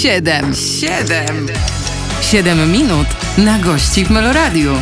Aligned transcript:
Siedem, 0.00 0.54
siedem, 0.54 1.46
siedem 2.22 2.72
minut 2.72 3.06
na 3.38 3.58
gości 3.58 4.04
w 4.04 4.10
Meloradiu. 4.10 4.72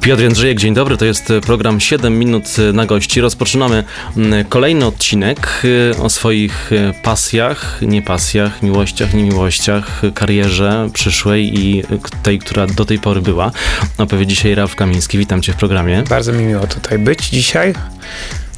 Piotr 0.00 0.22
Jędrzejek, 0.22 0.58
dzień 0.58 0.74
dobry. 0.74 0.96
To 0.96 1.04
jest 1.04 1.32
program 1.46 1.80
7 1.80 2.18
minut 2.18 2.44
na 2.72 2.86
gości. 2.86 3.20
Rozpoczynamy 3.20 3.84
mm, 4.16 4.44
kolejny 4.44 4.86
odcinek 4.86 5.62
y, 5.64 5.94
o 6.02 6.10
swoich 6.10 6.72
y, 6.72 6.92
pasjach, 7.02 7.78
niepasjach, 7.82 8.62
miłościach, 8.62 9.14
niemiłościach, 9.14 10.02
karierze 10.14 10.88
przyszłej 10.92 11.58
i 11.58 11.82
tej, 12.22 12.38
która 12.38 12.66
do 12.66 12.84
tej 12.84 12.98
pory 12.98 13.20
była. 13.20 13.50
Opowie 13.98 14.26
dzisiaj 14.26 14.54
Ralf 14.54 14.76
Kamiński. 14.76 15.18
Witam 15.18 15.42
cię 15.42 15.52
w 15.52 15.56
programie. 15.56 16.02
Bardzo 16.08 16.32
mi 16.32 16.44
miło 16.44 16.66
tutaj 16.66 16.98
być 16.98 17.28
dzisiaj. 17.28 17.74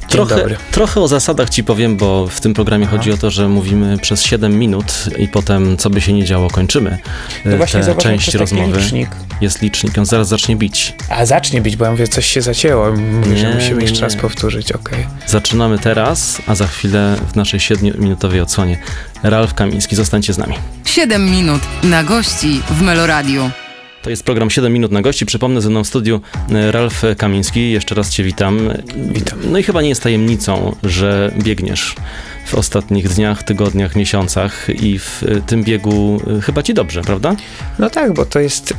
Trochę, 0.07 0.45
trochę 0.71 1.01
o 1.01 1.07
zasadach 1.07 1.49
ci 1.49 1.63
powiem, 1.63 1.97
bo 1.97 2.27
w 2.27 2.41
tym 2.41 2.53
programie 2.53 2.85
Aha. 2.87 2.97
chodzi 2.97 3.11
o 3.11 3.17
to, 3.17 3.31
że 3.31 3.49
mówimy 3.49 3.97
przez 3.97 4.23
7 4.23 4.59
minut 4.59 5.05
i 5.17 5.27
potem, 5.27 5.77
co 5.77 5.89
by 5.89 6.01
się 6.01 6.13
nie 6.13 6.25
działo, 6.25 6.49
kończymy 6.49 6.97
no 7.45 7.57
właśnie, 7.57 7.83
tę 7.83 7.95
część 7.95 8.33
rozmowy. 8.33 8.79
Licznik. 8.79 9.09
Jest 9.41 9.61
licznik, 9.61 9.97
on 9.97 10.05
zaraz 10.05 10.27
zacznie 10.27 10.55
bić. 10.55 10.93
A 11.09 11.25
zacznie 11.25 11.61
bić, 11.61 11.77
bo 11.77 11.85
ja 11.85 11.91
mówię, 11.91 12.07
coś 12.07 12.25
się 12.25 12.41
zacięło. 12.41 12.91
Mówię, 12.91 13.29
nie, 13.29 13.37
że 13.37 13.55
musimy 13.55 13.81
jeszcze 13.81 14.01
raz 14.01 14.15
powtórzyć, 14.15 14.71
okej. 14.71 14.99
Okay. 14.99 15.27
Zaczynamy 15.27 15.79
teraz, 15.79 16.41
a 16.47 16.55
za 16.55 16.67
chwilę 16.67 17.15
w 17.31 17.35
naszej 17.35 17.59
7-minutowej 17.59 18.41
odsłonie 18.41 18.77
Ralf 19.23 19.53
Kamiński. 19.53 19.95
Zostańcie 19.95 20.33
z 20.33 20.37
nami. 20.37 20.55
7 20.85 21.31
minut 21.31 21.61
na 21.83 22.03
gości 22.03 22.61
w 22.69 22.81
Meloradiu. 22.81 23.51
To 24.07 24.11
jest 24.11 24.23
program 24.23 24.49
7 24.49 24.73
minut 24.73 24.91
na 24.91 25.01
gości. 25.01 25.25
Przypomnę 25.25 25.61
ze 25.61 25.69
mną 25.69 25.83
w 25.83 25.87
studiu 25.87 26.21
e, 26.51 26.71
Ralf 26.71 27.03
Kamiński. 27.17 27.71
Jeszcze 27.71 27.95
raz 27.95 28.09
cię 28.09 28.23
witam. 28.23 28.59
Witam. 28.95 29.39
No 29.51 29.57
i 29.57 29.63
chyba 29.63 29.81
nie 29.81 29.89
jest 29.89 30.03
tajemnicą, 30.03 30.75
że 30.83 31.31
biegniesz 31.43 31.95
w 32.47 32.55
ostatnich 32.55 33.09
dniach, 33.09 33.43
tygodniach, 33.43 33.95
miesiącach 33.95 34.67
i 34.69 34.99
w 34.99 35.23
e, 35.23 35.41
tym 35.41 35.63
biegu 35.63 36.21
e, 36.37 36.41
chyba 36.41 36.63
ci 36.63 36.73
dobrze, 36.73 37.01
prawda? 37.01 37.35
No 37.79 37.89
tak, 37.89 38.13
bo 38.13 38.25
to 38.25 38.39
jest, 38.39 38.73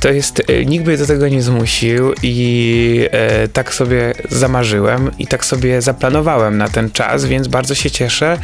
to 0.00 0.10
jest, 0.10 0.42
nikt 0.66 0.86
mnie 0.86 0.96
do 0.96 1.06
tego 1.06 1.28
nie 1.28 1.42
zmusił 1.42 2.12
i 2.22 3.08
tak 3.52 3.74
sobie 3.74 4.14
zamarzyłem 4.30 5.10
i 5.18 5.26
tak 5.26 5.44
sobie 5.44 5.82
zaplanowałem 5.82 6.58
na 6.58 6.68
ten 6.68 6.90
czas, 6.90 7.24
więc 7.24 7.48
bardzo 7.48 7.74
się 7.74 7.90
cieszę, 7.90 8.38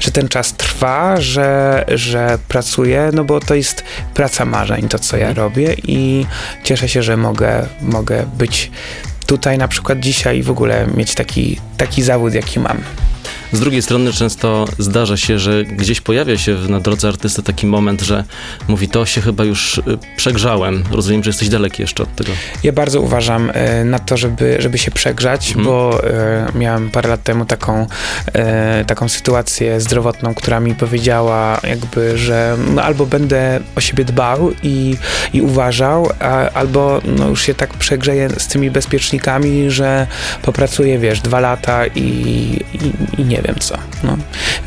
że 0.00 0.10
ten 0.10 0.28
czas 0.28 0.54
trwa, 0.54 1.20
że, 1.20 1.84
że 1.94 2.38
pracuję, 2.48 3.10
no 3.12 3.24
bo 3.24 3.40
to 3.40 3.54
jest 3.54 3.84
praca 4.14 4.44
marzeń, 4.44 4.88
to 4.88 4.98
co 4.98 5.16
ja 5.16 5.28
mhm. 5.28 5.46
robię 5.46 5.74
i 5.86 6.26
cieszę 6.64 6.88
się, 6.88 7.02
że 7.02 7.16
mogę, 7.16 7.66
mogę 7.80 8.26
być 8.38 8.70
tutaj 9.26 9.58
na 9.58 9.68
przykład 9.68 10.00
dzisiaj 10.00 10.38
i 10.38 10.42
w 10.42 10.50
ogóle 10.50 10.86
mieć 10.96 11.14
taki, 11.14 11.60
taki 11.76 12.02
zawód, 12.02 12.34
jaki 12.34 12.60
mam. 12.60 12.78
Z 13.52 13.60
drugiej 13.60 13.82
strony 13.82 14.12
często 14.12 14.64
zdarza 14.78 15.16
się, 15.16 15.38
że 15.38 15.64
gdzieś 15.64 16.00
pojawia 16.00 16.38
się 16.38 16.54
na 16.68 16.80
drodze 16.80 17.08
artysty 17.08 17.42
taki 17.42 17.66
moment, 17.66 18.00
że 18.00 18.24
mówi, 18.68 18.88
to 18.88 19.06
się 19.06 19.20
chyba 19.20 19.44
już 19.44 19.78
y, 19.78 19.82
przegrzałem. 20.16 20.84
Rozumiem, 20.90 21.22
że 21.24 21.30
jesteś 21.30 21.48
daleki 21.48 21.82
jeszcze 21.82 22.02
od 22.02 22.16
tego. 22.16 22.32
Ja 22.62 22.72
bardzo 22.72 23.00
uważam 23.00 23.50
y, 23.50 23.84
na 23.84 23.98
to, 23.98 24.16
żeby, 24.16 24.56
żeby 24.58 24.78
się 24.78 24.90
przegrzać, 24.90 25.48
mhm. 25.48 25.66
bo 25.66 26.00
y, 26.54 26.58
miałem 26.58 26.90
parę 26.90 27.08
lat 27.08 27.22
temu 27.22 27.44
taką, 27.44 27.86
taką 28.86 29.08
sytuację 29.08 29.80
zdrowotną, 29.80 30.34
która 30.34 30.60
mi 30.60 30.74
powiedziała 30.74 31.60
jakby, 31.62 32.18
że 32.18 32.56
no, 32.74 32.82
albo 32.82 33.06
będę 33.06 33.60
o 33.76 33.80
siebie 33.80 34.04
dbał 34.04 34.52
i, 34.62 34.96
i 35.32 35.42
uważał, 35.42 36.08
a, 36.20 36.50
albo 36.50 37.00
no, 37.04 37.28
już 37.28 37.42
się 37.42 37.54
tak 37.54 37.74
przegrzeję 37.74 38.28
z 38.38 38.46
tymi 38.46 38.70
bezpiecznikami, 38.70 39.70
że 39.70 40.06
popracuję, 40.42 40.98
wiesz, 40.98 41.20
dwa 41.20 41.40
lata 41.40 41.86
i, 41.86 42.00
i, 42.74 43.20
i 43.20 43.24
nie 43.24 43.41
wiem 43.42 43.56
co. 43.60 43.78
No. 44.04 44.16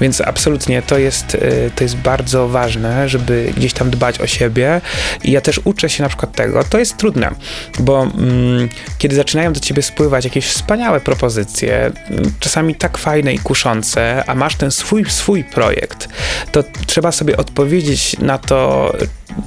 Więc 0.01 0.21
absolutnie 0.21 0.81
to 0.81 0.97
jest, 0.97 1.35
y, 1.35 1.71
to 1.75 1.83
jest 1.83 1.95
bardzo 1.95 2.47
ważne, 2.47 3.09
żeby 3.09 3.53
gdzieś 3.57 3.73
tam 3.73 3.89
dbać 3.89 4.21
o 4.21 4.27
siebie 4.27 4.81
i 5.23 5.31
ja 5.31 5.41
też 5.41 5.61
uczę 5.63 5.89
się 5.89 6.03
na 6.03 6.09
przykład 6.09 6.31
tego. 6.31 6.63
To 6.63 6.79
jest 6.79 6.97
trudne, 6.97 7.31
bo 7.79 8.03
mm, 8.03 8.69
kiedy 8.97 9.15
zaczynają 9.15 9.53
do 9.53 9.59
ciebie 9.59 9.81
spływać 9.81 10.25
jakieś 10.25 10.45
wspaniałe 10.45 10.99
propozycje, 10.99 11.91
mm, 12.09 12.33
czasami 12.39 12.75
tak 12.75 12.97
fajne 12.97 13.33
i 13.33 13.39
kuszące, 13.39 14.23
a 14.27 14.35
masz 14.35 14.55
ten 14.55 14.71
swój, 14.71 15.05
swój 15.05 15.43
projekt, 15.43 16.07
to 16.51 16.63
trzeba 16.85 17.11
sobie 17.11 17.37
odpowiedzieć 17.37 18.19
na 18.19 18.37
to, 18.37 18.93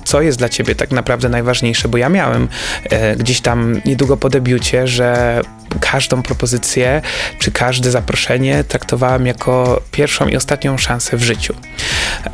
co 0.04 0.22
jest 0.22 0.38
dla 0.38 0.48
ciebie 0.48 0.74
tak 0.74 0.90
naprawdę 0.90 1.28
najważniejsze, 1.28 1.88
bo 1.88 1.98
ja 1.98 2.08
miałem 2.08 2.48
e, 2.90 3.16
gdzieś 3.16 3.40
tam 3.40 3.80
niedługo 3.84 4.16
po 4.16 4.28
debiucie, 4.28 4.86
że 4.86 5.40
każdą 5.80 6.22
propozycję 6.22 7.02
czy 7.38 7.52
każde 7.52 7.90
zaproszenie 7.90 8.64
traktowałem 8.64 9.26
jako 9.26 9.82
pierwszą 9.92 10.28
i 10.28 10.36
ostatnią 10.36 10.78
szansę 10.78 11.16
w 11.16 11.22
życiu. 11.22 11.54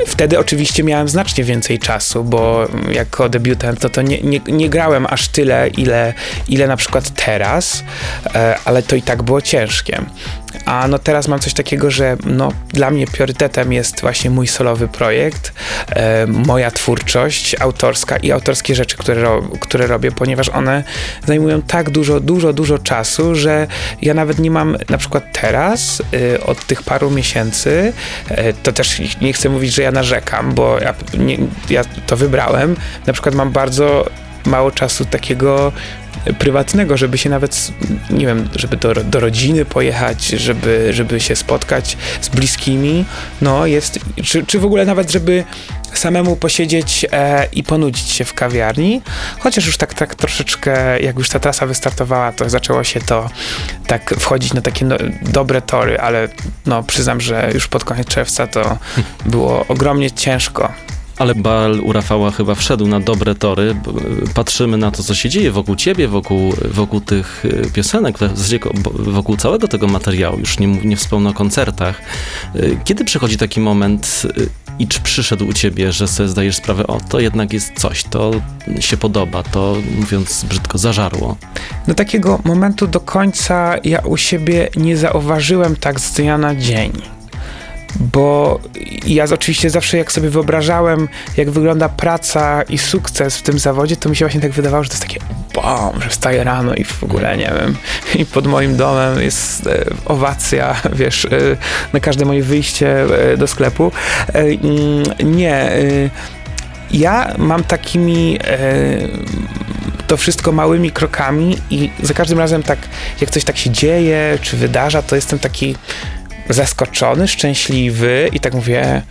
Wtedy 0.07 0.39
oczywiście 0.39 0.85
miałem 0.85 1.09
znacznie 1.09 1.45
więcej 1.45 1.79
czasu, 1.79 2.25
bo 2.25 2.69
jako 2.93 3.29
debiutant 3.29 3.81
to, 3.81 3.91
to 3.91 4.03
nie, 4.03 4.21
nie, 4.21 4.41
nie 4.47 4.69
grałem 4.69 5.07
aż 5.11 5.29
tyle, 5.29 5.69
ile, 5.69 6.15
ile 6.49 6.67
na 6.67 6.77
przykład 6.77 7.11
teraz, 7.11 7.85
e, 8.35 8.59
ale 8.65 8.83
to 8.83 8.97
i 8.97 9.03
tak 9.03 9.23
było 9.23 9.43
ciężkie. 9.43 10.01
A 10.65 10.89
no 10.89 10.99
teraz 10.99 11.29
mam 11.29 11.41
coś 11.41 11.55
takiego, 11.55 11.91
że 11.91 12.17
no, 12.27 12.53
dla 12.69 12.91
mnie 12.91 13.07
priorytetem 13.07 13.73
jest 13.73 14.01
właśnie 14.01 14.31
mój 14.31 14.47
solowy 14.47 14.89
projekt, 14.89 15.53
e, 15.89 16.27
moja 16.27 16.71
twórczość 16.71 17.57
autorska 17.61 18.17
i 18.17 18.33
autorskie 18.33 18.75
rzeczy, 18.75 18.97
które, 18.97 19.23
ro, 19.23 19.43
które 19.61 19.87
robię, 19.87 20.13
ponieważ 20.13 20.49
one 20.49 20.85
zajmują 21.27 21.63
tak 21.63 21.91
dużo, 21.91 22.21
dużo, 22.21 22.53
dużo 22.53 22.79
czasu, 22.79 23.35
że 23.35 23.67
ja 24.03 24.15
nawet 24.15 24.39
nie 24.39 24.51
mam 24.51 24.77
na 24.89 24.99
przykład 24.99 25.25
teraz, 25.41 26.03
e, 26.35 26.41
od 26.41 26.67
tych 26.67 26.83
paru 26.83 27.11
miesięcy, 27.11 27.93
e, 28.29 28.53
to 28.53 28.73
też 28.73 29.01
nie 29.21 29.33
chcę 29.33 29.49
mówić, 29.49 29.75
że 29.75 29.83
ja 29.83 29.93
narzekam, 29.93 30.55
bo 30.55 30.79
ja, 30.79 30.95
nie, 31.19 31.39
ja 31.71 31.85
to 32.07 32.17
wybrałem. 32.17 32.77
Na 33.07 33.13
przykład 33.13 33.35
mam 33.35 33.51
bardzo 33.51 34.07
mało 34.47 34.71
czasu 34.71 35.05
takiego 35.05 35.73
prywatnego, 36.39 36.97
żeby 36.97 37.19
się 37.19 37.31
nawet, 37.31 37.73
nie 38.11 38.27
wiem, 38.27 38.49
żeby 38.55 38.77
do, 38.77 38.95
do 38.95 39.21
rodziny 39.21 39.65
pojechać, 39.65 40.27
żeby, 40.27 40.89
żeby 40.93 41.21
się 41.21 41.37
spotkać 41.37 41.97
z 42.21 42.29
bliskimi, 42.29 43.05
no 43.41 43.67
jest, 43.67 43.99
czy, 44.25 44.47
czy 44.47 44.59
w 44.59 44.65
ogóle 44.65 44.85
nawet, 44.85 45.11
żeby 45.11 45.45
samemu 45.95 46.37
posiedzieć 46.37 47.07
e, 47.13 47.49
i 47.53 47.63
ponudzić 47.63 48.09
się 48.09 48.25
w 48.25 48.35
kawiarni, 48.35 49.03
chociaż 49.39 49.67
już 49.67 49.77
tak, 49.77 49.95
tak 49.95 50.15
troszeczkę, 50.15 51.01
jak 51.01 51.19
już 51.19 51.29
ta 51.29 51.41
trasa 51.41 51.67
wystartowała, 51.67 52.33
to 52.33 52.51
zaczęło 52.51 52.85
się 52.85 53.01
to 53.01 53.31
tak 53.87 54.15
wchodzić 54.19 54.55
na 54.55 54.61
takie 54.61 54.85
no, 54.85 54.97
dobre 55.23 55.63
tory, 55.63 55.99
ale 55.99 56.29
no 56.67 56.83
przyznam, 56.83 57.21
że 57.21 57.51
już 57.55 57.69
pod 57.69 57.85
koniec 57.85 58.09
czerwca 58.09 58.47
to 58.47 58.79
było 59.27 59.65
ogromnie 59.69 60.11
ciężko 60.11 60.73
ale 61.19 61.35
bal 61.35 61.81
u 61.81 61.93
Rafała 61.93 62.31
chyba 62.31 62.55
wszedł 62.55 62.87
na 62.87 63.01
dobre 63.01 63.35
tory. 63.35 63.77
Patrzymy 64.35 64.77
na 64.77 64.91
to, 64.91 65.03
co 65.03 65.15
się 65.15 65.29
dzieje 65.29 65.51
wokół 65.51 65.77
ciebie, 65.77 66.09
wokół, 66.09 66.53
wokół 66.71 67.01
tych 67.01 67.45
y, 67.45 67.71
piosenek, 67.73 68.19
wokół 68.95 69.37
całego 69.37 69.69
tego 69.69 69.87
materiału. 69.87 70.39
Już 70.39 70.59
nie, 70.59 70.67
nie 70.67 70.97
wspomnę 70.97 71.31
o 71.31 71.33
koncertach. 71.33 72.03
Y, 72.57 72.79
kiedy 72.85 73.05
przychodzi 73.05 73.37
taki 73.37 73.61
moment 73.61 74.23
y, 74.39 74.49
i 74.79 74.89
czy 74.89 75.01
przyszedł 75.01 75.47
u 75.47 75.53
ciebie, 75.53 75.93
że 75.93 76.09
sobie 76.09 76.29
zdajesz 76.29 76.57
sprawę, 76.57 76.87
o, 76.87 76.99
to 77.09 77.21
jednak 77.21 77.53
jest 77.53 77.73
coś, 77.79 78.05
to 78.05 78.31
się 78.81 78.97
podoba, 78.97 79.43
to 79.43 79.77
mówiąc 79.97 80.45
brzydko, 80.45 80.79
zażarło? 80.79 81.37
Do 81.89 81.95
takiego 81.95 82.41
momentu 82.45 82.87
do 82.87 83.01
końca 83.01 83.77
ja 83.85 83.99
u 83.99 84.17
siebie 84.17 84.69
nie 84.77 84.97
zauważyłem 84.97 85.77
tak 85.77 86.01
z 86.01 86.13
dnia 86.13 86.39
na 86.39 86.55
dzień 86.55 86.93
bo 88.01 88.61
ja 89.07 89.25
oczywiście 89.25 89.71
zawsze 89.71 89.99
jak 89.99 90.13
sobie 90.13 90.31
wyobrażałem, 90.31 91.09
jak 91.37 91.51
wygląda 91.51 91.89
praca 91.89 92.63
i 92.63 92.79
sukces 92.79 93.37
w 93.37 93.43
tym 93.43 93.59
zawodzie, 93.59 93.97
to 93.97 94.09
mi 94.09 94.17
się 94.17 94.25
właśnie 94.25 94.41
tak 94.41 94.53
wydawało, 94.53 94.85
że 94.85 94.89
to 94.89 94.95
jest 94.95 95.03
takie 95.03 95.21
bom, 95.55 96.03
że 96.03 96.09
wstaję 96.09 96.45
rano 96.45 96.75
i 96.75 96.85
w 96.85 97.05
ogóle 97.05 97.37
nie 97.37 97.53
wiem, 97.61 97.77
i 98.15 98.27
pod 98.27 98.47
moim 98.47 98.77
domem 98.77 99.23
jest 99.23 99.67
e, 99.67 99.85
owacja, 100.05 100.77
wiesz, 100.93 101.25
e, 101.25 101.29
na 101.93 102.01
każde 102.01 102.25
moje 102.25 102.43
wyjście 102.43 103.05
e, 103.33 103.37
do 103.37 103.47
sklepu. 103.47 103.93
E, 104.33 104.57
nie, 105.25 105.55
e, 105.55 106.11
ja 106.91 107.35
mam 107.39 107.65
takimi 107.65 108.39
e, 108.45 108.59
to 110.07 110.17
wszystko 110.17 110.53
małymi 110.53 110.91
krokami 110.91 111.59
i 111.71 111.91
za 112.03 112.15
każdym 112.15 112.39
razem 112.39 112.63
tak, 112.63 112.79
jak 113.21 113.31
coś 113.31 113.45
tak 113.45 113.57
się 113.57 113.71
dzieje, 113.71 114.39
czy 114.43 114.57
wydarza, 114.57 115.03
to 115.03 115.17
jestem 115.17 115.39
taki 115.39 115.77
zaskoczony, 116.49 117.29
szczęśliwy 117.29 118.31
i 118.33 118.41
tak 118.41 118.55
mówię, 118.55 119.03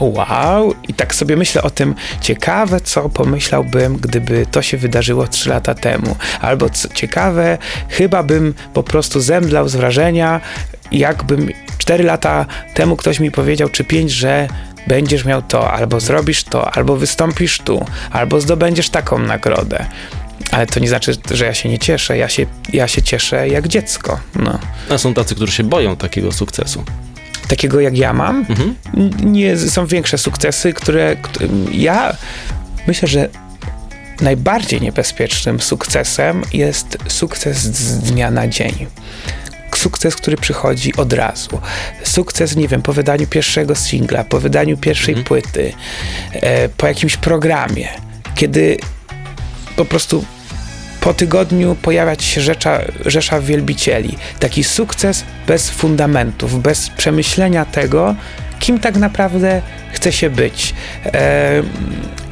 wow, 0.00 0.74
i 0.88 0.94
tak 0.94 1.14
sobie 1.14 1.36
myślę 1.36 1.62
o 1.62 1.70
tym, 1.70 1.94
ciekawe, 2.20 2.80
co 2.80 3.08
pomyślałbym, 3.08 3.96
gdyby 3.96 4.46
to 4.46 4.62
się 4.62 4.76
wydarzyło 4.76 5.26
3 5.26 5.50
lata 5.50 5.74
temu. 5.74 6.16
Albo 6.40 6.70
co, 6.70 6.88
ciekawe, 6.88 7.58
chyba 7.88 8.22
bym 8.22 8.54
po 8.74 8.82
prostu 8.82 9.20
zemdlał 9.20 9.68
z 9.68 9.76
wrażenia, 9.76 10.40
jakbym 10.92 11.48
4 11.78 12.04
lata 12.04 12.46
temu 12.74 12.96
ktoś 12.96 13.20
mi 13.20 13.30
powiedział, 13.30 13.68
czy 13.68 13.84
5, 13.84 14.10
że 14.10 14.48
będziesz 14.86 15.24
miał 15.24 15.42
to, 15.42 15.72
albo 15.72 16.00
zrobisz 16.00 16.44
to, 16.44 16.70
albo 16.70 16.96
wystąpisz 16.96 17.58
tu, 17.58 17.86
albo 18.10 18.40
zdobędziesz 18.40 18.90
taką 18.90 19.18
nagrodę. 19.18 19.86
Ale 20.50 20.66
to 20.66 20.80
nie 20.80 20.88
znaczy, 20.88 21.12
że 21.30 21.44
ja 21.44 21.54
się 21.54 21.68
nie 21.68 21.78
cieszę. 21.78 22.16
Ja 22.18 22.28
się, 22.28 22.46
ja 22.72 22.88
się 22.88 23.02
cieszę 23.02 23.48
jak 23.48 23.68
dziecko. 23.68 24.20
No. 24.36 24.58
A 24.90 24.98
są 24.98 25.14
tacy, 25.14 25.34
którzy 25.34 25.52
się 25.52 25.64
boją 25.64 25.96
takiego 25.96 26.32
sukcesu. 26.32 26.84
takiego 27.48 27.80
jak 27.80 27.96
ja 27.98 28.12
mam. 28.12 28.46
Mhm. 28.48 28.74
Nie, 29.32 29.56
są 29.58 29.86
większe 29.86 30.18
sukcesy, 30.18 30.72
które, 30.72 31.16
kt- 31.16 31.44
ja 31.72 32.16
myślę, 32.86 33.08
że 33.08 33.28
najbardziej 34.20 34.80
niebezpiecznym 34.80 35.60
sukcesem 35.60 36.42
jest 36.52 36.98
sukces 37.08 37.56
z 37.58 37.98
dnia 37.98 38.30
na 38.30 38.48
dzień. 38.48 38.86
Sukces, 39.76 40.16
który 40.16 40.36
przychodzi 40.36 40.94
od 40.96 41.12
razu. 41.12 41.60
Sukces, 42.04 42.56
nie 42.56 42.68
wiem, 42.68 42.82
po 42.82 42.92
wydaniu 42.92 43.26
pierwszego 43.26 43.74
singla, 43.74 44.24
po 44.24 44.40
wydaniu 44.40 44.76
pierwszej 44.76 45.14
Mhm. 45.14 45.26
płyty, 45.26 45.72
e, 46.32 46.68
po 46.68 46.86
jakimś 46.86 47.16
programie, 47.16 47.88
kiedy 48.34 48.76
po 49.76 49.84
prostu 49.84 50.24
po 51.00 51.14
tygodniu 51.14 51.76
pojawiać 51.82 52.24
się 52.24 52.40
rzecza, 52.40 52.80
rzesza 53.06 53.40
wielbicieli. 53.40 54.16
Taki 54.40 54.64
sukces 54.64 55.24
bez 55.46 55.70
fundamentów, 55.70 56.62
bez 56.62 56.90
przemyślenia 56.90 57.64
tego, 57.64 58.14
kim 58.60 58.78
tak 58.78 58.96
naprawdę 58.96 59.62
chce 59.92 60.12
się 60.12 60.30
być. 60.30 60.74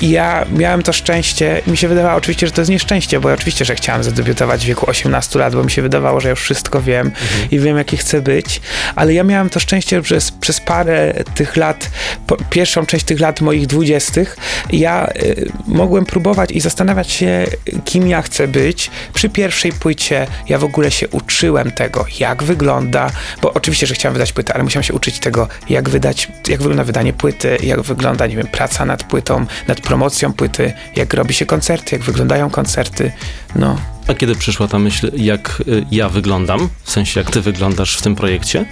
Ja 0.01 0.45
miałem 0.57 0.83
to 0.83 0.93
szczęście, 0.93 1.63
mi 1.67 1.77
się 1.77 1.89
wydawało 1.89 2.17
oczywiście, 2.17 2.47
że 2.47 2.53
to 2.53 2.61
jest 2.61 2.71
nieszczęście, 2.71 3.21
bo 3.21 3.33
oczywiście, 3.33 3.65
że 3.65 3.75
chciałem 3.75 4.05
zadebiutować 4.05 4.65
w 4.65 4.67
wieku 4.67 4.91
18 4.91 5.39
lat, 5.39 5.55
bo 5.55 5.65
mi 5.65 5.71
się 5.71 5.83
wydawało, 5.83 6.21
że 6.21 6.31
już 6.31 6.41
wszystko 6.41 6.83
wiem 6.83 7.11
i 7.51 7.59
wiem, 7.59 7.77
jaki 7.77 7.97
chcę 7.97 8.23
być, 8.23 8.61
ale 8.95 9.15
ja 9.15 9.25
miałem 9.25 9.51
to 9.51 9.61
szczęście, 9.61 9.97
że 9.97 10.03
przez, 10.03 10.31
przez 10.31 10.61
parę 10.61 11.15
tych 11.35 11.57
lat, 11.57 11.91
po, 12.27 12.37
pierwszą 12.51 12.87
część 12.87 13.05
tych 13.05 13.21
lat 13.21 13.41
moich 13.41 13.67
dwudziestych, 13.67 14.37
ja 14.73 15.09
y, 15.17 15.53
mogłem 15.67 16.05
próbować 16.05 16.51
i 16.51 16.61
zastanawiać 16.61 17.11
się, 17.11 17.47
kim 17.85 18.09
ja 18.09 18.23
chcę 18.23 18.49
być. 18.49 18.91
Przy 19.15 19.29
pierwszej 19.29 19.73
płycie 19.73 20.27
ja 20.49 20.59
w 20.59 20.65
ogóle 20.65 20.91
się 20.91 21.09
uczyłem 21.09 21.71
tego, 21.71 22.05
jak 22.21 22.43
wygląda, 22.43 23.11
bo 23.43 23.55
oczywiście, 23.55 23.87
że 23.87 23.95
chciałem 23.95 24.13
wydać 24.13 24.33
płytę, 24.33 24.55
ale 24.55 24.65
musiałem 24.65 24.85
się 24.85 24.95
uczyć 24.95 25.19
tego, 25.19 25.49
jak 25.69 25.89
wydać, 25.89 26.18
jak 26.49 26.59
wygląda 26.61 26.85
wydanie 26.85 27.13
płyty, 27.13 27.57
jak 27.63 27.81
wygląda, 27.83 28.27
nie 28.27 28.37
wiem, 28.37 28.47
praca 28.47 28.85
nad 28.85 29.05
płytą, 29.05 29.47
nad 29.69 29.81
promocją 29.81 30.33
płyty, 30.33 30.73
jak 30.97 31.15
robi 31.15 31.35
się 31.35 31.47
koncerty, 31.47 31.97
jak 31.97 32.05
wyglądają 32.05 32.51
koncerty, 32.51 33.13
no. 33.57 33.77
A 34.09 34.15
kiedy 34.15 34.35
przyszła 34.35 34.69
ta 34.69 34.79
myśl, 34.79 35.11
jak 35.17 35.63
y, 35.69 35.85
ja 35.91 36.09
wyglądam, 36.09 36.69
w 36.83 36.91
sensie 36.91 37.21
jak 37.21 37.31
ty 37.31 37.41
wyglądasz 37.41 37.97
w 37.99 38.03
tym 38.03 38.15
projekcie, 38.15 38.65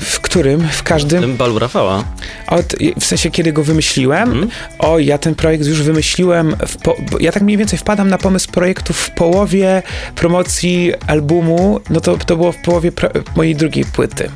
W 0.00 0.20
którym? 0.20 0.68
W 0.68 0.82
każdym? 0.82 1.20
tym 1.20 1.36
balu 1.36 1.58
Rafała, 1.58 2.04
Od, 2.46 2.74
w 3.00 3.04
sensie, 3.04 3.30
kiedy 3.30 3.52
go 3.52 3.64
wymyśliłem, 3.64 4.28
Mhm. 4.30 4.48
o, 4.78 4.98
ja 4.98 5.18
ten 5.18 5.34
projekt 5.34 5.66
już 5.66 5.82
wymyśliłem, 5.82 6.56
w 6.66 6.76
po, 6.76 6.96
ja 7.20 7.32
tak 7.32 7.42
mniej 7.42 7.56
więcej 7.56 7.78
wpadam 7.78 8.08
na 8.08 8.18
pomysł 8.18 8.50
projektu 8.50 8.92
w 8.92 9.10
połowie 9.10 9.82
promocji 10.14 10.92
albumu, 11.06 11.80
no 11.90 12.00
to, 12.00 12.16
to 12.16 12.36
było 12.36 12.52
w 12.52 12.56
połowie 12.56 12.92
mojej 13.36 13.56
drugiej 13.56 13.84
płyty. 13.84 14.30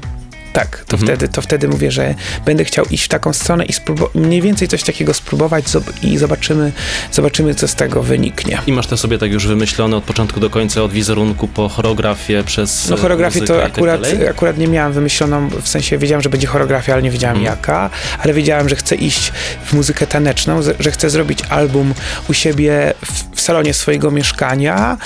Tak, 0.53 0.85
to, 0.89 0.97
Mhm. 0.97 1.03
wtedy, 1.19 1.33
to 1.33 1.43
wtedy 1.43 1.69
mówię, 1.69 1.91
że 1.91 2.15
będę 2.47 2.65
chciał 2.65 2.85
iść 2.85 3.05
w 3.05 3.09
taką 3.09 3.33
stronę 3.33 3.65
i 3.65 3.73
mniej 4.15 4.43
więcej 4.43 4.69
coś 4.69 4.83
takiego 4.83 5.15
spróbować 5.15 5.65
zob- 5.65 5.93
i 6.05 6.19
zobaczymy, 6.19 6.73
zobaczymy, 7.13 7.55
co 7.55 7.69
z 7.69 7.75
tego 7.75 8.03
wyniknie. 8.03 8.59
i 8.67 8.73
masz 8.73 8.87
to 8.87 8.97
sobie 8.97 9.19
tak 9.19 9.33
już 9.33 9.47
wymyślone 9.47 9.97
od 9.97 10.05
początku 10.05 10.41
do 10.41 10.51
końca, 10.51 10.83
od 10.83 10.93
wizerunku 10.93 11.49
po 11.49 11.69
choreografię 11.69 12.45
przez 12.45 12.89
No 12.89 12.97
y, 12.97 13.01
choreografię 13.01 13.41
to 13.41 13.57
tak 13.61 13.67
akurat, 13.67 14.01
dalej? 14.01 14.29
akurat 14.29 14.59
nie 14.59 14.69
miałem 14.69 14.93
wymyśloną, 14.93 15.49
w 15.63 15.69
sensie 15.69 15.99
wiedziałem, 15.99 16.23
że 16.23 16.29
będzie 16.31 16.47
choreografia, 16.47 16.93
ale 16.93 17.03
nie 17.03 17.11
wiedziałem 17.11 17.37
Mhm. 17.37 17.57
jaka, 17.57 17.91
ale 18.19 18.33
wiedziałem, 18.35 18.69
że 18.69 18.77
chcę 18.77 18.95
iść 18.97 19.33
w 19.65 19.73
muzykę 19.73 20.07
taneczną, 20.07 20.61
że 20.81 20.91
chcę 20.91 21.11
zrobić 21.11 21.39
album 21.49 21.95
u 22.31 22.33
siebie 22.35 22.95
w, 23.05 23.38
w 23.39 23.41
salonie 23.41 23.75
swojego 23.75 24.11
mieszkania 24.11 24.97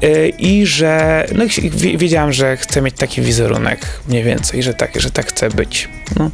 yy, 0.00 0.28
i 0.28 0.66
że, 0.66 1.26
no 1.34 1.44
i 1.44 1.70
wie- 1.70 1.98
wiedziałem, 1.98 2.32
że 2.32 2.56
chcę 2.56 2.82
mieć 2.82 2.96
taki 2.96 3.22
wizerunek 3.22 3.86
mniej 4.08 4.22
więcej, 4.24 4.62
że 4.62 4.74
tak, 4.74 5.00
że 5.00 5.10
tak 5.10 5.26
chcę 5.26 5.48
być. 5.48 5.88
No. 6.16 6.30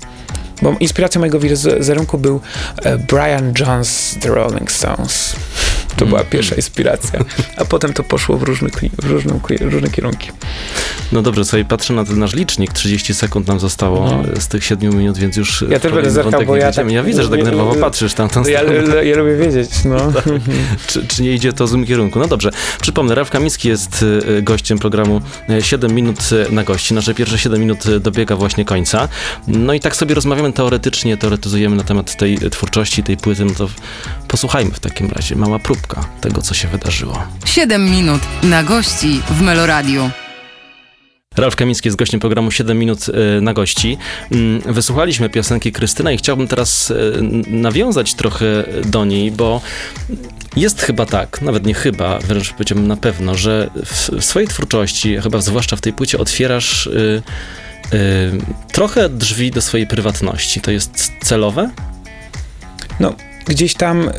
Bo 0.62 0.76
inspiracją 0.80 1.18
mojego 1.18 1.40
wizerunku 1.40 2.18
był 2.18 2.40
e, 2.82 2.98
Brian 2.98 3.52
Jones 3.60 4.16
The 4.20 4.28
Rolling 4.28 4.72
Stones. 4.72 5.36
To 5.96 6.06
była 6.06 6.24
pierwsza 6.24 6.54
inspiracja. 6.54 7.20
A 7.56 7.64
potem 7.64 7.92
to 7.92 8.02
poszło 8.02 8.36
w 8.36 8.40
w 8.40 8.44
różne, 8.44 8.68
w 9.60 9.72
różne 9.72 9.90
kierunki. 9.90 10.30
No 11.12 11.22
dobrze, 11.22 11.44
sobie 11.44 11.64
patrzę 11.64 11.94
na 11.94 12.04
ten 12.04 12.18
nasz 12.18 12.34
licznik, 12.34 12.72
30 12.72 13.14
sekund 13.14 13.46
nam 13.48 13.60
zostało 13.60 14.22
No. 14.34 14.40
z 14.40 14.48
tych 14.48 14.64
7 14.64 14.98
minut, 14.98 15.18
więc 15.18 15.36
już 15.36 15.64
Ja 15.70 15.80
też 15.80 15.92
będę 15.92 16.10
zerkał, 16.10 16.44
bo 16.44 16.56
ja 16.56 16.72
tak- 16.72 16.90
ja 16.90 17.02
widzę, 17.02 17.22
że 17.22 17.28
tak 17.28 17.42
nerwowo 17.44 17.74
patrzysz 17.74 18.14
tam 18.14 18.28
tą 18.28 18.42
Ja, 18.46 18.60
stronę. 18.60 19.04
ja 19.04 19.16
lubię 19.16 19.36
wiedzieć, 19.36 19.70
no. 19.84 20.12
czy, 20.88 21.06
czy 21.06 21.22
nie 21.22 21.32
idzie 21.34 21.52
to 21.52 21.66
w 21.66 21.68
złym 21.68 21.86
kierunku. 21.86 22.18
No 22.18 22.26
dobrze, 22.28 22.50
przypomnę, 22.80 23.14
Raf 23.14 23.30
Kamiński 23.30 23.68
jest 23.68 24.02
y, 24.38 24.42
gościem 24.42 24.78
programu 24.78 25.20
y, 25.50 25.62
7 25.62 25.94
minut 25.94 26.18
y, 26.50 26.52
na 26.52 26.64
gości. 26.64 26.94
Nasze 26.94 27.14
pierwsze 27.14 27.38
7 27.38 27.60
minut 27.60 27.86
y, 27.86 28.00
dobiega 28.00 28.36
właśnie 28.36 28.64
końca. 28.64 29.08
No 29.48 29.74
i 29.74 29.80
tak 29.80 29.96
sobie 29.96 30.14
rozmawiamy 30.14 30.52
teoretycznie, 30.52 31.16
teoretyzujemy 31.16 31.76
na 31.76 31.84
temat 31.84 32.16
tej 32.16 32.34
y, 32.46 32.50
twórczości, 32.50 33.02
tej 33.02 33.16
płyty, 33.16 33.44
no 33.44 33.52
to 33.54 33.68
posłuchajmy 34.28 34.70
w 34.70 34.80
takim 34.80 35.10
razie. 35.10 35.36
Mała 35.36 35.58
próbka 35.82 36.08
tego, 36.20 36.42
co 36.42 36.54
się 36.54 36.68
wydarzyło. 36.68 37.22
7 37.44 37.84
minut 37.90 38.20
na 38.42 38.62
gości 38.62 39.20
w 39.30 39.40
Meloradiu. 39.40 40.10
Ralf 41.36 41.56
Kamiński 41.56 41.88
jest 41.88 41.98
gościem 41.98 42.20
programu 42.20 42.50
7 42.50 42.78
minut 42.78 43.08
y, 43.08 43.40
na 43.40 43.54
gości. 43.54 43.98
Mm, 44.32 44.60
Wysłuchaliśmy 44.74 45.30
piosenki 45.30 45.72
Krystyna 45.72 46.12
i 46.12 46.16
chciałbym 46.18 46.48
teraz 46.48 46.90
n- 47.18 47.44
nawiązać 47.48 48.14
trochę 48.14 48.46
do 48.84 49.04
niej, 49.04 49.30
bo 49.32 49.60
jest 50.56 50.82
chyba 50.82 51.06
tak, 51.06 51.42
nawet 51.42 51.66
nie 51.66 51.74
chyba, 51.74 52.18
wręcz 52.18 52.52
powiedziałbym 52.52 52.86
na 52.86 52.96
pewno, 52.96 53.34
że 53.34 53.70
w, 53.84 54.24
swojej 54.24 54.48
twórczości, 54.48 55.20
chyba 55.20 55.40
zwłaszcza 55.40 55.76
w 55.76 55.80
tej 55.80 55.92
płycie, 55.92 56.18
otwierasz 56.18 56.86
y, 56.86 57.22
trochę 58.72 59.08
drzwi 59.08 59.50
do 59.50 59.62
swojej 59.62 59.86
prywatności. 59.86 60.60
To 60.60 60.70
jest 60.70 61.12
celowe? 61.22 61.70
No, 63.00 63.14
gdzieś 63.48 63.74
tam 63.74 64.10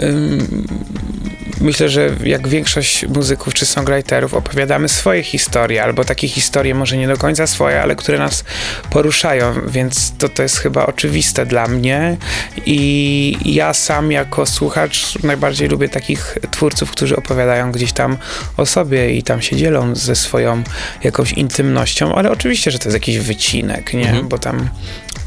myślę, 1.62 1.90
że 1.90 2.10
jak 2.24 2.48
większość 2.48 3.06
muzyków 3.08 3.54
czy 3.54 3.66
songwriterów 3.66 4.34
opowiadamy 4.34 4.90
swoje 4.90 5.24
historie, 5.24 5.84
albo 5.84 6.04
takie 6.04 6.28
historie 6.28 6.76
może 6.76 6.98
nie 6.98 7.08
do 7.08 7.18
końca 7.18 7.48
swoje, 7.48 7.82
ale 7.82 7.96
które 7.96 8.18
nas 8.18 8.44
poruszają, 8.90 9.54
więc 9.68 10.14
to, 10.18 10.30
to 10.30 10.44
jest 10.44 10.58
chyba 10.58 10.86
oczywiste 10.86 11.46
dla 11.46 11.68
mnie 11.68 12.18
i 12.66 13.38
ja 13.46 13.74
sam 13.74 14.12
jako 14.12 14.46
słuchacz 14.46 15.24
najbardziej 15.24 15.70
lubię 15.70 15.90
takich 15.90 16.38
twórców, 16.52 16.92
którzy 16.92 17.16
opowiadają 17.16 17.72
gdzieś 17.72 17.94
tam 17.94 18.18
o 18.58 18.66
sobie 18.66 19.16
i 19.16 19.24
tam 19.24 19.42
się 19.42 19.56
dzielą 19.56 19.96
ze 19.96 20.16
swoją 20.16 20.64
jakąś 21.04 21.32
intymnością, 21.32 22.16
ale 22.16 22.32
oczywiście, 22.32 22.72
że 22.72 22.80
to 22.80 22.86
jest 22.86 22.96
jakiś 22.96 23.20
wycinek, 23.20 23.94
nie? 23.94 24.10
Mhm. 24.10 24.28
Bo 24.28 24.38
tam 24.38 24.70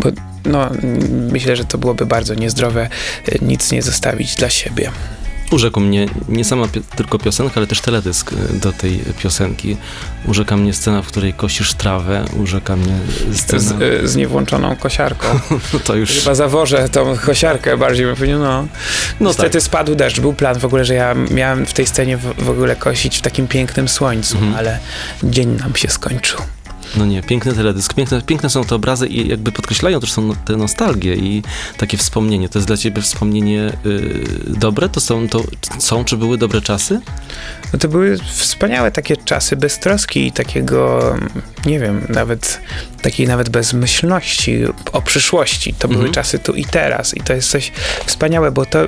bo 0.01 0.11
no, 0.45 0.71
myślę, 1.33 1.57
że 1.57 1.65
to 1.65 1.79
byłoby 1.79 2.07
bardzo 2.07 2.35
niezdrowe 2.35 2.89
y, 3.29 3.39
nic 3.43 3.73
nie 3.73 3.83
zostawić 3.83 4.35
dla 4.35 4.51
siebie. 4.51 4.91
Urzekł 5.51 5.81
mnie 5.81 6.07
nie 6.29 6.45
sama 6.45 6.69
pi- 6.69 6.83
tylko 6.97 7.19
piosenka, 7.19 7.53
ale 7.57 7.67
też 7.67 7.81
teledysk 7.81 8.33
y, 8.33 8.37
do 8.59 8.73
tej 8.73 9.01
piosenki. 9.23 9.77
Urzeka 10.27 10.57
mnie 10.57 10.73
scena, 10.73 11.03
w 11.03 11.07
której 11.07 11.33
kosisz 11.33 11.75
trawę, 11.75 12.25
urzeka 12.43 12.77
mnie 12.77 12.95
scena... 13.35 13.61
Z, 13.63 13.83
y, 14.05 14.09
z 14.09 14.17
niewłączoną 14.17 14.77
kosiarką. 14.77 15.27
No 15.73 15.79
to 15.85 15.95
już... 15.95 16.11
Chyba 16.11 16.35
zawożę 16.35 16.89
tą 16.89 17.17
kosiarkę 17.19 17.77
bardziej, 17.77 18.07
bym 18.07 18.17
powiedział, 18.17 18.39
no. 18.39 18.67
No 19.21 19.29
Niestety 19.29 19.51
tak. 19.59 19.63
spadł 19.63 19.95
deszcz. 19.95 20.21
Był 20.21 20.33
plan 20.35 20.59
w 20.59 20.65
ogóle, 20.65 20.85
że 20.85 20.95
ja 20.95 21.15
miałem 21.15 21.67
w 21.67 21.73
tej 21.73 21.87
scenie 21.87 22.17
w, 22.17 22.45
w 22.45 22.51
ogóle 22.51 22.77
kosić 22.77 23.19
w 23.19 23.21
takim 23.21 23.49
pięknym 23.49 23.89
słońcu, 23.89 24.35
Mhm. 24.37 24.55
ale 24.55 24.79
dzień 25.25 25.49
nam 25.49 25.77
się 25.77 25.89
skończył. 25.89 26.41
No 26.97 27.07
nie, 27.07 27.23
piękny 27.23 27.53
teledysk, 27.53 27.95
piękne, 27.95 28.23
piękne 28.23 28.51
są 28.51 28.65
te 28.65 28.75
obrazy 28.75 29.07
i 29.07 29.29
jakby 29.29 29.53
podkreślają 29.53 30.01
też 30.01 30.13
są 30.13 30.35
te 30.45 30.57
nostalgie 30.57 31.17
i 31.17 31.43
takie 31.77 31.97
wspomnienie. 31.97 32.49
To 32.49 32.59
jest 32.59 32.69
dla 32.69 32.77
ciebie 32.77 33.03
wspomnienie 33.03 33.73
y, 33.87 34.25
dobre? 34.47 34.89
To 34.89 35.01
są, 35.01 35.29
to 35.29 35.45
są, 35.79 36.05
czy 36.05 36.17
były 36.17 36.39
dobre 36.39 36.61
czasy? 36.61 37.01
No 37.73 37.79
to 37.79 37.89
były 37.89 38.19
wspaniałe 38.19 38.91
takie 38.93 39.17
czasy 39.17 39.57
bez 39.57 39.79
troski 39.79 40.27
i 40.27 40.33
takiego, 40.33 41.15
nie 41.67 41.79
wiem, 41.81 42.07
nawet 42.09 42.61
takiej 43.03 43.27
nawet 43.29 43.49
bezmyślności 43.49 44.59
o 44.93 45.03
przyszłości. 45.03 45.75
To 45.79 45.89
były 45.89 45.99
Mhm. 46.01 46.15
czasy 46.15 46.39
tu 46.39 46.53
i 46.53 46.65
teraz 46.65 47.15
i 47.17 47.21
to 47.21 47.33
jest 47.33 47.51
coś 47.51 47.73
wspaniałe, 48.07 48.51
bo 48.51 48.67
to 48.67 48.79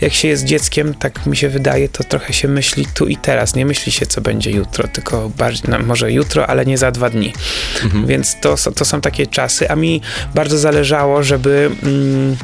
jak 0.00 0.12
się 0.12 0.28
jest 0.28 0.44
dzieckiem, 0.44 0.94
tak 0.94 1.26
mi 1.26 1.36
się 1.36 1.48
wydaje, 1.48 1.88
to 1.88 2.04
trochę 2.04 2.32
się 2.32 2.48
myśli 2.48 2.86
tu 2.94 3.06
i 3.06 3.16
teraz. 3.16 3.54
Nie 3.54 3.66
myśli 3.66 3.92
się, 3.92 4.06
co 4.06 4.20
będzie 4.20 4.50
jutro, 4.50 4.88
tylko 4.88 5.28
bardziej, 5.38 5.64
no, 5.68 5.78
może 5.78 6.12
jutro, 6.12 6.46
ale 6.46 6.66
nie 6.66 6.78
za 6.78 6.90
dwa 6.90 7.10
dni. 7.10 7.32
Mhm. 7.84 8.06
Więc 8.06 8.36
to, 8.40 8.56
są- 8.56 8.72
to 8.72 8.84
są 8.84 9.00
takie 9.00 9.26
czasy, 9.26 9.70
a 9.70 9.76
mi 9.76 10.00
bardzo 10.34 10.58
zależało, 10.58 11.22
żeby 11.22 11.70
mm, 11.82 12.36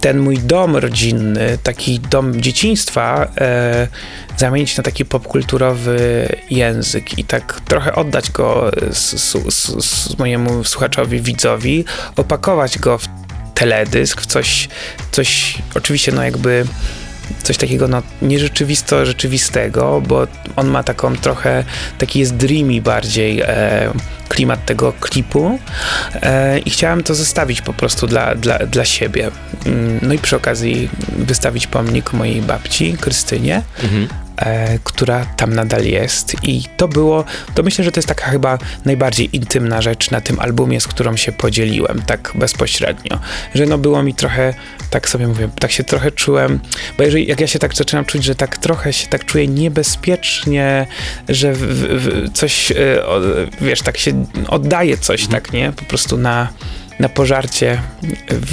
ten 0.00 0.18
mój 0.18 0.38
dom 0.38 0.76
rodzinny, 0.76 1.58
taki 1.62 2.00
dom 2.00 2.40
dzieciństwa, 2.40 3.28
e, 3.38 3.88
zamienić 4.36 4.76
na 4.76 4.82
taki 4.82 5.04
popkulturowy 5.04 6.28
język 6.50 7.18
i 7.18 7.24
tak 7.24 7.60
trochę 7.60 7.94
oddać 7.94 8.30
go 8.30 8.70
s, 8.90 9.14
s, 9.14 9.36
s, 9.78 10.18
mojemu 10.18 10.64
słuchaczowi, 10.64 11.20
widzowi, 11.20 11.84
opakować 12.16 12.78
go 12.78 12.98
w 12.98 13.08
teledysk, 13.54 14.20
w 14.20 14.26
coś, 14.26 14.68
coś 15.10 15.58
oczywiście 15.74 16.12
no 16.12 16.22
jakby 16.22 16.64
coś 17.42 17.56
takiego 17.56 17.88
no, 17.88 18.02
nierzeczywisto 18.22 19.06
rzeczywistego, 19.06 20.02
bo 20.08 20.26
on 20.56 20.68
ma 20.68 20.82
taką 20.82 21.16
trochę, 21.16 21.64
taki 21.98 22.18
jest 22.18 22.36
dreamy 22.36 22.80
bardziej 22.80 23.40
e, 23.40 23.92
klimat 24.28 24.64
tego 24.64 24.92
klipu 25.00 25.58
e, 26.22 26.58
i 26.58 26.70
chciałem 26.70 27.02
to 27.02 27.14
zostawić 27.14 27.60
po 27.62 27.72
prostu 27.72 28.06
dla, 28.06 28.34
dla, 28.34 28.58
dla 28.58 28.84
siebie. 28.84 29.30
Mm, 29.66 29.98
No 30.02 30.14
i 30.14 30.18
przy 30.18 30.36
okazji 30.36 30.88
wystawić 31.18 31.66
pomnik 31.66 32.12
mojej 32.12 32.42
babci, 32.42 32.96
Krystynie, 33.00 33.62
Mhm. 33.84 34.08
E, 34.36 34.78
która 34.84 35.26
tam 35.26 35.54
nadal 35.54 35.84
jest. 35.84 36.36
I 36.42 36.64
to 36.76 36.88
było, 36.88 37.24
to 37.54 37.62
myślę, 37.62 37.84
że 37.84 37.92
to 37.92 37.98
jest 37.98 38.08
taka 38.08 38.24
chyba 38.24 38.58
najbardziej 38.84 39.36
intymna 39.36 39.82
rzecz 39.82 40.10
na 40.10 40.20
tym 40.20 40.40
albumie, 40.40 40.80
z 40.80 40.86
którą 40.86 41.16
się 41.16 41.32
podzieliłem, 41.32 42.02
tak 42.06 42.32
bezpośrednio. 42.34 43.18
Że 43.54 43.66
no 43.66 43.78
było 43.78 44.02
mi 44.02 44.14
trochę, 44.14 44.54
tak 44.90 45.08
sobie 45.08 45.26
mówię, 45.26 45.48
tak 45.60 45.72
się 45.72 45.84
trochę 45.84 46.10
czułem, 46.10 46.60
bo 46.98 47.04
jeżeli, 47.04 47.26
jak 47.26 47.40
ja 47.40 47.46
się 47.46 47.58
tak 47.58 47.74
zaczynam 47.74 48.04
czuć, 48.04 48.24
że 48.24 48.34
tak 48.34 48.58
trochę 48.58 48.92
się 48.92 49.06
tak 49.06 49.24
czuję 49.24 49.48
niebezpiecznie, 49.48 50.86
że 51.28 51.52
w, 51.52 51.58
w, 51.58 52.32
coś, 52.32 52.72
e, 52.72 53.06
o, 53.06 53.20
wiesz, 53.60 53.82
tak 53.82 53.98
się 53.98 54.26
oddaje 54.48 54.98
coś, 54.98 55.22
Mhm. 55.22 55.42
tak, 55.42 55.52
nie? 55.52 55.72
Po 55.72 55.84
prostu 55.84 56.16
na 56.16 56.48
na 57.00 57.08
pożarcie 57.08 57.82
w, 58.28 58.52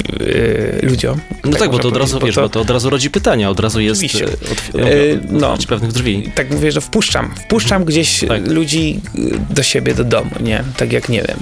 e, 0.81 0.85
ludziom. 0.85 1.19
No 1.43 1.51
tak, 1.51 1.59
bo 1.59 1.65
można 1.77 1.81
to 1.81 1.87
od 1.87 1.97
razu, 1.97 2.19
wiesz, 2.25 2.35
bo 2.35 2.49
to 2.49 2.61
od 2.61 2.69
razu 2.69 2.89
rodzi 2.89 3.09
pytania, 3.09 3.49
od 3.49 3.59
razu 3.59 3.79
jest 3.79 4.01
Oczywiście. 4.03 4.25
e, 4.25 4.27
otw- 4.27 4.79
E, 4.79 4.83
no. 5.31 5.57
pewnych 5.67 5.91
drzwi. 5.91 6.31
tak 6.35 6.49
mówię, 6.51 6.71
że 6.71 6.81
wpuszczam. 6.81 7.35
Wpuszczam 7.35 7.85
gdzieś 7.85 8.23
Tak. 8.27 8.47
ludzi 8.47 9.01
y, 9.15 9.53
do 9.53 9.63
siebie, 9.63 9.93
do 9.93 10.03
domu, 10.03 10.31
nie? 10.39 10.63
Tak 10.77 10.93
jak, 10.93 11.09
nie 11.09 11.21
wiem, 11.21 11.37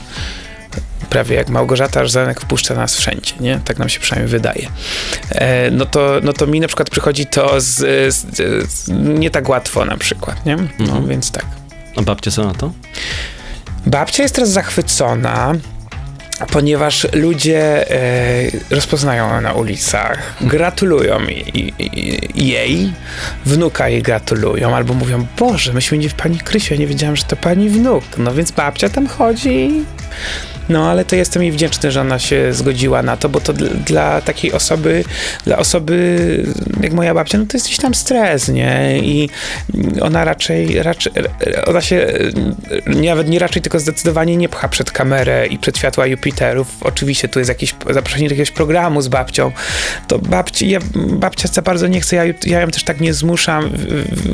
prawie 1.09 1.35
jak 1.35 1.49
Małgorzata 1.49 2.05
Żzanek 2.05 2.41
wpuszcza 2.41 2.75
nas 2.75 2.95
wszędzie, 2.95 3.33
nie? 3.39 3.59
Tak 3.65 3.79
nam 3.79 3.89
się 3.89 3.99
przynajmniej 3.99 4.31
wydaje. 4.31 4.67
E, 5.31 5.71
no, 5.71 5.85
to, 5.85 6.19
no 6.23 6.33
to 6.33 6.47
mi 6.47 6.59
na 6.59 6.67
przykład 6.67 6.89
przychodzi 6.89 7.25
to 7.25 7.61
z, 7.61 7.75
z, 8.15 8.25
z, 8.71 8.87
nie 8.89 9.29
tak 9.29 9.49
łatwo 9.49 9.85
na 9.85 9.97
przykład, 9.97 10.45
nie? 10.45 10.55
No, 10.55 10.65
Mhm. 10.85 11.07
więc 11.07 11.31
tak. 11.31 11.45
A 11.95 12.01
babcie 12.01 12.31
co 12.31 12.45
na 12.45 12.53
to? 12.53 12.71
Babcia 13.85 14.23
jest 14.23 14.35
teraz 14.35 14.49
zachwycona, 14.49 15.53
ponieważ 16.51 17.07
ludzie 17.13 17.91
e, 17.91 18.51
rozpoznają 18.69 19.35
ją 19.35 19.41
na 19.41 19.53
ulicach, 19.53 20.35
gratulują 20.41 21.19
i, 21.25 21.73
i, 22.35 22.47
jej, 22.47 22.93
wnuka 23.45 23.89
jej 23.89 24.01
gratulują, 24.01 24.75
albo 24.75 24.93
mówią, 24.93 25.25
Boże, 25.39 25.73
myśmy 25.73 25.97
nie 25.97 26.09
w 26.09 26.13
pani 26.13 26.39
Krysiu, 26.39 26.73
ja 26.73 26.79
nie 26.79 26.87
wiedziałam, 26.87 27.15
że 27.15 27.23
to 27.23 27.35
pani 27.35 27.69
wnuk. 27.69 28.03
No 28.17 28.33
więc 28.33 28.51
babcia 28.51 28.89
tam 28.89 29.07
chodzi. 29.07 29.85
No, 30.71 30.89
ale 30.89 31.05
to 31.05 31.15
jestem 31.15 31.43
jej 31.43 31.51
wdzięczny, 31.51 31.91
że 31.91 32.01
ona 32.01 32.19
się 32.19 32.53
zgodziła 32.53 33.03
na 33.03 33.17
to, 33.17 33.29
bo 33.29 33.39
to 33.39 33.53
dla, 33.85 34.21
takiej 34.21 34.53
osoby, 34.53 35.03
dla 35.45 35.57
osoby 35.57 36.17
jak 36.81 36.93
moja 36.93 37.13
babcia, 37.13 37.37
no 37.37 37.45
to 37.45 37.57
jest 37.57 37.65
gdzieś 37.65 37.77
tam 37.77 37.93
stres, 37.93 38.49
nie? 38.49 38.99
I 38.99 39.29
ona 40.01 40.25
raczej, 40.25 40.83
raczej 40.83 41.13
ona 41.67 41.81
się 41.81 42.07
nawet 42.85 43.29
nie 43.29 43.39
raczej, 43.39 43.61
tylko 43.61 43.79
zdecydowanie 43.79 44.37
nie 44.37 44.49
pcha 44.49 44.67
przed 44.67 44.91
kamerę 44.91 45.47
i 45.47 45.57
przed 45.57 45.77
światła 45.77 46.05
Jupiterów. 46.05 46.67
Oczywiście 46.81 47.27
tu 47.27 47.39
jest 47.39 47.49
jakieś 47.49 47.75
zaproszenie 47.89 48.27
do 48.27 48.33
jakiegoś 48.33 48.51
programu 48.51 49.01
z 49.01 49.07
babcią. 49.07 49.51
To 50.07 50.19
babci, 50.19 50.69
ja, 50.69 50.79
babcia 50.95 51.47
za 51.47 51.61
bardzo 51.61 51.87
nie 51.87 52.01
chce, 52.01 52.15
ja, 52.15 52.23
ja 52.45 52.61
ją 52.61 52.67
też 52.67 52.83
tak 52.83 53.01
nie 53.01 53.13
zmuszam. 53.13 53.71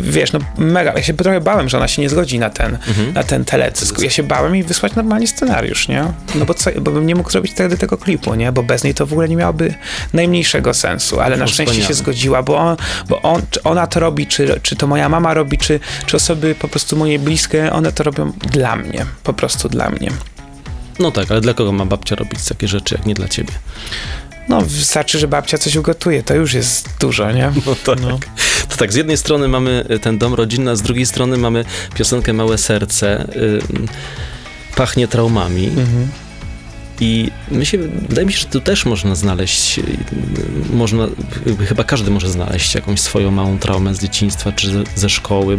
Wiesz, 0.02 0.32
no 0.34 0.40
mega, 0.58 0.94
ja 0.94 1.04
się 1.04 1.14
trochę 1.14 1.42
bałem, 1.42 1.70
że 1.70 1.78
ona 1.78 1.88
się 1.88 2.02
nie 2.02 2.10
zgodzi 2.10 2.40
na 2.40 2.50
ten, 2.50 2.78
na 3.14 3.24
ten 3.24 3.46
telecysk. 3.46 4.02
Ja 4.02 4.10
się 4.10 4.24
bałem 4.24 4.56
jej 4.56 4.64
wysłać 4.64 4.96
normalnie 4.96 5.28
scenariusz, 5.28 5.88
nie? 5.88 6.06
No 6.36 6.46
bo, 6.46 6.54
co, 6.54 6.72
bo 6.82 6.92
bym 6.92 7.06
nie 7.08 7.16
mógł 7.16 7.32
zrobić 7.32 7.52
wtedy 7.52 7.78
tego 7.78 7.98
klipu, 7.98 8.36
nie? 8.36 8.52
Bo 8.52 8.64
bez 8.64 8.84
niej 8.84 8.94
to 8.94 9.06
w 9.06 9.12
ogóle 9.14 9.30
nie 9.30 9.36
miałoby 9.36 9.74
najmniejszego 10.14 10.74
sensu, 10.74 11.20
ale 11.20 11.38
na 11.38 11.44
No, 11.46 11.48
szczęście 11.52 11.66
się 11.76 11.82
wspaniale. 11.82 11.96
zgodziła, 11.96 12.44
bo, 12.44 12.58
on, 12.58 12.78
bo 13.10 13.22
on, 13.22 13.42
czy 13.52 13.64
ona 13.64 13.88
to 13.88 14.00
robi, 14.00 14.28
czy, 14.28 14.60
czy 14.64 14.76
to 14.76 14.88
moja 14.88 15.10
mama 15.10 15.34
robi, 15.34 15.58
czy, 15.58 15.80
czy 16.06 16.18
osoby 16.18 16.56
po 16.60 16.68
prostu 16.68 16.96
moje 16.98 17.20
bliskie, 17.20 17.72
one 17.74 17.92
to 17.92 18.04
robią 18.04 18.32
dla 18.52 18.76
mnie, 18.76 19.06
po 19.24 19.34
prostu 19.34 19.70
dla 19.70 19.90
mnie. 19.90 20.12
No 21.00 21.12
tak, 21.12 21.32
ale 21.32 21.42
dla 21.42 21.54
kogo 21.54 21.72
ma 21.72 21.86
babcia 21.86 22.16
robić 22.16 22.40
takie 22.50 22.68
rzeczy, 22.68 22.96
jak 22.98 23.06
nie 23.06 23.14
dla 23.14 23.28
ciebie? 23.28 23.54
No, 24.50 24.62
wystarczy, 24.62 25.20
że 25.20 25.28
babcia 25.28 25.58
coś 25.58 25.76
ugotuje, 25.76 26.24
to 26.24 26.36
już 26.36 26.54
jest 26.54 26.90
dużo, 27.00 27.32
nie? 27.32 27.52
No 27.66 27.76
tak. 27.96 28.28
To 28.70 28.78
tak, 28.78 28.94
z 28.94 28.96
jednej 28.96 29.18
strony 29.18 29.48
mamy 29.48 29.86
ten 30.02 30.18
dom 30.18 30.34
rodzinny, 30.34 30.72
a 30.72 30.76
z 30.76 30.82
drugiej 30.82 31.06
strony 31.06 31.38
mamy 31.38 31.66
piosenkę 31.96 32.34
Małe 32.34 32.58
Serce. 32.58 33.28
y, 33.36 33.60
Pachnie 34.78 35.08
traumami. 35.08 35.68
Mhm. 35.74 36.27
I 37.00 37.32
my 37.52 37.66
się, 37.66 37.78
wydaje 38.10 38.28
mi 38.28 38.34
się, 38.34 38.40
że 38.40 38.46
tu 38.46 38.62
też 38.62 38.86
można 38.86 39.16
znaleźć, 39.16 39.80
można, 40.74 41.08
chyba 41.68 41.84
każdy 41.84 42.12
może 42.12 42.30
znaleźć 42.30 42.76
jakąś 42.76 43.00
swoją 43.00 43.32
małą 43.32 43.60
traumę 43.60 43.96
z 43.96 44.00
dzieciństwa 44.00 44.52
czy 44.52 44.72
ze, 44.72 44.84
ze 44.96 45.10
szkoły. 45.10 45.58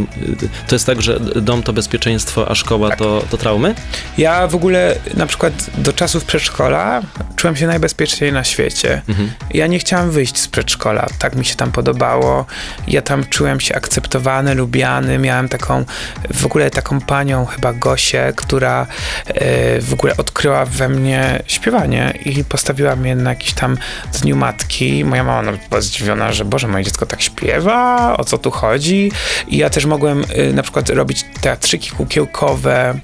To 0.68 0.74
jest 0.74 0.86
tak, 0.86 1.02
że 1.02 1.20
dom 1.20 1.62
to 1.62 1.72
bezpieczeństwo, 1.72 2.50
a 2.50 2.54
szkoła 2.54 2.88
Tak. 2.88 2.98
to, 2.98 3.24
to 3.30 3.36
traumy? 3.36 3.74
Ja 4.18 4.46
w 4.46 4.54
ogóle 4.54 4.96
na 5.14 5.26
przykład 5.26 5.70
do 5.78 5.92
czasów 5.92 6.24
przedszkola 6.24 7.02
czułem 7.36 7.56
się 7.56 7.66
najbezpieczniej 7.66 8.32
na 8.32 8.44
świecie. 8.44 9.02
Mhm. 9.08 9.30
Ja 9.54 9.66
nie 9.66 9.78
chciałem 9.78 10.10
wyjść 10.10 10.38
z 10.38 10.48
przedszkola, 10.48 11.06
tak 11.18 11.34
mi 11.36 11.44
się 11.44 11.54
tam 11.54 11.72
podobało. 11.72 12.46
Ja 12.88 13.02
tam 13.02 13.24
czułem 13.24 13.60
się 13.60 13.74
akceptowany, 13.74 14.54
lubiany. 14.54 15.18
Miałem 15.18 15.48
taką, 15.48 15.84
w 16.34 16.46
ogóle 16.46 16.70
taką 16.70 17.00
panią, 17.00 17.46
chyba 17.46 17.72
Gosię, 17.72 18.32
która 18.36 18.86
e, 19.26 19.80
w 19.80 19.92
ogóle 19.92 20.16
odkryła 20.16 20.64
we 20.64 20.88
mnie 20.88 21.27
śpiewanie 21.46 22.18
i 22.24 22.44
postawiła 22.44 22.96
mnie 22.96 23.16
na 23.16 23.30
jakiś 23.30 23.52
tam 23.52 23.76
dniu 24.22 24.36
matki. 24.36 25.04
Moja 25.04 25.24
mama 25.24 25.42
no, 25.42 25.58
była 25.68 25.80
zdziwiona, 25.80 26.32
że 26.32 26.44
Boże, 26.44 26.68
moje 26.68 26.84
dziecko 26.84 27.06
tak 27.06 27.22
śpiewa, 27.22 28.16
o 28.16 28.24
co 28.24 28.38
tu 28.38 28.50
chodzi? 28.50 29.12
I 29.48 29.56
ja 29.56 29.70
też 29.70 29.84
mogłem 29.84 30.24
y, 30.38 30.52
na 30.52 30.62
przykład 30.62 30.90
robić 30.90 31.24
teatrzyki 31.40 31.90
kukiełkowe 31.90 32.98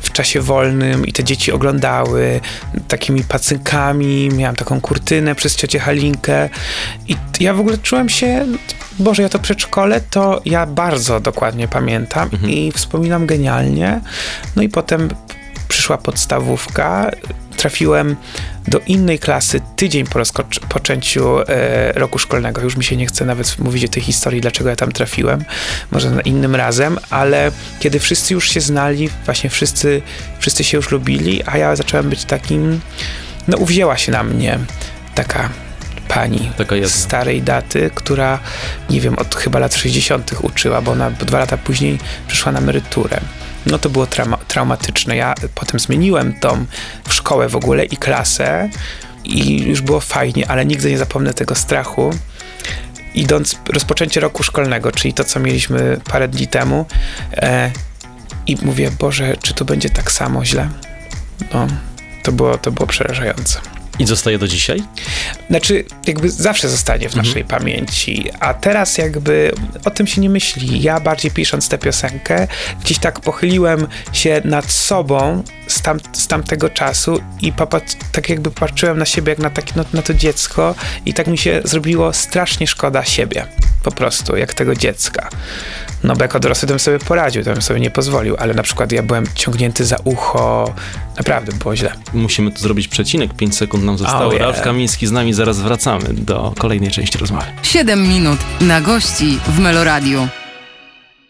w 0.00 0.12
czasie 0.12 0.40
wolnym 0.40 1.06
i 1.06 1.12
te 1.12 1.24
dzieci 1.24 1.52
oglądały 1.52 2.40
takimi 2.88 3.24
pacynkami, 3.24 4.28
miałam 4.28 4.56
taką 4.56 4.80
kurtynę 4.80 5.34
przez 5.34 5.56
ciocię 5.56 5.78
Halinkę 5.78 6.48
i 7.08 7.16
ja 7.40 7.54
w 7.54 7.60
ogóle 7.60 7.78
czułem 7.78 8.08
się, 8.08 8.46
Boże, 8.98 9.22
ja 9.22 9.28
to 9.28 9.38
przedszkole 9.38 10.00
to 10.00 10.40
ja 10.44 10.66
bardzo 10.66 11.20
dokładnie 11.20 11.68
pamiętam 11.68 12.30
i 12.48 12.72
wspominam 12.72 13.26
genialnie. 13.26 14.00
No 14.56 14.62
i 14.62 14.68
potem 14.68 15.08
przyszła 15.68 15.98
podstawówka, 15.98 17.10
trafiłem 17.56 18.16
do 18.68 18.80
innej 18.86 19.18
klasy 19.18 19.60
tydzień 19.76 20.06
po 20.06 20.18
rozpoczęciu 20.18 21.40
e, 21.40 21.92
roku 21.92 22.18
szkolnego. 22.18 22.62
Już 22.62 22.76
mi 22.76 22.84
się 22.84 22.96
nie 22.96 23.06
chce 23.06 23.24
nawet 23.24 23.58
mówić 23.58 23.84
o 23.84 23.88
tej 23.88 24.02
historii, 24.02 24.40
dlaczego 24.40 24.70
ja 24.70 24.76
tam 24.76 24.92
trafiłem, 24.92 25.44
może 25.90 26.10
na 26.10 26.20
innym 26.20 26.54
razem, 26.54 26.98
ale 27.10 27.52
kiedy 27.80 28.00
wszyscy 28.00 28.34
już 28.34 28.50
się 28.50 28.60
znali, 28.60 29.08
właśnie 29.24 29.50
wszyscy, 29.50 30.02
wszyscy 30.38 30.64
się 30.64 30.76
już 30.76 30.90
lubili, 30.90 31.42
a 31.46 31.58
ja 31.58 31.76
zacząłem 31.76 32.10
być 32.10 32.24
takim, 32.24 32.80
no 33.48 33.56
uwzięła 33.56 33.96
się 33.96 34.12
na 34.12 34.22
mnie 34.22 34.58
taka 35.14 35.50
pani 36.08 36.50
z 36.84 36.90
starej 36.90 37.42
daty, 37.42 37.90
która, 37.94 38.38
nie 38.90 39.00
wiem, 39.00 39.18
od 39.18 39.34
chyba 39.34 39.58
lat 39.58 39.74
60. 39.74 40.30
uczyła, 40.42 40.82
bo 40.82 40.92
ona 40.92 41.10
dwa 41.10 41.38
lata 41.38 41.56
później 41.56 41.98
przyszła 42.28 42.52
na 42.52 42.58
emeryturę. 42.58 43.20
No 43.66 43.78
to 43.78 43.90
było 43.90 44.06
trauma- 44.06 44.37
traumatyczne. 44.48 45.16
Ja 45.16 45.34
potem 45.54 45.80
zmieniłem 45.80 46.34
tą 46.40 46.66
szkołę 47.08 47.48
w 47.48 47.56
ogóle 47.56 47.84
i 47.84 47.96
klasę 47.96 48.68
i 49.24 49.62
już 49.62 49.80
było 49.80 50.00
fajnie, 50.00 50.50
ale 50.50 50.66
nigdy 50.66 50.90
nie 50.90 50.98
zapomnę 50.98 51.34
tego 51.34 51.54
strachu. 51.54 52.10
Idąc 53.14 53.56
rozpoczęcie 53.68 54.20
roku 54.20 54.42
szkolnego, 54.42 54.92
czyli 54.92 55.14
to, 55.14 55.24
co 55.24 55.40
mieliśmy 55.40 56.00
parę 56.10 56.28
dni 56.28 56.48
temu 56.48 56.86
e, 57.32 57.70
i 58.46 58.56
mówię, 58.62 58.90
Boże, 58.98 59.36
czy 59.42 59.54
to 59.54 59.64
będzie 59.64 59.90
tak 59.90 60.12
samo 60.12 60.44
źle? 60.44 60.68
No, 61.54 61.66
to 62.22 62.32
było, 62.32 62.58
to 62.58 62.72
było 62.72 62.86
przerażające. 62.86 63.60
I 63.98 64.06
zostaje 64.06 64.38
do 64.38 64.48
dzisiaj? 64.48 64.82
Znaczy, 65.50 65.84
jakby 66.06 66.30
zawsze 66.30 66.68
zostanie 66.68 67.08
w 67.08 67.16
naszej 67.16 67.44
pamięci, 67.44 68.24
a 68.40 68.54
teraz 68.54 68.98
jakby 68.98 69.52
o 69.84 69.90
tym 69.90 70.06
się 70.06 70.20
nie 70.20 70.30
myśli. 70.30 70.82
Ja 70.82 71.00
bardziej 71.00 71.30
pisząc 71.30 71.68
tę 71.68 71.78
piosenkę, 71.78 72.48
gdzieś 72.84 72.98
tak 72.98 73.20
pochyliłem 73.20 73.86
się 74.12 74.42
nad 74.44 74.70
sobą 74.70 75.42
z, 75.66 75.82
tam, 75.82 76.00
z 76.12 76.26
tamtego 76.26 76.70
czasu 76.70 77.20
i 77.42 77.52
popat, 77.52 77.96
tak 78.12 78.28
jakby 78.28 78.50
patrzyłem 78.50 78.98
na 78.98 79.04
siebie 79.04 79.30
jak 79.30 79.38
na, 79.38 79.50
takie, 79.50 79.72
no, 79.76 79.84
na 79.92 80.02
to 80.02 80.14
dziecko 80.14 80.74
i 81.06 81.14
tak 81.14 81.26
mi 81.26 81.38
się 81.38 81.60
zrobiło 81.64 82.12
strasznie 82.12 82.66
szkoda 82.66 83.04
siebie, 83.04 83.46
po 83.82 83.90
prostu, 83.90 84.36
jak 84.36 84.54
tego 84.54 84.74
dziecka. 84.74 85.28
No 86.04 86.16
bo 86.16 86.24
jako 86.24 86.40
dorosły 86.40 86.66
to 86.66 86.72
bym 86.72 86.78
sobie 86.78 86.98
poradził, 86.98 87.44
to 87.44 87.52
bym 87.52 87.62
sobie 87.62 87.80
nie 87.80 87.90
pozwolił, 87.90 88.36
ale 88.38 88.54
na 88.54 88.62
przykład 88.62 88.92
ja 88.92 89.02
byłem 89.02 89.24
ciągnięty 89.34 89.84
za 89.84 89.96
ucho, 90.04 90.74
naprawdę 91.16 91.52
było 91.52 91.76
źle. 91.76 91.92
Musimy 92.12 92.52
tu 92.52 92.58
zrobić 92.58 92.88
przecinek, 92.88 93.34
5 93.34 93.56
sekund 93.56 93.84
nam 93.88 93.98
zostało. 93.98 94.26
Oh, 94.26 94.34
yeah. 94.34 94.42
Ralf 94.42 94.60
Kamiński 94.62 95.06
z 95.06 95.12
nami, 95.12 95.34
zaraz 95.34 95.60
wracamy 95.60 96.04
do 96.12 96.52
kolejnej 96.58 96.90
części 96.90 97.18
rozmowy. 97.18 97.44
7 97.62 98.08
minut 98.08 98.38
na 98.60 98.80
gości 98.80 99.38
w 99.48 99.58
Meloradiu. 99.58 100.28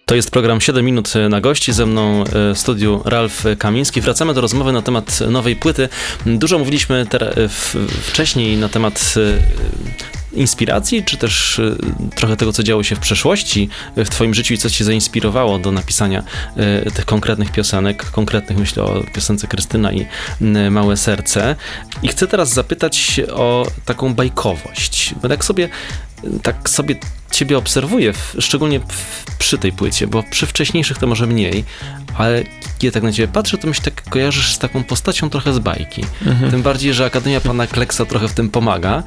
To 0.06 0.14
jest 0.14 0.30
program 0.30 0.60
7 0.60 0.84
minut 0.84 1.12
na 1.28 1.40
gości. 1.40 1.72
Ze 1.72 1.86
mną 1.86 2.24
e, 2.24 2.54
w 2.54 2.58
studiu 2.58 3.02
Ralf 3.04 3.44
Kamiński. 3.58 4.00
Wracamy 4.00 4.34
do 4.34 4.40
rozmowy 4.40 4.72
na 4.72 4.82
temat 4.82 5.20
nowej 5.20 5.56
płyty. 5.56 5.88
Dużo 6.26 6.58
mówiliśmy 6.58 7.06
wcześniej 8.02 8.56
na 8.56 8.68
temat 8.68 9.14
e, 9.16 10.17
inspiracji, 10.32 11.04
czy 11.04 11.16
też 11.16 11.58
y, 11.58 11.76
trochę 12.14 12.36
tego, 12.36 12.52
co 12.52 12.62
działo 12.62 12.82
się 12.82 12.96
w 12.96 12.98
przeszłości 12.98 13.68
w 13.96 14.08
twoim 14.08 14.34
życiu 14.34 14.54
i 14.54 14.58
co 14.58 14.70
cię 14.70 14.84
zainspirowało 14.84 15.58
do 15.58 15.72
napisania 15.72 16.22
y, 16.86 16.90
tych 16.90 17.04
konkretnych 17.04 17.52
piosenek, 17.52 18.10
konkretnych 18.10 18.58
myślę 18.58 18.82
o 18.82 19.04
piosence 19.14 19.46
Krystyna 19.46 19.92
i 19.92 20.06
y, 20.40 20.70
Małe 20.70 20.96
Serce. 20.96 21.56
I 22.02 22.08
chcę 22.08 22.26
teraz 22.26 22.52
zapytać 22.54 23.20
o 23.32 23.66
taką 23.84 24.14
bajkowość, 24.14 25.14
bo 25.22 25.28
tak 25.28 25.44
sobie 25.44 25.68
tak 26.42 26.68
sobie 26.70 26.94
ciebie 27.30 27.58
obserwuję, 27.58 28.12
szczególnie 28.38 28.80
przy 29.38 29.58
tej 29.58 29.72
płycie, 29.72 30.06
bo 30.06 30.22
przy 30.22 30.46
wcześniejszych 30.46 30.98
to 30.98 31.06
może 31.06 31.26
mniej, 31.26 31.64
ale 32.16 32.42
kiedy 32.78 32.92
tak 32.92 33.02
na 33.02 33.12
ciebie 33.12 33.32
patrzę, 33.32 33.58
to 33.58 33.72
się 33.72 33.82
tak 33.82 34.02
kojarzysz 34.02 34.54
z 34.54 34.58
taką 34.58 34.84
postacią 34.84 35.30
trochę 35.30 35.52
z 35.52 35.58
bajki. 35.58 36.04
Mhm. 36.26 36.50
Tym 36.50 36.62
bardziej, 36.62 36.94
że 36.94 37.04
Akademia 37.04 37.40
Pana 37.40 37.66
Kleksa 37.66 38.04
trochę 38.04 38.28
w 38.28 38.32
tym 38.32 38.50
pomaga 38.50 39.02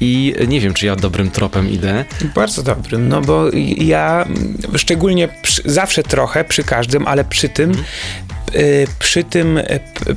i 0.00 0.34
nie 0.48 0.60
wiem, 0.60 0.74
czy 0.74 0.86
ja 0.86 0.96
dobrym 0.96 1.30
tropem 1.30 1.70
idę. 1.70 2.04
Bardzo 2.34 2.62
dobrym, 2.62 3.08
no 3.08 3.20
bo 3.20 3.44
ja 3.76 4.28
szczególnie 4.76 5.28
przy, 5.42 5.62
zawsze 5.64 6.02
trochę, 6.02 6.44
przy 6.44 6.64
każdym, 6.64 7.06
ale 7.06 7.24
przy 7.24 7.48
tym 7.48 7.70
mhm 7.70 7.84
przy 8.98 9.24
tym 9.24 9.60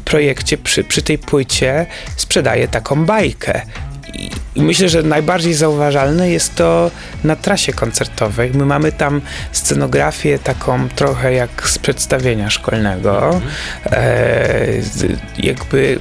projekcie, 0.05 0.57
przy, 0.57 0.83
przy 0.83 1.01
tej 1.01 1.17
płycie 1.17 1.85
sprzedaję 2.15 2.67
taką 2.67 3.05
bajkę. 3.05 3.61
I 4.55 4.61
myślę, 4.61 4.89
że 4.89 5.03
najbardziej 5.03 5.53
zauważalne 5.53 6.29
jest 6.29 6.55
to 6.55 6.91
na 7.23 7.35
trasie 7.35 7.73
koncertowej. 7.73 8.51
My 8.53 8.65
mamy 8.65 8.91
tam 8.91 9.21
scenografię 9.51 10.39
taką 10.39 10.89
trochę 10.89 11.33
jak 11.33 11.69
z 11.69 11.79
przedstawienia 11.79 12.49
szkolnego. 12.49 13.41
E, 13.85 14.67
jakby 15.37 15.99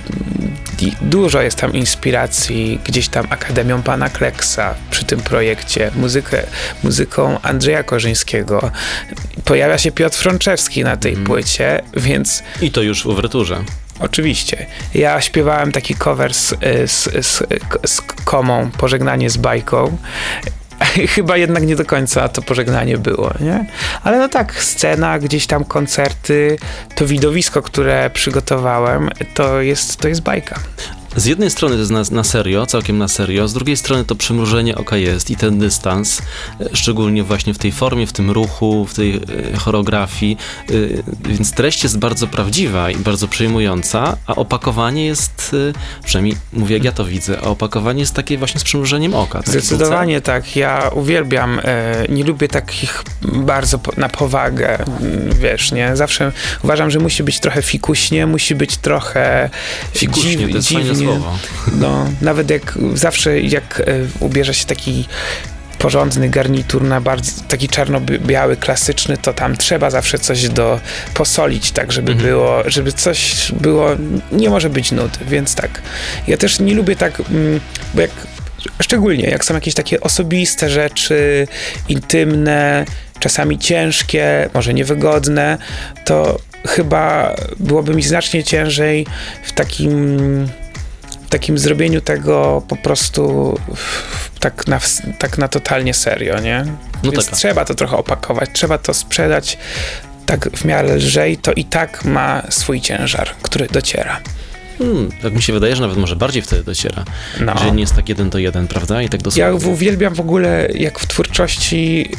dużo 1.03 1.43
jest 1.43 1.59
tam 1.59 1.73
inspiracji 1.73 2.81
gdzieś 2.85 3.09
tam 3.09 3.27
Akademią 3.31 3.83
Pana 3.83 4.09
Kleksa 4.09 4.75
przy 4.91 5.05
tym 5.05 5.21
projekcie, 5.21 5.91
muzykę, 5.97 6.43
muzyką 6.83 7.41
Andrzeja 7.43 7.83
Korzyńskiego. 7.83 8.71
Pojawia 9.45 9.79
się 9.79 9.93
Piotr 9.93 10.19
Frączewski 10.19 10.85
na 10.85 10.97
tej 10.97 11.13
mm. 11.13 11.25
płycie, 11.25 11.83
więc... 11.97 12.43
I 12.63 12.71
to 12.71 12.83
już 12.83 13.03
w 13.03 13.07
uwerturze. 13.07 13.65
Oczywiście. 14.01 14.67
Ja 14.95 15.21
śpiewałem 15.21 15.73
taki 15.73 15.95
cover 15.95 16.35
z, 16.35 16.55
z, 16.87 17.27
z, 17.27 17.43
z 17.87 18.01
komą, 18.25 18.71
pożegnanie 18.79 19.31
z 19.31 19.37
bajką. 19.37 19.97
Chyba 21.15 21.37
jednak 21.37 21.67
nie 21.67 21.77
do 21.77 21.85
końca 21.85 22.29
to 22.29 22.43
pożegnanie 22.43 22.99
było, 22.99 23.31
nie? 23.41 23.67
Ale 24.03 24.19
no 24.19 24.29
tak, 24.29 24.63
scena, 24.63 25.19
gdzieś 25.19 25.47
tam 25.47 25.65
koncerty, 25.65 26.59
to 26.95 27.07
widowisko, 27.07 27.63
które 27.63 28.11
przygotowałem, 28.11 29.11
to 29.35 29.61
jest, 29.61 29.97
to 29.97 30.09
jest 30.09 30.21
bajka 30.21 30.61
z 31.17 31.25
jednej 31.25 31.51
strony 31.51 31.75
to 31.75 31.81
jest 31.81 31.91
na, 31.91 32.03
na, 32.17 32.25
serio, 32.25 32.67
całkiem 32.67 32.99
na 32.99 33.09
serio, 33.09 33.49
z 33.49 33.55
drugiej 33.55 33.77
strony 33.77 34.05
to 34.05 34.15
przymrużenie 34.15 34.75
oka 34.75 34.97
jest 34.97 35.31
i 35.31 35.37
ten 35.37 35.59
dystans, 35.59 36.23
e, 36.61 36.77
szczególnie 36.77 37.23
właśnie 37.23 37.55
w 37.55 37.59
tej 37.59 37.73
formie, 37.73 38.07
w 38.07 38.13
tym 38.13 38.31
ruchu, 38.31 38.87
w 38.87 38.95
tej 38.95 39.15
e, 39.15 39.21
choreografii, 39.57 40.37
e, 40.69 40.73
więc 41.29 41.53
treść 41.53 41.83
jest 41.83 41.99
bardzo 41.99 42.27
prawdziwa 42.27 42.91
i 42.91 42.97
bardzo 42.97 43.29
przejmująca, 43.29 44.17
a 44.27 44.35
opakowanie 44.35 45.07
jest, 45.07 45.57
przynajmniej 46.05 46.37
mówię 46.53 46.75
jak 46.75 46.85
ja 46.85 46.93
to 46.93 47.05
widzę, 47.05 47.39
a 47.41 47.43
opakowanie 47.43 48.01
jest 48.01 48.15
takie 48.15 48.39
właśnie 48.39 48.61
z 48.61 48.65
przymrużeniem 48.65 49.15
oka. 49.15 49.43
Zdecydowanie 49.47 50.21
tak, 50.21 50.57
ja 50.57 50.91
uwielbiam, 50.95 51.61
nie 52.09 52.25
lubię 52.25 52.49
takich 52.49 53.05
bardzo 53.23 53.81
na 53.97 54.09
powagę, 54.09 54.85
wiesz, 55.41 55.73
nie, 55.73 55.97
zawsze 55.97 56.33
uważam, 56.63 56.91
że 56.91 56.99
musi 56.99 57.23
być 57.23 57.41
trochę 57.41 57.63
fikuśnie, 57.63 58.27
musi 58.27 58.55
być 58.55 58.77
trochę 58.77 59.51
fikuśnie, 59.93 60.53
dziw, 60.53 60.65
dziwnie, 60.65 61.06
słowo. 61.07 61.39
No, 61.81 62.07
nawet 62.23 62.51
jak 62.51 62.79
zawsze 62.95 63.41
jak 63.41 63.81
e, 63.81 63.85
ubierze 64.21 64.55
się 64.55 64.65
taki 64.65 65.05
porządny 65.79 66.29
garnitur 66.29 66.83
na 66.83 67.01
bardzo 67.01 67.43
taki 67.49 67.69
czarno-biały, 67.69 68.57
klasyczny, 68.57 69.17
to 69.17 69.33
tam 69.33 69.57
trzeba 69.57 69.91
zawsze 69.91 70.19
coś 70.19 70.49
do 70.49 70.81
posolić, 71.15 71.71
tak, 71.71 71.93
żeby 71.93 72.13
mhm. 72.13 72.31
było, 72.31 72.63
żeby 72.67 72.93
coś 72.93 73.53
było, 73.61 73.89
nie 74.33 74.51
może 74.51 74.71
być 74.71 74.93
nud, 74.93 75.19
więc 75.29 75.55
tak. 75.55 75.83
Ja 76.29 76.37
też 76.37 76.61
nie 76.61 76.75
lubię 76.75 76.97
tak, 76.97 77.21
mm, 77.21 77.61
bo 77.95 78.01
jak 78.01 78.11
szczególnie 78.81 79.25
jak 79.25 79.45
są 79.45 79.55
jakieś 79.55 79.75
takie 79.75 80.01
osobiste 80.01 80.71
rzeczy, 80.71 81.49
intymne, 81.89 82.85
czasami 83.21 83.59
ciężkie, 83.59 84.51
może 84.55 84.75
niewygodne, 84.75 85.59
to 86.05 86.39
chyba 86.67 87.35
byłoby 87.59 87.95
mi 87.95 88.03
znacznie 88.03 88.45
ciężej 88.45 89.07
w 89.43 89.53
takim 89.53 90.49
takim 91.31 91.59
zrobieniu 91.59 92.01
tego 92.01 92.63
po 92.69 92.77
prostu 92.77 93.55
tak 94.41 94.67
na, 94.67 94.81
tak 95.19 95.39
na 95.39 95.49
totalnie 95.49 95.95
serio, 95.95 96.41
nie? 96.41 96.65
No 97.03 97.11
Więc 97.11 97.25
taka. 97.25 97.37
trzeba 97.37 97.65
to 97.65 97.75
trochę 97.75 97.97
opakować, 97.97 98.51
trzeba 98.53 98.79
to 98.79 98.95
sprzedać 98.95 99.59
tak 100.27 100.51
w 100.51 100.65
miarę 100.65 100.97
lżej, 100.97 101.37
to 101.37 101.53
i 101.53 101.65
tak 101.65 102.05
ma 102.05 102.43
swój 102.49 102.81
ciężar, 102.81 103.31
który 103.43 103.67
dociera. 103.67 104.21
Hmm, 104.79 105.11
tak 105.23 105.35
mi 105.35 105.43
się 105.43 105.53
wydaje, 105.53 105.77
że 105.77 105.83
nawet 105.83 105.99
może 105.99 106.17
bardziej 106.17 106.43
wtedy 106.43 106.63
dociera. 106.63 107.05
No. 107.41 107.59
Że 107.59 107.73
nie 107.73 107.81
jest 107.81 107.95
tak 107.95 108.09
jeden 108.09 108.31
do 108.31 108.39
jeden, 108.39 108.69
prawda? 108.69 109.03
I 109.03 109.09
tak 109.09 109.23
dosłownie. 109.23 109.67
Ja 109.67 109.71
uwielbiam 109.73 110.15
w 110.15 110.21
ogóle, 110.21 110.69
jak 110.75 110.99
w 110.99 111.07
twórczości, 111.07 112.11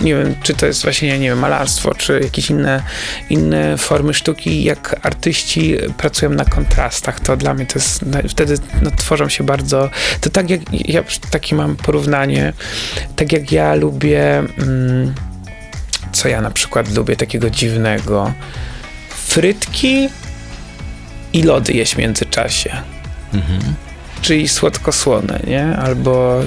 nie 0.00 0.14
wiem, 0.14 0.34
czy 0.42 0.54
to 0.54 0.66
jest 0.66 0.82
właśnie, 0.82 1.18
nie 1.18 1.28
wiem, 1.28 1.38
malarstwo, 1.38 1.94
czy 1.94 2.20
jakieś 2.22 2.50
inne, 2.50 2.82
inne 3.30 3.78
formy 3.78 4.14
sztuki, 4.14 4.64
jak 4.64 5.00
artyści 5.02 5.76
pracują 5.96 6.30
na 6.30 6.44
kontrastach, 6.44 7.20
to 7.20 7.36
dla 7.36 7.54
mnie 7.54 7.66
to 7.66 7.78
jest, 7.78 8.04
wtedy 8.28 8.54
no, 8.82 8.90
tworzą 8.90 9.28
się 9.28 9.44
bardzo, 9.44 9.90
to 10.20 10.30
tak 10.30 10.50
jak, 10.50 10.60
ja 10.72 11.04
takie 11.30 11.56
mam 11.56 11.76
porównanie, 11.76 12.52
tak 13.16 13.32
jak 13.32 13.52
ja 13.52 13.74
lubię, 13.74 14.38
mm, 14.38 15.14
co 16.12 16.28
ja 16.28 16.40
na 16.40 16.50
przykład 16.50 16.94
lubię 16.96 17.16
takiego 17.16 17.50
dziwnego, 17.50 18.32
frytki 19.08 20.08
i 21.32 21.42
lody 21.42 21.72
jeść 21.72 21.94
w 21.94 21.98
międzyczasie. 21.98 22.70
Mhm. 23.34 23.87
Czyli 24.22 24.48
słodko-słone, 24.48 25.40
nie? 25.46 25.76
Albo 25.76 26.40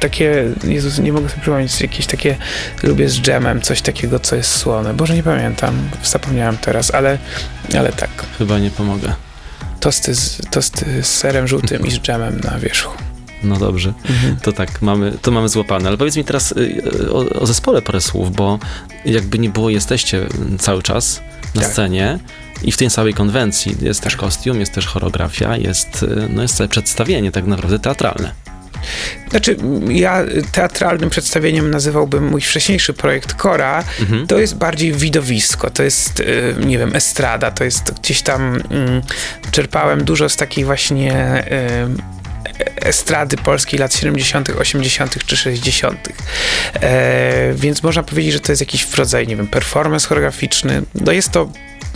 takie, 0.00 0.44
Jezus, 0.64 0.98
nie 0.98 1.12
mogę 1.12 1.28
sobie 1.28 1.40
przypomnieć, 1.40 1.80
jakieś 1.80 2.06
takie, 2.06 2.36
lubię 2.82 3.08
z 3.08 3.20
dżemem, 3.20 3.60
coś 3.60 3.82
takiego, 3.82 4.18
co 4.18 4.36
jest 4.36 4.56
słone. 4.56 4.94
Boże, 4.94 5.14
nie 5.14 5.22
pamiętam, 5.22 5.90
zapomniałem 6.04 6.56
teraz, 6.56 6.94
ale, 6.94 7.18
ale 7.78 7.92
tak. 7.92 8.10
Chyba 8.38 8.58
nie 8.58 8.70
pomogę. 8.70 9.14
Tosty 9.80 10.14
z, 10.14 10.40
tosty 10.50 11.02
z 11.02 11.06
serem 11.06 11.48
żółtym 11.48 11.86
i 11.86 11.90
z 11.90 11.98
dżemem 11.98 12.40
na 12.40 12.58
wierzchu. 12.58 12.92
No 13.42 13.56
dobrze, 13.56 13.92
mhm. 14.10 14.36
to 14.36 14.52
tak, 14.52 14.82
mamy, 14.82 15.12
to 15.22 15.30
mamy 15.30 15.48
złapane. 15.48 15.88
Ale 15.88 15.96
powiedz 15.96 16.16
mi 16.16 16.24
teraz 16.24 16.52
y, 16.52 17.12
o, 17.12 17.40
o, 17.40 17.46
zespole 17.46 17.82
parę 17.82 18.00
słów, 18.00 18.36
bo 18.36 18.58
jakby 19.04 19.38
nie 19.38 19.50
było, 19.50 19.70
jesteście 19.70 20.26
cały 20.58 20.82
czas 20.82 21.20
na 21.54 21.62
tak. 21.62 21.70
scenie 21.70 22.18
i 22.62 22.72
w 22.72 22.76
tej 22.76 22.90
samej 22.90 23.14
konwencji 23.14 23.76
jest 23.82 24.00
też 24.00 24.16
kostium, 24.16 24.60
jest 24.60 24.72
też 24.72 24.86
choreografia, 24.86 25.56
jest, 25.56 26.02
y, 26.02 26.28
no 26.30 26.42
jest 26.42 26.56
całe 26.56 26.68
przedstawienie 26.68 27.32
tak 27.32 27.46
naprawdę 27.46 27.78
teatralne. 27.78 28.32
Znaczy, 29.30 29.56
ja 29.88 30.24
teatralnym 30.52 31.10
przedstawieniem 31.10 31.70
nazywałbym 31.70 32.28
mój 32.28 32.40
wcześniejszy 32.40 32.92
projekt 32.92 33.34
Kora. 33.34 33.84
Mhm. 34.00 34.26
To 34.26 34.38
jest 34.38 34.56
bardziej 34.56 34.92
widowisko, 34.92 35.70
to 35.70 35.82
jest, 35.82 36.20
y, 36.20 36.54
nie 36.66 36.78
wiem, 36.78 36.96
estrada, 36.96 37.50
to 37.50 37.64
jest 37.64 37.92
gdzieś 38.02 38.22
tam 38.22 38.62
mm, 38.70 39.02
czerpałem 39.50 40.04
dużo 40.04 40.28
z 40.28 40.36
takiej 40.36 40.64
właśnie 40.64 41.44
y, 41.52 42.18
estrady 42.80 43.36
polskiej 43.36 43.80
lat 43.80 43.94
70., 43.94 44.50
80. 44.50 45.26
czy 45.26 45.36
60. 45.36 46.08
E, 46.74 47.52
więc 47.54 47.82
można 47.82 48.02
powiedzieć, 48.02 48.32
że 48.32 48.40
to 48.40 48.52
jest 48.52 48.62
jakiś 48.62 48.94
rodzaj, 48.94 49.26
nie 49.26 49.36
wiem, 49.36 49.46
performance 49.46 50.08
choreograficzny. 50.08 50.82
No 50.94 51.12
jest 51.12 51.30
to 51.30 51.50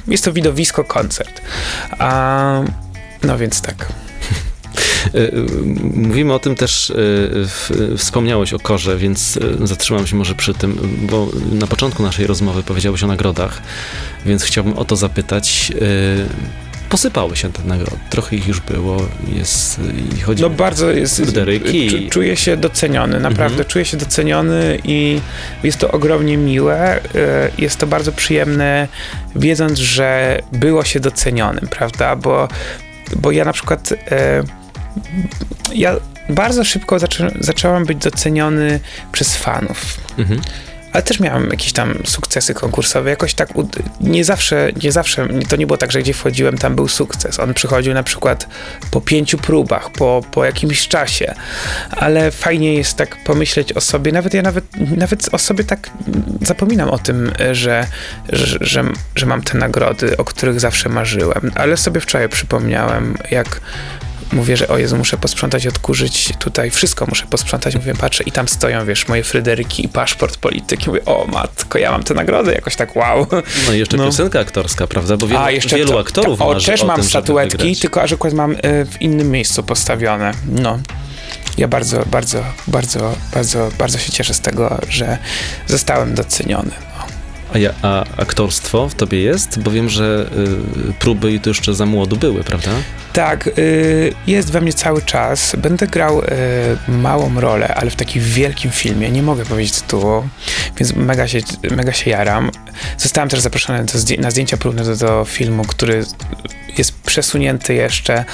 jest 0.08 0.24
to 0.24 0.32
widowisko, 0.32 0.84
koncert. 0.84 1.40
A, 1.98 2.62
no 3.22 3.38
więc 3.38 3.60
tak. 3.60 3.88
E, 5.14 5.18
e, 5.18 5.32
mówimy 5.94 6.34
o 6.34 6.38
tym 6.38 6.54
też, 6.54 6.90
e, 6.90 7.96
wspomniałeś 7.96 8.52
o 8.52 8.58
korze, 8.58 8.96
więc 8.96 9.38
zatrzymam 9.62 10.06
się 10.06 10.16
może 10.16 10.34
przy 10.34 10.54
tym, 10.54 10.98
bo 11.10 11.28
na 11.52 11.66
początku 11.66 12.02
naszej 12.02 12.26
rozmowy 12.26 12.62
powiedziałeś 12.62 13.02
o 13.02 13.06
nagrodach, 13.06 13.62
więc 14.26 14.44
chciałbym 14.44 14.78
o 14.78 14.84
to 14.84 14.96
zapytać 14.96 15.72
posypały 16.92 17.36
się 17.36 17.52
te 17.52 17.64
nagrody. 17.64 17.96
Trochę 18.10 18.36
ich 18.36 18.48
już 18.48 18.60
było, 18.60 18.96
jest 19.36 19.80
i 20.16 20.20
chodzi 20.20 20.42
No 20.42 20.50
bardzo 20.50 20.90
jest, 20.90 21.16
Fryderyki. 21.16 22.08
czuję 22.10 22.36
się 22.36 22.56
doceniony, 22.56 23.20
naprawdę 23.20 23.54
mhm. 23.54 23.68
czuję 23.68 23.84
się 23.84 23.96
doceniony 23.96 24.78
i 24.84 25.20
jest 25.62 25.78
to 25.78 25.90
ogromnie 25.90 26.36
miłe, 26.36 27.00
e, 27.14 27.50
jest 27.58 27.76
to 27.76 27.86
bardzo 27.86 28.12
przyjemne, 28.12 28.88
wiedząc, 29.36 29.78
że 29.78 30.38
było 30.52 30.84
się 30.84 31.00
docenionym, 31.00 31.68
prawda, 31.70 32.16
bo, 32.16 32.48
bo 33.16 33.30
ja 33.30 33.44
na 33.44 33.52
przykład 33.52 33.92
e, 34.10 34.42
ja 35.74 35.96
bardzo 36.28 36.64
szybko 36.64 36.98
zaczą, 36.98 37.24
zacząłem 37.40 37.84
być 37.84 37.98
doceniony 37.98 38.80
przez 39.12 39.36
fanów. 39.36 39.96
Mhm 40.18 40.40
ale 40.92 41.02
też 41.02 41.20
miałem 41.20 41.50
jakieś 41.50 41.72
tam 41.72 41.98
sukcesy 42.04 42.54
konkursowe. 42.54 43.10
Jakoś 43.10 43.34
tak 43.34 43.48
nie 44.00 44.24
zawsze, 44.24 44.70
nie 44.82 44.92
zawsze, 44.92 45.28
to 45.48 45.56
nie 45.56 45.66
było 45.66 45.76
tak, 45.76 45.92
że 45.92 46.00
gdzie 46.00 46.14
wchodziłem, 46.14 46.58
tam 46.58 46.76
był 46.76 46.88
sukces. 46.88 47.40
On 47.40 47.54
przychodził 47.54 47.94
na 47.94 48.02
przykład 48.02 48.46
po 48.90 49.00
pięciu 49.00 49.38
próbach, 49.38 49.90
po, 49.90 50.22
po 50.30 50.44
jakimś 50.44 50.88
czasie, 50.88 51.34
ale 51.90 52.30
fajnie 52.30 52.74
jest 52.74 52.96
tak 52.96 53.24
pomyśleć 53.24 53.72
o 53.72 53.80
sobie, 53.80 54.12
nawet 54.12 54.34
ja 54.34 54.42
nawet, 54.42 54.64
nawet 54.96 55.28
o 55.34 55.38
sobie 55.38 55.64
tak 55.64 55.90
zapominam 56.42 56.90
o 56.90 56.98
tym, 56.98 57.32
że, 57.52 57.86
że, 58.28 58.58
że, 58.60 58.84
że 59.14 59.26
mam 59.26 59.42
te 59.42 59.58
nagrody, 59.58 60.16
o 60.16 60.24
których 60.24 60.60
zawsze 60.60 60.88
marzyłem, 60.88 61.52
ale 61.54 61.76
sobie 61.76 62.00
wczoraj 62.00 62.28
przypomniałem, 62.28 63.16
jak 63.30 63.60
mówię, 64.32 64.56
że 64.56 64.68
o 64.68 64.78
Jezu, 64.78 64.96
muszę 64.96 65.16
posprzątać, 65.16 65.66
odkurzyć 65.66 66.32
tutaj, 66.38 66.70
wszystko 66.70 67.06
muszę 67.08 67.26
posprzątać, 67.26 67.74
mówię, 67.74 67.94
patrzę 67.94 68.24
i 68.24 68.32
tam 68.32 68.48
stoją, 68.48 68.86
wiesz, 68.86 69.08
moje 69.08 69.24
Fryderyki 69.24 69.84
i 69.84 69.88
paszport 69.88 70.36
polityki, 70.36 70.88
mówię, 70.90 71.04
o 71.04 71.26
matko, 71.32 71.78
ja 71.78 71.90
mam 71.90 72.02
te 72.02 72.14
nagrody, 72.14 72.52
jakoś 72.52 72.76
tak 72.76 72.96
wow. 72.96 73.26
No 73.66 73.72
i 73.74 73.78
jeszcze 73.78 73.96
No. 73.96 74.04
piosenka 74.04 74.40
aktorska, 74.40 74.86
prawda? 74.86 75.16
Bo 75.16 75.26
wielu, 75.26 75.40
A, 75.40 75.50
jeszcze 75.50 75.76
wielu 75.76 75.92
to- 75.92 76.00
aktorów 76.00 76.38
to, 76.38 76.46
o, 76.46 76.60
też 76.60 76.82
o 76.82 76.86
mam 76.86 76.96
tym, 76.96 77.04
statuetki, 77.04 77.76
tylko 77.76 78.06
że 78.08 78.14
akurat 78.14 78.34
mam 78.34 78.52
y, 78.52 78.56
w 78.90 79.00
innym 79.02 79.30
miejscu 79.30 79.62
postawione, 79.62 80.32
no. 80.48 80.78
Ja 81.58 81.68
bardzo, 81.68 82.04
bardzo, 82.10 82.44
bardzo, 82.66 83.14
bardzo, 83.34 83.68
bardzo 83.78 83.98
się 83.98 84.12
cieszę 84.12 84.34
z 84.34 84.40
tego, 84.40 84.78
że 84.88 85.18
zostałem 85.66 86.14
doceniony. 86.14 86.70
No. 86.98 87.04
A, 87.54 87.58
ja, 87.58 87.70
a 87.82 88.04
aktorstwo 88.16 88.88
w 88.88 88.94
tobie 88.94 89.20
jest? 89.20 89.60
Bo 89.62 89.70
wiem, 89.70 89.88
że 89.88 90.26
y, 90.90 90.92
próby 90.92 91.32
i 91.32 91.40
to 91.40 91.50
jeszcze 91.50 91.74
za 91.74 91.86
młodu 91.86 92.16
były, 92.16 92.44
prawda? 92.44 92.70
Tak, 93.12 93.46
y, 93.58 94.14
jest 94.26 94.52
we 94.52 94.60
mnie 94.60 94.72
cały 94.72 95.02
czas. 95.02 95.56
Będę 95.58 95.86
grał 95.86 96.20
y, 96.20 96.24
małą 96.88 97.40
rolę, 97.40 97.74
ale 97.74 97.90
w 97.90 97.96
takim 97.96 98.22
wielkim 98.22 98.70
filmie. 98.70 99.10
Nie 99.10 99.22
mogę 99.22 99.44
powiedzieć 99.44 99.80
tytułu, 99.80 100.28
więc 100.76 100.94
mega 100.96 101.28
się, 101.28 101.38
mega 101.70 101.92
się 101.92 102.10
jaram. 102.10 102.50
Zostałem 102.98 103.28
też 103.28 103.40
zaproszony 103.40 103.84
do 103.84 104.22
na 104.22 104.30
zdjęcia 104.30 104.56
próbne 104.56 104.84
do, 104.84 104.96
do 104.96 105.24
filmu, 105.24 105.64
który 105.64 106.04
jest 106.78 106.92
przesunięty 106.92 107.74
jeszcze. 107.74 108.24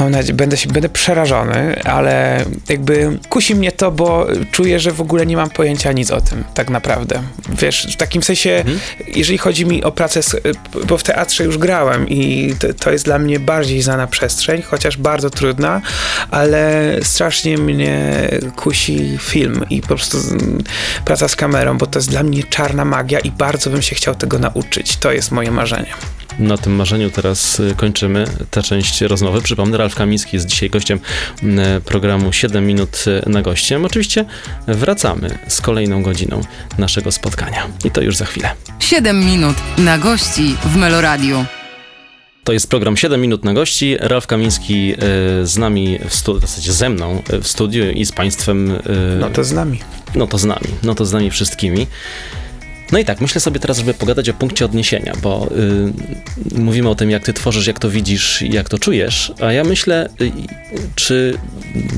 Mam 0.00 0.10
nadzieję, 0.10 0.34
będę, 0.34 0.56
się, 0.56 0.68
będę 0.68 0.88
przerażony, 0.88 1.82
ale 1.82 2.44
jakby 2.68 3.18
kusi 3.28 3.54
mnie 3.54 3.72
to, 3.72 3.90
bo 3.90 4.26
czuję, 4.50 4.80
że 4.80 4.92
w 4.92 5.00
ogóle 5.00 5.26
nie 5.26 5.36
mam 5.36 5.50
pojęcia 5.50 5.92
nic 5.92 6.10
o 6.10 6.20
tym, 6.20 6.44
tak 6.54 6.70
naprawdę. 6.70 7.22
Wiesz, 7.48 7.88
w 7.92 7.96
takim 7.96 8.22
sensie, 8.22 8.50
Mhm. 8.50 8.78
jeżeli 9.06 9.38
chodzi 9.38 9.66
mi 9.66 9.84
o 9.84 9.92
pracę, 9.92 10.22
z, 10.22 10.36
bo 10.86 10.98
w 10.98 11.02
teatrze 11.02 11.44
już 11.44 11.58
grałem 11.58 12.08
i 12.08 12.54
to, 12.58 12.74
to 12.74 12.92
jest 12.92 13.04
dla 13.04 13.18
mnie 13.18 13.40
bardziej 13.40 13.82
znana 13.82 14.06
przestrzeń, 14.14 14.62
chociaż 14.62 14.96
bardzo 14.96 15.30
trudna, 15.30 15.80
ale 16.30 16.92
strasznie 17.02 17.58
mnie 17.58 18.28
kusi 18.56 19.18
film 19.20 19.64
i 19.70 19.80
po 19.80 19.86
prostu 19.86 20.18
praca 21.04 21.28
z 21.28 21.36
kamerą, 21.36 21.78
bo 21.78 21.86
to 21.86 21.98
jest 21.98 22.10
dla 22.10 22.22
mnie 22.22 22.42
czarna 22.44 22.84
magia 22.84 23.18
i 23.18 23.30
bardzo 23.30 23.70
bym 23.70 23.82
się 23.82 23.94
chciał 23.94 24.14
tego 24.14 24.38
nauczyć. 24.38 24.96
To 24.96 25.12
jest 25.12 25.32
moje 25.32 25.50
marzenie. 25.50 25.94
Na 26.38 26.58
tym 26.58 26.74
marzeniu 26.74 27.10
teraz 27.10 27.60
y, 27.60 27.74
kończymy 27.76 28.24
tę 28.50 28.62
część 28.62 29.00
rozmowy. 29.00 29.42
Przypomnę, 29.42 29.78
Ralf 29.78 29.94
Kamiński 29.94 30.36
jest 30.36 30.46
dzisiaj 30.46 30.70
gościem 30.70 31.00
programu 31.84 32.32
7 32.32 32.66
minut 32.66 33.04
y, 33.06 33.30
na 33.30 33.42
gościem. 33.42 33.84
Oczywiście 33.84 34.24
wracamy 34.66 35.38
z 35.48 35.60
kolejną 35.60 36.02
godziną 36.02 36.40
naszego 36.78 37.12
spotkania. 37.12 37.66
I 37.84 37.90
to 37.90 38.00
już 38.00 38.16
za 38.16 38.24
chwilę. 38.24 38.50
7 38.78 39.24
minut 39.24 39.56
na 39.78 39.98
gości 39.98 40.56
w 40.64 40.76
Meloradiu. 40.76 41.44
To 42.44 42.52
jest 42.52 42.70
program 42.70 42.96
7 42.96 43.20
minut 43.20 43.44
na 43.44 43.54
gości. 43.54 43.96
Ralf 44.00 44.26
Kamiński 44.26 44.92
y, 44.92 44.96
z 45.46 45.56
nami, 45.58 45.98
w 46.08 46.14
stu- 46.14 46.34
w 46.34 46.40
zasadzie 46.40 46.72
ze 46.72 46.88
mną 46.90 47.22
y, 47.32 47.40
w 47.40 47.48
studiu 47.48 47.90
i 47.90 48.04
z 48.04 48.12
Państwem. 48.12 48.70
y, 48.70 48.80
No 49.20 49.30
to 49.30 49.44
z 49.44 49.52
nami. 49.52 49.80
No 50.14 50.26
to 50.26 50.38
z 50.38 50.44
nami, 50.44 50.66
no 50.82 50.94
to 50.94 51.04
z 51.06 51.12
nami 51.12 51.30
wszystkimi. 51.30 51.86
No 52.92 52.98
i 52.98 53.04
tak, 53.04 53.20
myślę 53.20 53.40
sobie 53.40 53.60
teraz, 53.60 53.78
żeby 53.78 53.94
pogadać 53.94 54.28
o 54.28 54.34
punkcie 54.34 54.64
odniesienia, 54.64 55.12
bo 55.22 55.48
y, 56.54 56.58
mówimy 56.58 56.88
o 56.88 56.94
tym, 56.94 57.10
jak 57.10 57.24
ty 57.24 57.32
tworzysz, 57.32 57.66
jak 57.66 57.78
to 57.78 57.90
widzisz, 57.90 58.42
jak 58.42 58.68
to 58.68 58.78
czujesz, 58.78 59.32
a 59.40 59.52
ja 59.52 59.64
myślę, 59.64 60.08
y, 60.20 60.32
czy 60.94 61.38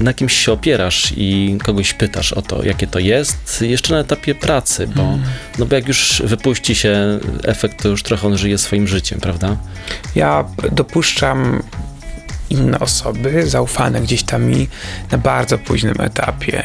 na 0.01 0.15
kimś 0.15 0.33
się 0.33 0.53
opierasz 0.53 1.13
i 1.17 1.59
kogoś 1.65 1.95
pytasz 1.95 2.33
o 2.33 2.43
to, 2.43 2.65
jakie 2.65 2.87
to 2.87 2.99
jest, 2.99 3.63
jeszcze 3.63 3.95
na 3.95 4.01
etapie 4.01 4.35
pracy, 4.35 4.89
bo, 4.97 5.19
no 5.59 5.67
bo 5.67 5.75
jak 5.75 5.89
już 5.89 6.23
wypuści 6.25 6.75
się 6.75 7.19
efekt, 7.45 7.83
to 7.83 7.89
już 7.89 8.03
trochę 8.03 8.27
on 8.27 8.39
żyje 8.39 8.59
swoim 8.59 8.89
życiem, 8.89 9.21
prawda? 9.21 9.57
Ja 10.15 10.45
dopuszczam 10.73 11.63
inne 12.51 12.79
osoby, 12.79 13.47
zaufane 13.51 14.01
gdzieś 14.01 14.23
tam 14.23 14.45
mi 14.45 14.69
na 15.11 15.19
bardzo 15.19 15.59
późnym 15.59 16.01
etapie. 16.01 16.65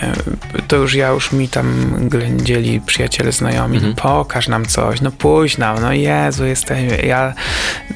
To 0.68 0.76
już 0.76 0.94
ja 0.94 1.10
już 1.10 1.32
mi 1.32 1.50
tam 1.50 1.96
ględzieli 2.10 2.82
przyjaciele, 2.82 3.32
znajomi, 3.32 3.78
Mhm. 3.78 3.96
pokaż 3.96 4.48
nam 4.48 4.66
coś, 4.66 5.02
no 5.02 5.12
pójdź 5.12 5.58
nam, 5.58 5.82
no 5.82 5.94
Jezu, 5.94 6.46
jesteśmy. 6.46 6.98
Ja, 7.06 7.34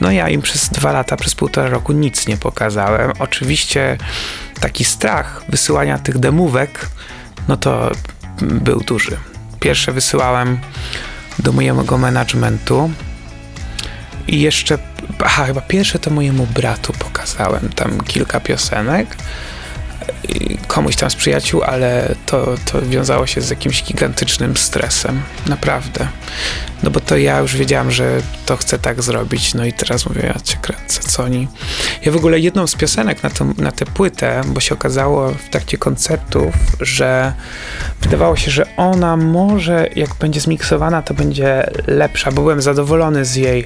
no 0.01 0.11
ja 0.11 0.29
im 0.29 0.41
przez 0.41 0.69
dwa 0.69 0.91
lata, 0.91 1.15
przez 1.15 1.35
półtora 1.35 1.69
roku 1.69 1.93
nic 1.93 2.27
nie 2.27 2.37
pokazałem. 2.37 3.11
Oczywiście 3.19 3.97
taki 4.59 4.83
strach 4.85 5.43
wysyłania 5.49 5.97
tych 5.99 6.17
demówek, 6.17 6.87
no 7.47 7.57
to 7.57 7.91
był 8.41 8.79
duży. 8.79 9.17
Pierwsze 9.59 9.91
wysyłałem 9.91 10.59
do 11.39 11.51
mojego 11.51 11.97
managementu, 11.97 12.91
i 14.27 14.41
jeszcze, 14.41 14.77
aha, 15.19 15.45
chyba 15.45 15.61
pierwsze 15.61 15.99
to 15.99 16.11
mojemu 16.11 16.47
bratu 16.47 16.93
pokazałem 16.99 17.69
tam 17.69 18.01
kilka 18.01 18.39
piosenek. 18.39 19.15
Komuś 20.67 20.95
tam 20.95 21.09
z 21.09 21.15
przyjaciół, 21.15 21.63
ale 21.63 22.15
to, 22.25 22.55
to 22.71 22.81
wiązało 22.81 23.27
się 23.27 23.41
z 23.41 23.49
jakimś 23.49 23.83
gigantycznym 23.83 24.57
stresem. 24.57 25.21
Naprawdę. 25.47 26.07
No 26.83 26.91
bo 26.91 26.99
to 26.99 27.17
ja 27.17 27.39
już 27.39 27.55
wiedziałam, 27.55 27.91
że 27.91 28.21
to 28.45 28.57
chcę 28.57 28.79
tak 28.79 29.03
zrobić. 29.03 29.53
No 29.53 29.65
i 29.65 29.73
teraz 29.73 30.05
mówię, 30.05 30.21
ja 30.35 30.39
cię 30.43 30.57
kręcę, 30.61 31.01
co 31.01 31.23
oni. 31.23 31.47
Ja 32.05 32.11
w 32.11 32.15
ogóle 32.15 32.39
jedną 32.39 32.67
z 32.67 32.75
piosenek 32.75 33.23
na, 33.23 33.29
na 33.57 33.71
tę 33.71 33.85
płytę, 33.85 34.41
bo 34.45 34.59
się 34.59 34.75
okazało 34.75 35.31
w 35.31 35.49
trakcie 35.49 35.77
koncertów, 35.77 36.53
że 36.81 37.33
wydawało 38.01 38.35
się, 38.35 38.51
że 38.51 38.75
ona 38.77 39.17
może, 39.17 39.89
jak 39.95 40.15
będzie 40.15 40.39
zmiksowana, 40.39 41.01
to 41.01 41.13
będzie 41.13 41.69
lepsza, 41.87 42.31
bo 42.31 42.41
byłem 42.41 42.61
zadowolony 42.61 43.25
z 43.25 43.35
jej 43.35 43.65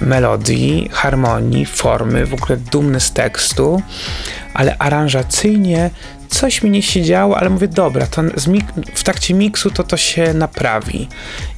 melodii, 0.00 0.88
harmonii, 0.92 1.66
formy, 1.66 2.26
w 2.26 2.34
ogóle 2.34 2.56
dumny 2.56 3.00
z 3.00 3.12
tekstu, 3.12 3.82
ale 4.54 4.76
aranżacyjnie 4.78 5.90
coś 6.28 6.62
mi 6.62 6.70
nie 6.70 6.82
siedziało, 6.82 7.38
ale 7.38 7.50
mówię, 7.50 7.68
dobra, 7.68 8.06
to 8.06 8.22
w 8.94 9.02
trakcie 9.02 9.34
miksu 9.34 9.70
to 9.70 9.84
to 9.84 9.96
się 9.96 10.34
naprawi. 10.34 11.08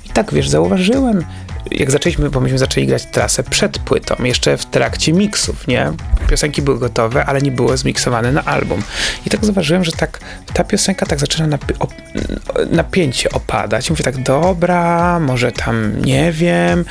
I 0.06 0.08
tak, 0.08 0.32
wiesz, 0.34 0.48
zauważyłem, 0.48 1.24
jak 1.70 1.90
zaczęliśmy, 1.90 2.30
bo 2.30 2.40
myśmy 2.40 2.58
zaczęli 2.58 2.86
grać 2.86 3.06
trasę 3.06 3.42
przed 3.42 3.78
płytą, 3.78 4.24
jeszcze 4.24 4.56
w 4.56 4.66
trakcie 4.66 5.12
miksów, 5.12 5.66
nie? 5.66 5.92
Piosenki 6.28 6.62
były 6.62 6.78
gotowe, 6.78 7.24
ale 7.24 7.40
nie 7.42 7.50
było 7.50 7.76
zmiksowane 7.76 8.32
na 8.32 8.44
album. 8.44 8.82
I 9.26 9.30
tak 9.30 9.44
zauważyłem, 9.44 9.84
że 9.84 9.92
tak 9.92 10.20
ta 10.52 10.64
piosenka 10.64 11.06
tak 11.06 11.20
zaczyna 11.20 11.56
napi- 11.56 11.78
op- 11.78 12.70
napięcie 12.70 13.30
opadać. 13.30 13.90
Mówię 13.90 14.04
tak, 14.04 14.22
dobra, 14.22 15.20
może 15.20 15.52
tam 15.52 16.02
nie 16.02 16.32
wiem. 16.32 16.84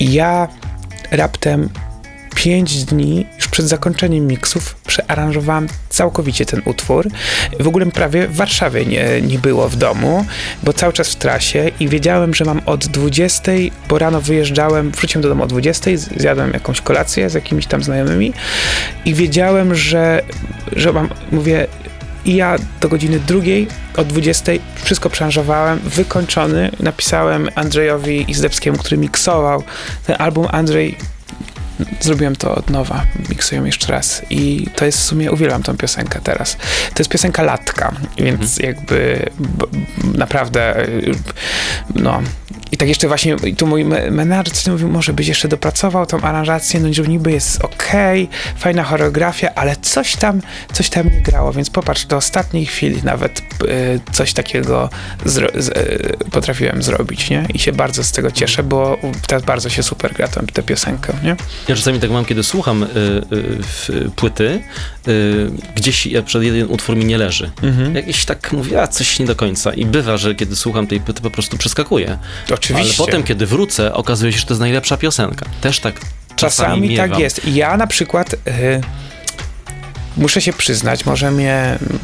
I 0.00 0.12
ja 0.12 0.48
raptem 1.10 1.68
5 2.34 2.84
dni 2.84 3.26
już 3.36 3.48
przed 3.48 3.66
zakończeniem 3.66 4.26
miksów 4.26 4.76
przearanżowałem 4.86 5.68
całkowicie 5.88 6.46
ten 6.46 6.62
utwór. 6.64 7.08
W 7.60 7.68
ogóle 7.68 7.86
prawie 7.86 8.28
w 8.28 8.36
Warszawie 8.36 8.86
nie, 8.86 9.22
nie 9.22 9.38
było 9.38 9.68
w 9.68 9.76
domu, 9.76 10.24
bo 10.62 10.72
cały 10.72 10.92
czas 10.92 11.08
w 11.08 11.16
trasie 11.16 11.70
i 11.80 11.88
wiedziałem, 11.88 12.34
że 12.34 12.44
mam 12.44 12.60
od 12.66 12.86
20, 12.86 13.52
bo 13.88 13.98
rano 13.98 14.20
wyjeżdżałem, 14.20 14.90
wróciłem 14.90 15.22
do 15.22 15.28
domu 15.28 15.42
o 15.42 15.46
20, 15.46 15.90
zjadłem 16.16 16.52
jakąś 16.52 16.80
kolację 16.80 17.30
z 17.30 17.34
jakimiś 17.34 17.66
tam 17.66 17.82
znajomymi 17.82 18.32
i 19.04 19.14
wiedziałem, 19.14 19.74
że, 19.74 20.22
że 20.76 20.92
mam, 20.92 21.08
mówię, 21.32 21.66
i 22.24 22.36
ja 22.36 22.56
do 22.80 22.88
godziny 22.88 23.20
drugiej, 23.20 23.68
od 23.96 24.06
20 24.06 24.52
wszystko 24.82 25.10
przearanżowałem, 25.10 25.78
wykończony. 25.78 26.70
Napisałem 26.80 27.48
Andrzejowi 27.54 28.30
Izdebskiemu, 28.30 28.78
który 28.78 28.96
miksował 28.96 29.62
ten 30.06 30.16
album. 30.18 30.46
Andrzej, 30.50 30.96
zrobiłem 32.00 32.36
to 32.36 32.54
od 32.54 32.70
nowa, 32.70 33.06
miksuję 33.28 33.60
jeszcze 33.60 33.92
raz. 33.92 34.22
I 34.30 34.66
to 34.76 34.84
jest 34.84 34.98
w 34.98 35.02
sumie, 35.02 35.32
uwielbiam 35.32 35.62
tą 35.62 35.76
piosenkę 35.76 36.20
teraz. 36.20 36.56
To 36.94 37.00
jest 37.00 37.10
piosenka 37.10 37.42
Latka, 37.42 37.92
więc 38.18 38.58
jakby 38.58 39.26
b, 39.38 39.66
naprawdę, 40.14 40.86
y, 40.88 41.14
no, 41.94 42.22
I 42.72 42.76
tak 42.76 42.88
jeszcze 42.88 43.08
właśnie, 43.08 43.36
i 43.44 43.56
tu 43.56 43.66
mój 43.66 43.84
me- 43.84 44.10
menadżer 44.10 44.54
coś 44.54 44.66
mówił, 44.66 44.88
może 44.88 45.12
byś 45.12 45.28
jeszcze 45.28 45.48
dopracował 45.48 46.06
tą 46.06 46.20
aranżację, 46.20 46.80
no 46.80 46.88
niby 47.08 47.32
jest 47.32 47.64
okej, 47.64 48.28
fajna 48.56 48.82
choreografia, 48.84 49.50
ale 49.54 49.76
coś 49.76 50.16
tam, 50.16 50.40
coś 50.72 50.88
tam 50.90 51.06
nie 51.10 51.20
grało, 51.20 51.52
więc 51.52 51.70
popatrz, 51.70 52.06
do 52.06 52.16
ostatniej 52.16 52.66
chwili 52.66 53.02
nawet 53.04 53.38
y, 53.40 54.00
coś 54.12 54.32
takiego 54.32 54.90
zro- 55.26 55.60
z, 55.62 55.68
y, 55.68 56.30
potrafiłem 56.30 56.82
zrobić, 56.82 57.30
nie? 57.30 57.46
I 57.54 57.58
się 57.58 57.72
bardzo 57.72 58.04
z 58.04 58.12
tego 58.12 58.30
cieszę, 58.30 58.62
bo 58.62 58.98
teraz 59.26 59.42
bardzo 59.44 59.68
się 59.68 59.82
super 59.82 60.12
gra 60.14 60.28
tę, 60.28 60.62
piosenkę, 60.62 61.12
nie? 61.22 61.36
Ja 61.68 61.76
czasami 61.76 62.00
tak 62.00 62.10
mam, 62.10 62.24
kiedy 62.24 62.42
słucham 62.42 62.82
y, 62.82 62.86
y, 63.90 64.10
płyty, 64.16 64.62
y, 65.08 65.50
gdzieś 65.74 66.06
ja 66.06 66.22
przed 66.22 66.42
jeden 66.42 66.66
utwór 66.70 66.96
mi 66.96 67.04
nie 67.04 67.18
leży. 67.18 67.50
Mhm. 67.62 67.94
Jakiś 67.94 68.24
tak 68.24 68.52
mówię, 68.52 68.82
a 68.82 68.86
coś 68.88 69.18
nie 69.18 69.26
do 69.26 69.36
końca. 69.36 69.74
I 69.74 69.86
bywa, 69.86 70.16
że 70.16 70.34
kiedy 70.34 70.56
słucham 70.56 70.86
tej 70.86 71.00
płyty, 71.00 71.22
po 71.22 71.30
prostu 71.30 71.56
przeskakuję. 71.58 72.18
Oczywiście. 72.54 72.94
Ale 72.98 73.06
potem, 73.06 73.22
kiedy 73.22 73.46
wrócę, 73.46 73.94
okazuje 73.94 74.32
się, 74.32 74.38
że 74.38 74.46
to 74.46 74.54
jest 74.54 74.60
najlepsza 74.60 74.96
piosenka. 74.96 75.46
Też 75.60 75.80
tak 75.80 75.94
czasami, 75.94 76.06
Czasami 76.36 76.88
miewam. 76.88 77.10
tak 77.10 77.18
jest. 77.18 77.40
Ja 77.46 77.76
na 77.76 77.86
przykład 77.86 78.34
y, 78.34 78.36
muszę 80.16 80.40
się 80.40 80.52
przyznać, 80.52 81.06
może 81.06 81.30
mnie 81.30 81.54
mm, 81.54 81.98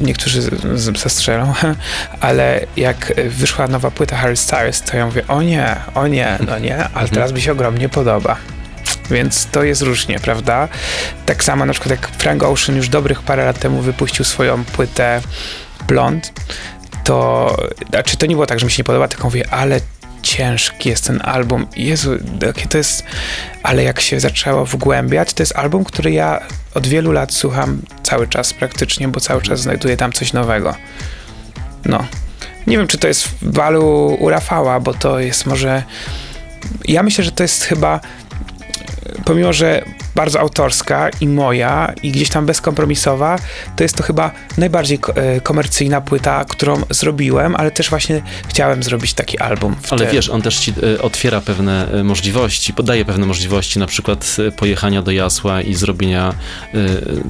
niektórzy 0.00 0.42
zastrzelą, 0.74 1.54
ale 2.20 2.60
jak 2.76 3.12
wyszła 3.28 3.66
nowa 3.68 3.90
płyta 3.90 4.16
Harry 4.16 4.36
Styles, 4.36 4.82
to 4.82 4.96
ja 4.96 5.06
mówię, 5.06 5.26
o 5.28 5.42
nie, 5.42 5.76
o 5.94 6.06
nie, 6.06 6.38
no 6.46 6.58
nie, 6.58 6.88
ale 6.94 7.08
teraz 7.08 7.32
mi 7.32 7.40
się 7.40 7.52
ogromnie 7.52 7.88
podoba. 7.88 8.36
Więc 9.10 9.46
to 9.46 9.62
jest 9.62 9.82
różnie, 9.82 10.20
prawda? 10.20 10.68
Tak 11.26 11.44
samo 11.44 11.66
na 11.66 11.72
przykład 11.72 11.90
jak 11.90 12.08
Frank 12.08 12.42
Ocean 12.42 12.76
już 12.76 12.88
dobrych 12.88 13.22
parę 13.22 13.44
lat 13.44 13.58
temu 13.58 13.80
wypuścił 13.80 14.24
swoją 14.24 14.64
płytę 14.64 15.20
Blond, 15.88 16.32
to 17.04 17.56
znaczy 17.90 18.16
to 18.16 18.26
nie 18.26 18.34
było 18.34 18.46
tak, 18.46 18.60
że 18.60 18.66
mi 18.66 18.72
się 18.72 18.80
nie 18.80 18.84
podoba, 18.84 19.08
tylko 19.08 19.24
mówię, 19.24 19.44
ale 19.50 19.80
ciężki 20.22 20.88
jest 20.88 21.06
ten 21.06 21.20
album. 21.24 21.66
Jezu, 21.76 22.10
jakie 22.42 22.66
to 22.66 22.78
jest... 22.78 23.04
Ale 23.62 23.82
jak 23.82 24.00
się 24.00 24.20
zaczęło 24.20 24.64
wgłębiać, 24.64 25.32
to 25.32 25.42
jest 25.42 25.56
album, 25.56 25.84
który 25.84 26.12
ja 26.12 26.40
od 26.74 26.86
wielu 26.86 27.12
lat 27.12 27.32
słucham 27.32 27.82
cały 28.02 28.28
czas 28.28 28.54
praktycznie, 28.54 29.08
bo 29.08 29.20
cały 29.20 29.42
czas 29.42 29.60
znajduję 29.60 29.96
tam 29.96 30.12
coś 30.12 30.32
nowego. 30.32 30.74
No. 31.84 32.06
Nie 32.66 32.78
wiem, 32.78 32.86
czy 32.86 32.98
to 32.98 33.08
jest 33.08 33.24
w 33.24 33.44
balu 33.44 34.16
u 34.20 34.28
Rafała, 34.28 34.80
bo 34.80 34.94
to 34.94 35.20
jest 35.20 35.46
może... 35.46 35.82
Ja 36.84 37.02
myślę, 37.02 37.24
że 37.24 37.32
to 37.32 37.42
jest 37.42 37.64
chyba 37.64 38.00
pomimo, 39.24 39.52
że 39.52 39.82
bardzo 40.14 40.40
autorska 40.40 41.10
i 41.20 41.28
moja 41.28 41.92
i 42.02 42.10
gdzieś 42.10 42.28
tam 42.28 42.46
bezkompromisowa, 42.46 43.38
to 43.76 43.82
jest 43.84 43.96
to 43.96 44.02
chyba 44.02 44.30
najbardziej 44.58 44.98
e, 45.14 45.40
komercyjna 45.40 46.00
płyta, 46.00 46.44
którą 46.48 46.82
zrobiłem, 46.90 47.56
ale 47.56 47.70
też 47.70 47.90
właśnie 47.90 48.22
chciałem 48.48 48.82
zrobić 48.82 49.14
taki 49.14 49.38
album. 49.38 49.76
w 49.82 49.92
Ale 49.92 50.06
te- 50.06 50.12
wiesz, 50.12 50.28
on 50.28 50.42
też 50.42 50.58
ci 50.58 50.72
e, 50.96 51.02
otwiera 51.02 51.40
pewne 51.40 51.92
e, 51.92 52.04
możliwości, 52.04 52.72
podaje 52.74 53.04
pewne 53.04 53.26
możliwości, 53.26 53.78
na 53.78 53.86
przykład 53.86 54.36
pojechania 54.56 55.02
do 55.02 55.10
Jasła 55.10 55.62
i 55.62 55.74
zrobienia 55.74 56.34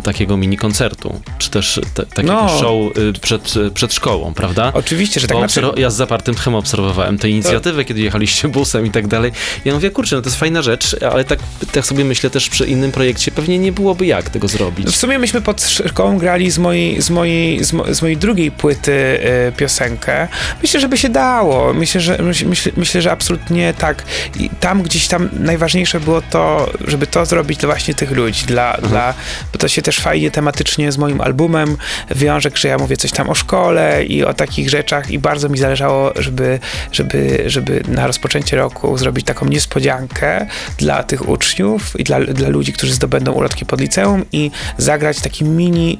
takiego 0.03 0.37
mini 0.37 0.57
koncertu, 0.57 1.21
czy 1.38 1.51
też 1.51 1.81
te, 1.95 2.07
takiego 2.07 2.35
No. 2.35 2.49
show 2.61 2.75
przed, 3.21 3.55
przed 3.75 3.95
szkołą, 3.95 4.35
prawda? 4.35 4.71
Oczywiście, 4.75 5.21
że 5.21 5.27
tak 5.27 5.37
Bo 5.37 5.41
znaczy, 5.41 5.61
obserw- 5.61 5.79
ja 5.79 5.91
z 5.91 5.95
zapartym 5.97 6.35
tchem 6.35 6.55
obserwowałem 6.55 7.19
tę 7.19 7.29
inicjatywę, 7.29 7.85
kiedy 7.85 8.01
jechaliście 8.01 8.49
busem 8.49 8.87
i 8.87 8.91
tak 8.91 9.07
dalej. 9.07 9.33
Ja 9.64 9.75
mówię, 9.75 9.91
kurczę, 9.91 10.17
no 10.17 10.23
to 10.23 10.29
jest 10.29 10.38
fajna 10.41 10.62
rzecz, 10.62 10.97
ale 11.12 11.25
tak, 11.25 11.38
tak 11.73 11.87
sobie 11.87 12.05
myślę 12.05 12.31
też 12.31 12.49
przy 12.49 12.67
innym 12.67 12.93
projekcie 12.93 13.31
pewnie 13.31 13.59
nie 13.59 13.73
byłoby 13.73 14.07
jak 14.07 14.31
tego 14.31 14.49
zrobić. 14.49 14.87
W 14.87 14.97
sumie 14.97 15.19
myśmy 15.19 15.41
pod 15.41 15.63
szkołą 15.63 16.19
grali 16.19 16.51
z 16.51 16.59
mojej, 16.59 17.03
z 17.03 17.11
mojej, 17.11 17.65
z, 17.65 17.73
mo, 17.73 17.95
z 17.95 18.03
mojej 18.03 18.17
drugiej 18.17 18.51
płyty 18.51 19.21
e, 19.23 19.53
piosenkę. 19.53 20.29
Myślę, 20.63 20.81
że 20.81 20.89
by 20.89 20.99
się 20.99 21.09
dało. 21.09 21.75
Myślę, 21.75 22.01
że, 22.01 22.19
myśl, 22.19 22.47
myśl, 22.49 22.71
myślę, 22.77 23.03
że 23.03 23.13
absolutnie 23.13 23.75
tak. 23.79 24.05
I 24.39 24.51
tam 24.51 24.83
gdzieś 24.83 25.09
tam 25.09 25.29
najważniejsze 25.33 26.01
było 26.01 26.23
to, 26.23 26.71
żeby 26.87 27.07
to 27.07 27.27
zrobić 27.27 27.59
dla 27.59 27.67
właśnie 27.67 27.95
tych 27.95 28.11
ludzi, 28.11 28.47
dla, 28.47 28.77
dla, 28.77 29.15
bo 29.53 29.59
to 29.59 29.69
się 29.69 29.83
też 29.83 29.99
fajnie 29.99 30.31
tematycznie 30.31 30.93
z 30.93 30.99
moim 30.99 31.21
albumem 31.21 31.77
wiąże, 32.11 32.51
że 32.55 32.69
ja 32.69 32.79
mówię 32.79 32.97
coś 32.97 33.13
tam 33.13 33.31
o 33.31 33.35
szkole 33.35 34.05
i 34.05 34.25
o 34.25 34.35
takich 34.35 34.71
rzeczach 34.71 35.11
i 35.11 35.19
bardzo 35.19 35.49
mi 35.49 35.59
zależało, 35.59 36.13
żeby, 36.17 36.59
żeby, 36.93 37.43
żeby 37.47 37.83
na 37.89 38.07
rozpoczęcie 38.07 38.57
roku 38.57 38.99
zrobić 38.99 39.27
taką 39.27 39.47
niespodziankę 39.47 40.47
dla 40.79 41.03
tych 41.03 41.29
uczniów 41.29 41.58
i 41.99 42.05
dla, 42.05 42.21
dla 42.21 42.49
ludzi, 42.49 42.73
którzy 42.73 42.94
zdobędą 42.94 43.33
ulotki 43.33 43.66
pod 43.66 43.81
liceum 43.81 44.25
i 44.33 44.51
zagrać 44.79 45.21
taki 45.21 45.44
mini 45.44 45.99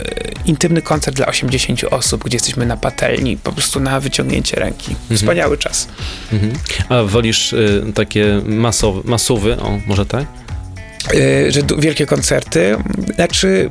e, 0.00 0.04
intymny 0.44 0.82
koncert 0.82 1.16
dla 1.16 1.26
80 1.26 1.84
osób, 1.84 2.24
gdzie 2.24 2.36
jesteśmy 2.36 2.66
na 2.66 2.76
patelni, 2.76 3.36
po 3.36 3.52
prostu 3.52 3.80
na 3.80 4.00
wyciągnięcie 4.00 4.56
ręki. 4.56 4.96
Wspaniały 5.16 5.58
czas. 5.58 5.88
Mhm. 6.32 6.52
A 6.88 7.02
wolisz 7.02 7.52
y, 7.52 7.84
takie 7.94 8.42
masowe, 8.46 9.00
masówy, 9.04 9.60
o, 9.60 9.80
może 9.86 10.06
tak? 10.06 10.26
E, 11.14 11.52
że 11.52 11.60
wielkie 11.78 12.06
koncerty, 12.06 12.76
znaczy 13.14 13.70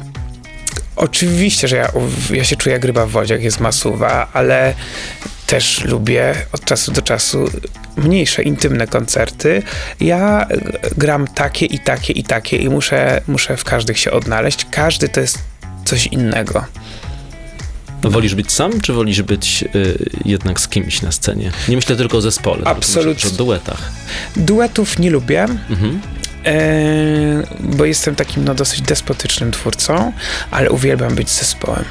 oczywiście, 0.96 1.68
że 1.68 1.76
ja, 1.76 1.92
ja 2.34 2.44
się 2.44 2.56
czuję 2.56 2.74
jak 2.74 2.86
ryba 2.86 3.06
w 3.06 3.10
wodzie, 3.10 3.34
jak 3.34 3.44
jest 3.44 3.60
masuwa, 3.60 4.30
ale 4.34 4.74
też 5.48 5.84
lubię 5.86 6.36
od 6.52 6.66
czasu 6.66 6.92
do 6.92 7.02
czasu 7.02 7.50
mniejsze, 7.98 8.44
intymne 8.44 8.88
koncerty. 8.88 9.64
Ja 10.00 10.48
e, 10.50 10.58
gram 10.98 11.28
takie 11.28 11.66
i 11.66 11.80
takie 11.80 12.14
i 12.14 12.24
takie 12.24 12.58
i 12.58 12.70
muszę, 12.70 13.22
muszę 13.28 13.58
w 13.58 13.64
każdych 13.64 14.00
się 14.00 14.12
odnaleźć. 14.12 14.66
Każdy 14.72 15.10
to 15.10 15.20
jest 15.20 15.40
coś 15.86 16.08
innego. 16.08 16.66
Wolisz 18.02 18.36
być 18.36 18.52
sam, 18.52 18.82
czy 18.82 18.94
wolisz 18.94 19.22
być 19.22 19.64
y, 19.76 20.10
jednak 20.26 20.60
z 20.60 20.68
kimś 20.68 21.02
na 21.02 21.12
scenie? 21.12 21.52
Nie 21.70 21.76
myślę 21.76 21.96
tylko 21.96 22.18
o 22.18 22.22
zespole, 22.22 22.62
Absolutnie. 22.66 23.30
o 23.30 23.34
duetach. 23.34 23.92
Duetów 24.36 25.00
nie 25.00 25.10
lubię, 25.10 25.44
Mhm. 25.70 26.02
e, 26.46 26.54
bo 27.60 27.86
jestem 27.86 28.16
takim 28.16 28.46
no, 28.46 28.56
dosyć 28.56 28.82
despotycznym 28.82 29.52
twórcą, 29.52 30.14
ale 30.52 30.70
uwielbiam 30.72 31.16
być 31.16 31.30
zespołem. 31.30 31.84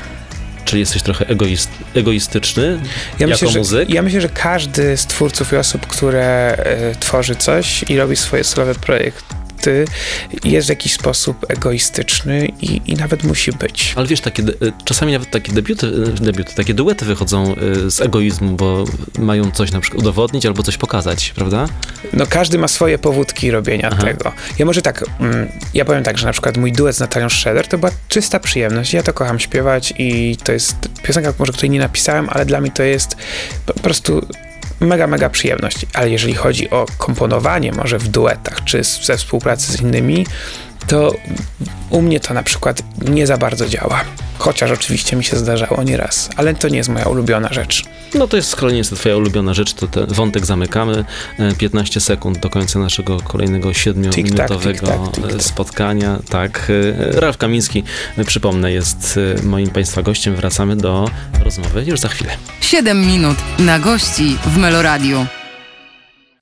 Czy 0.66 0.78
jesteś 0.78 1.02
trochę 1.02 1.26
egoist, 1.26 1.70
egoistyczny 1.94 2.80
Ja 3.18 3.26
jako 3.26 3.44
myślę, 3.44 3.84
ja 3.88 4.02
myślę, 4.02 4.20
że 4.20 4.28
każdy 4.28 4.96
z 4.96 5.06
twórców 5.06 5.52
i 5.52 5.56
osób, 5.56 5.86
które 5.86 6.56
e, 6.56 6.94
tworzy 6.94 7.36
coś 7.36 7.84
i 7.88 7.96
robi 7.96 8.16
swoje 8.16 8.44
solowe 8.44 8.74
projekty, 8.74 9.34
jest 10.44 10.66
w 10.66 10.70
jakiś 10.70 10.92
sposób 10.92 11.46
egoistyczny 11.48 12.48
i, 12.60 12.80
i 12.86 12.94
nawet 12.94 13.24
musi 13.24 13.52
być. 13.52 13.92
Ale 13.96 14.06
wiesz, 14.06 14.20
takie, 14.20 14.42
y, 14.42 14.72
czasami 14.84 15.12
nawet 15.12 15.30
takie 15.30 15.52
debiuty, 15.52 15.86
y, 15.86 16.12
debiuty, 16.12 16.54
takie 16.54 16.74
duety 16.74 17.04
wychodzą 17.04 17.54
y, 17.86 17.90
z 17.90 18.00
egoizmu, 18.00 18.56
bo 18.56 18.84
mają 19.18 19.50
coś 19.50 19.72
na 19.72 19.80
przykład 19.80 20.02
udowodnić 20.02 20.46
albo 20.46 20.62
coś 20.62 20.76
pokazać, 20.76 21.32
prawda? 21.36 21.68
No 22.12 22.26
każdy 22.26 22.58
ma 22.58 22.68
swoje 22.68 22.98
powódki 22.98 23.50
robienia 23.50 23.88
Aha. 23.92 24.02
tego. 24.02 24.32
Ja 24.58 24.66
może 24.66 24.82
tak, 24.82 25.04
mm, 25.20 25.48
ja 25.74 25.84
powiem 25.84 26.02
tak, 26.02 26.18
że 26.18 26.26
na 26.26 26.32
przykład 26.32 26.56
mój 26.56 26.72
duet 26.72 26.96
z 26.96 27.00
Natalią 27.00 27.28
Schroeder 27.28 27.68
to 27.68 27.78
była 27.78 27.90
czysta 28.08 28.40
przyjemność. 28.40 28.92
Ja 28.92 29.02
to 29.02 29.12
kocham 29.12 29.38
śpiewać 29.38 29.94
i 29.98 30.36
to 30.44 30.52
jest 30.52 30.76
piosenka, 31.02 31.32
może 31.38 31.52
której 31.52 31.70
nie 31.70 31.78
napisałem, 31.78 32.28
ale 32.30 32.46
dla 32.46 32.60
mnie 32.60 32.70
to 32.70 32.82
jest 32.82 33.16
po 33.66 33.74
prostu 33.74 34.26
mega, 34.80 35.06
mega 35.06 35.30
przyjemność. 35.30 35.86
Ale 35.94 36.10
jeżeli 36.10 36.34
chodzi 36.34 36.70
o 36.70 36.86
komponowanie 36.98 37.72
może 37.72 37.98
w 37.98 38.08
duetach, 38.08 38.64
czy 38.64 38.84
ze 38.84 39.16
współpracy 39.16 39.72
z 39.72 39.80
innymi, 39.80 40.26
to 40.86 41.14
u 41.90 42.02
mnie 42.02 42.20
to 42.20 42.34
na 42.34 42.42
przykład 42.42 42.82
nie 43.08 43.26
za 43.26 43.36
bardzo 43.38 43.68
działa. 43.68 44.00
Chociaż 44.38 44.70
oczywiście 44.70 45.16
mi 45.16 45.24
się 45.24 45.36
zdarzało 45.36 45.82
nieraz, 45.82 46.30
ale 46.36 46.54
to 46.54 46.68
nie 46.68 46.76
jest 46.76 46.88
moja 46.88 47.04
ulubiona 47.04 47.48
rzecz. 47.52 47.84
No 48.14 48.28
to 48.28 48.36
jest 48.36 48.48
z 48.48 48.56
kolei 48.56 48.74
niestety 48.74 49.00
twoja 49.00 49.16
ulubiona 49.16 49.54
rzecz, 49.54 49.74
to 49.74 49.86
ten 49.86 50.06
wątek 50.06 50.46
zamykamy. 50.46 51.04
E, 51.38 51.54
15 51.54 52.00
sekund 52.00 52.38
do 52.38 52.50
końca 52.50 52.78
naszego 52.78 53.20
kolejnego 53.20 53.74
siedmiominutowego 53.74 54.86
Tik-tak, 54.86 54.98
tik-tak, 54.98 55.24
e, 55.24 55.28
tik-tak. 55.28 55.42
spotkania. 55.42 56.18
Tak, 56.28 56.68
e, 57.14 57.20
Ralf 57.20 57.36
Kamiński, 57.36 57.84
e, 58.18 58.24
przypomnę, 58.24 58.72
jest 58.72 59.18
e, 59.38 59.42
moim 59.42 59.70
Państwa 59.70 60.02
gościem. 60.02 60.36
Wracamy 60.36 60.76
do 60.76 61.10
rozmowy 61.44 61.84
już 61.84 62.00
za 62.00 62.08
chwilę. 62.08 62.30
7 62.60 63.06
minut 63.06 63.36
na 63.58 63.78
gości 63.78 64.36
w 64.46 64.56
Meloradiu. 64.56 65.26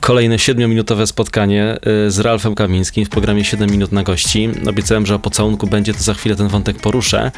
Kolejne 0.04 0.38
siedmiominutowe 0.38 1.06
spotkanie 1.06 1.76
y, 2.06 2.10
z 2.10 2.18
Ralfem 2.18 2.54
Kamińskim 2.54 3.04
w 3.04 3.08
programie 3.08 3.44
7 3.44 3.70
minut 3.70 3.92
na 3.92 4.02
gości. 4.02 4.48
Obiecałem, 4.68 5.06
że 5.06 5.14
o 5.14 5.18
pocałunku 5.18 5.66
będzie, 5.66 5.94
to 5.94 6.02
za 6.02 6.14
chwilę 6.14 6.36
ten 6.36 6.48
wątek 6.48 6.76
poruszę, 6.78 7.32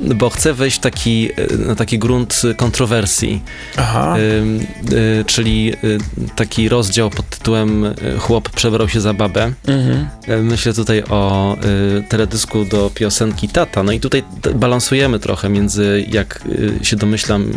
bo 0.00 0.30
chcę 0.30 0.54
wejść 0.54 0.78
taki, 0.78 1.28
y, 1.38 1.58
na 1.58 1.74
taki 1.74 1.98
grunt 1.98 2.42
kontrowersji, 2.56 3.42
Aha. 3.76 4.16
y, 4.18 4.94
y, 4.94 5.24
czyli 5.24 5.72
y, 5.84 5.98
taki 6.36 6.68
rozdział 6.68 7.10
pod 7.10 7.28
tytułem 7.28 7.94
Chłop 8.18 8.50
przebrał 8.50 8.88
się 8.88 9.00
za 9.00 9.14
babę. 9.14 9.52
Mhm. 9.66 10.08
Myślę 10.44 10.74
tutaj 10.74 11.02
o 11.10 11.56
y, 11.98 12.02
teledysku 12.08 12.64
do 12.64 12.90
piosenki 12.94 13.48
Tata. 13.48 13.82
No 13.82 13.92
i 13.92 14.00
tutaj 14.00 14.22
balansujemy 14.54 15.18
trochę 15.18 15.48
między, 15.48 16.04
jak 16.08 16.42
się 16.82 16.96
domyślam, 16.96 17.52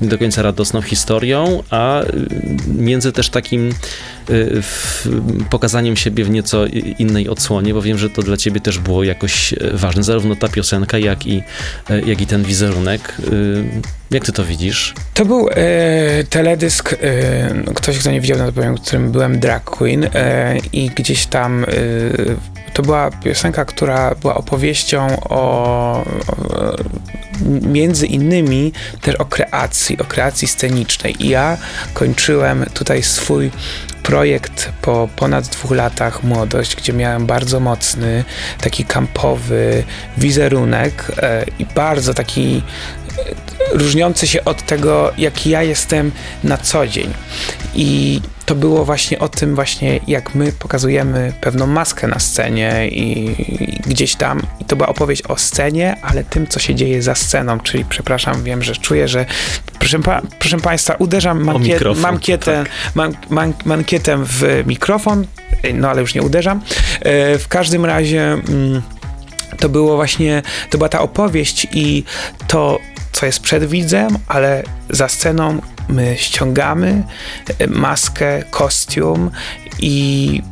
nie 0.00 0.08
do 0.08 0.18
końca 0.18 0.42
radosną 0.42 0.82
historią, 0.82 1.62
a 1.70 2.02
między 2.66 3.12
też 3.12 3.28
takim 3.28 3.72
pokazaniem 5.50 5.96
siebie 5.96 6.24
w 6.24 6.30
nieco 6.30 6.66
innej 6.98 7.28
odsłonie, 7.28 7.74
bo 7.74 7.82
wiem, 7.82 7.98
że 7.98 8.10
to 8.10 8.22
dla 8.22 8.36
ciebie 8.36 8.60
też 8.60 8.78
było 8.78 9.04
jakoś 9.04 9.52
e, 9.52 9.56
ważne, 9.72 10.02
zarówno 10.02 10.36
ta 10.36 10.48
piosenka, 10.48 10.98
jak 10.98 11.26
i, 11.26 11.42
e, 11.90 12.00
jak 12.00 12.20
i 12.20 12.26
ten 12.26 12.42
wizerunek. 12.44 13.14
Y, 13.32 13.64
Jak 14.10 14.24
ty 14.24 14.32
to 14.32 14.44
widzisz? 14.44 14.94
To 15.14 15.24
był 15.24 15.48
e, 15.50 16.24
teledysk, 16.30 16.92
e, 16.92 17.72
ktoś 17.74 17.98
kto 17.98 18.10
nie 18.10 18.20
widział, 18.20 18.38
no 18.38 18.46
to 18.46 18.52
powiem, 18.52 18.76
w 18.76 18.80
którym 18.80 19.12
byłem 19.12 19.40
drag 19.40 19.64
queen 19.64 20.04
e, 20.14 20.56
i 20.72 20.90
gdzieś 20.90 21.26
tam 21.26 21.64
e, 21.64 21.66
to 22.74 22.82
była 22.82 23.10
piosenka, 23.10 23.64
która 23.64 24.14
była 24.14 24.34
opowieścią 24.34 25.20
o, 25.20 26.04
o 26.26 26.76
między 27.62 28.06
innymi 28.06 28.72
też 29.00 29.16
o 29.16 29.24
kreacji, 29.24 29.98
o 29.98 30.04
kreacji 30.04 30.48
scenicznej. 30.48 31.24
I 31.24 31.28
ja 31.28 31.56
kończyłem 31.94 32.66
tutaj 32.74 33.02
swój 33.02 33.50
projekt 34.08 34.72
po 34.82 35.08
ponad 35.16 35.48
dwóch 35.48 35.70
latach 35.70 36.22
młodość, 36.22 36.76
gdzie 36.76 36.92
miałem 36.92 37.26
bardzo 37.26 37.60
mocny, 37.60 38.24
taki 38.60 38.84
kampowy 38.84 39.84
wizerunek 40.16 41.12
e, 41.22 41.44
i 41.58 41.66
bardzo 41.66 42.14
taki 42.14 42.62
różniący 43.72 44.26
się 44.26 44.44
od 44.44 44.62
tego, 44.62 45.12
jaki 45.18 45.50
ja 45.50 45.62
jestem 45.62 46.12
na 46.44 46.58
co 46.58 46.86
dzień. 46.86 47.14
I 47.74 48.20
to 48.46 48.54
było 48.54 48.84
właśnie 48.84 49.18
o 49.18 49.28
tym 49.28 49.54
właśnie, 49.54 50.00
jak 50.06 50.34
my 50.34 50.52
pokazujemy 50.52 51.32
pewną 51.40 51.66
maskę 51.66 52.06
na 52.06 52.18
scenie 52.18 52.88
i, 52.88 53.28
i, 53.38 53.80
gdzieś 53.86 54.14
tam. 54.14 54.42
I 54.60 54.64
to 54.64 54.76
była 54.76 54.88
opowieść 54.88 55.22
o 55.22 55.36
scenie, 55.36 55.96
ale 56.02 56.24
tym, 56.24 56.46
co 56.46 56.60
się 56.60 56.74
dzieje 56.74 57.02
za 57.02 57.14
sceną, 57.14 57.60
czyli 57.60 57.84
przepraszam, 57.84 58.44
wiem, 58.44 58.62
że 58.62 58.76
czuję, 58.76 59.08
że 59.08 59.26
proszę, 59.78 59.98
pa, 59.98 60.22
proszę 60.38 60.56
Państwa, 60.56 60.94
uderzam 60.94 61.44
mankiet, 61.44 61.82
mankietę, 61.96 62.64
tak. 62.64 62.94
man, 62.94 63.16
man, 63.30 63.52
mankietem 63.64 64.24
w 64.24 64.62
mikrofon, 64.66 65.26
no 65.74 65.90
ale 65.90 66.00
już 66.00 66.14
nie 66.14 66.22
uderzam. 66.22 66.60
E, 67.00 67.38
w 67.38 67.48
każdym 67.48 67.84
razie... 67.84 68.22
Mm, 68.22 68.82
to 69.58 69.68
było 69.68 69.96
właśnie, 69.96 70.42
to 70.70 70.78
była 70.78 70.88
ta 70.88 71.00
opowieść 71.00 71.66
i 71.72 72.04
to, 72.48 72.78
co 73.18 73.26
jest 73.26 73.40
przed 73.40 73.64
widzem, 73.64 74.18
ale 74.26 74.62
za 74.90 75.08
sceną 75.08 75.60
my 75.88 76.16
ściągamy 76.18 77.02
e, 77.58 77.66
maskę, 77.66 78.42
kostium 78.50 79.30
i 79.80 80.42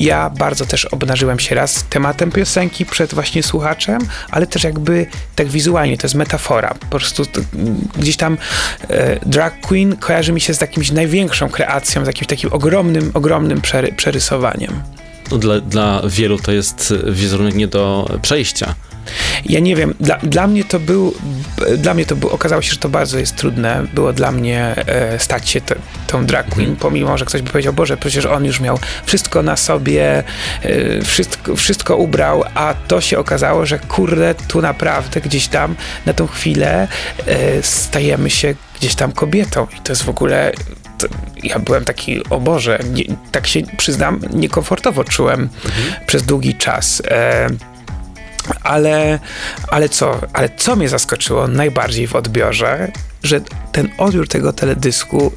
ja 0.00 0.30
bardzo 0.30 0.66
też 0.66 0.84
obnażyłem 0.84 1.38
się 1.38 1.54
raz 1.54 1.84
tematem 1.90 2.32
piosenki 2.32 2.86
przed 2.86 3.14
właśnie 3.14 3.42
słuchaczem, 3.42 3.98
ale 4.30 4.46
też 4.46 4.64
jakby 4.64 5.06
tak 5.36 5.48
wizualnie, 5.48 5.98
to 5.98 6.06
jest 6.06 6.14
metafora. 6.14 6.74
Po 6.80 6.86
prostu 6.86 7.26
to, 7.26 7.40
gdzieś 7.98 8.16
tam 8.16 8.38
e, 8.88 9.18
drag 9.26 9.60
queen 9.60 9.96
kojarzy 9.96 10.32
mi 10.32 10.40
się 10.40 10.54
z 10.54 10.60
jakimś 10.60 10.90
największą 10.90 11.48
kreacją, 11.48 12.04
z 12.04 12.06
jakimś 12.06 12.26
takim 12.26 12.52
ogromnym, 12.52 13.10
ogromnym 13.14 13.60
przery, 13.60 13.92
przerysowaniem. 13.92 14.82
No 15.30 15.38
dla, 15.38 15.60
dla 15.60 16.02
wielu 16.06 16.38
to 16.38 16.52
jest 16.52 16.94
wizerunek 17.06 17.54
nie 17.54 17.66
do 17.66 18.10
przejścia. 18.22 18.74
Ja 19.46 19.60
nie 19.60 19.76
wiem, 19.76 19.94
dla, 20.00 20.18
dla 20.18 20.46
mnie 20.46 20.64
to 20.64 20.80
był, 20.80 21.14
dla 21.78 21.94
mnie 21.94 22.06
to 22.06 22.16
był, 22.16 22.28
okazało 22.30 22.62
się, 22.62 22.70
że 22.70 22.76
to 22.76 22.88
bardzo 22.88 23.18
jest 23.18 23.36
trudne, 23.36 23.86
było 23.94 24.12
dla 24.12 24.32
mnie 24.32 24.74
e, 24.86 25.18
stać 25.18 25.48
się 25.48 25.60
te, 25.60 25.74
tą 26.06 26.26
drag 26.26 26.46
queen, 26.46 26.70
mhm. 26.70 26.76
pomimo, 26.76 27.18
że 27.18 27.24
ktoś 27.24 27.42
by 27.42 27.50
powiedział, 27.50 27.72
Boże, 27.72 27.96
przecież 27.96 28.26
on 28.26 28.44
już 28.44 28.60
miał 28.60 28.78
wszystko 29.04 29.42
na 29.42 29.56
sobie, 29.56 30.24
e, 30.62 31.02
wszystko, 31.02 31.56
wszystko 31.56 31.96
ubrał, 31.96 32.44
a 32.54 32.74
to 32.88 33.00
się 33.00 33.18
okazało, 33.18 33.66
że 33.66 33.78
kurde, 33.78 34.34
tu 34.48 34.62
naprawdę 34.62 35.20
gdzieś 35.20 35.48
tam 35.48 35.74
na 36.06 36.12
tą 36.12 36.26
chwilę 36.26 36.88
e, 37.26 37.62
stajemy 37.62 38.30
się 38.30 38.54
gdzieś 38.80 38.94
tam 38.94 39.12
kobietą 39.12 39.66
i 39.78 39.80
to 39.80 39.92
jest 39.92 40.02
w 40.02 40.08
ogóle 40.08 40.52
ja 41.42 41.58
byłem 41.58 41.84
taki, 41.84 42.28
o 42.30 42.40
Boże, 42.40 42.78
nie, 42.90 43.04
tak 43.32 43.46
się 43.46 43.60
przyznam, 43.76 44.20
niekomfortowo 44.32 45.04
czułem 45.04 45.40
mhm. 45.40 46.06
przez 46.06 46.22
długi 46.22 46.54
czas. 46.54 47.02
E, 47.08 47.46
ale, 48.62 49.18
ale 49.68 49.88
co? 49.88 50.20
Ale 50.32 50.48
co 50.56 50.76
mnie 50.76 50.88
zaskoczyło 50.88 51.48
najbardziej 51.48 52.06
w 52.06 52.16
odbiorze, 52.16 52.92
że 53.22 53.40
ten 53.72 53.88
odbiór 53.98 54.28
tego 54.28 54.52
teledysku 54.52 55.32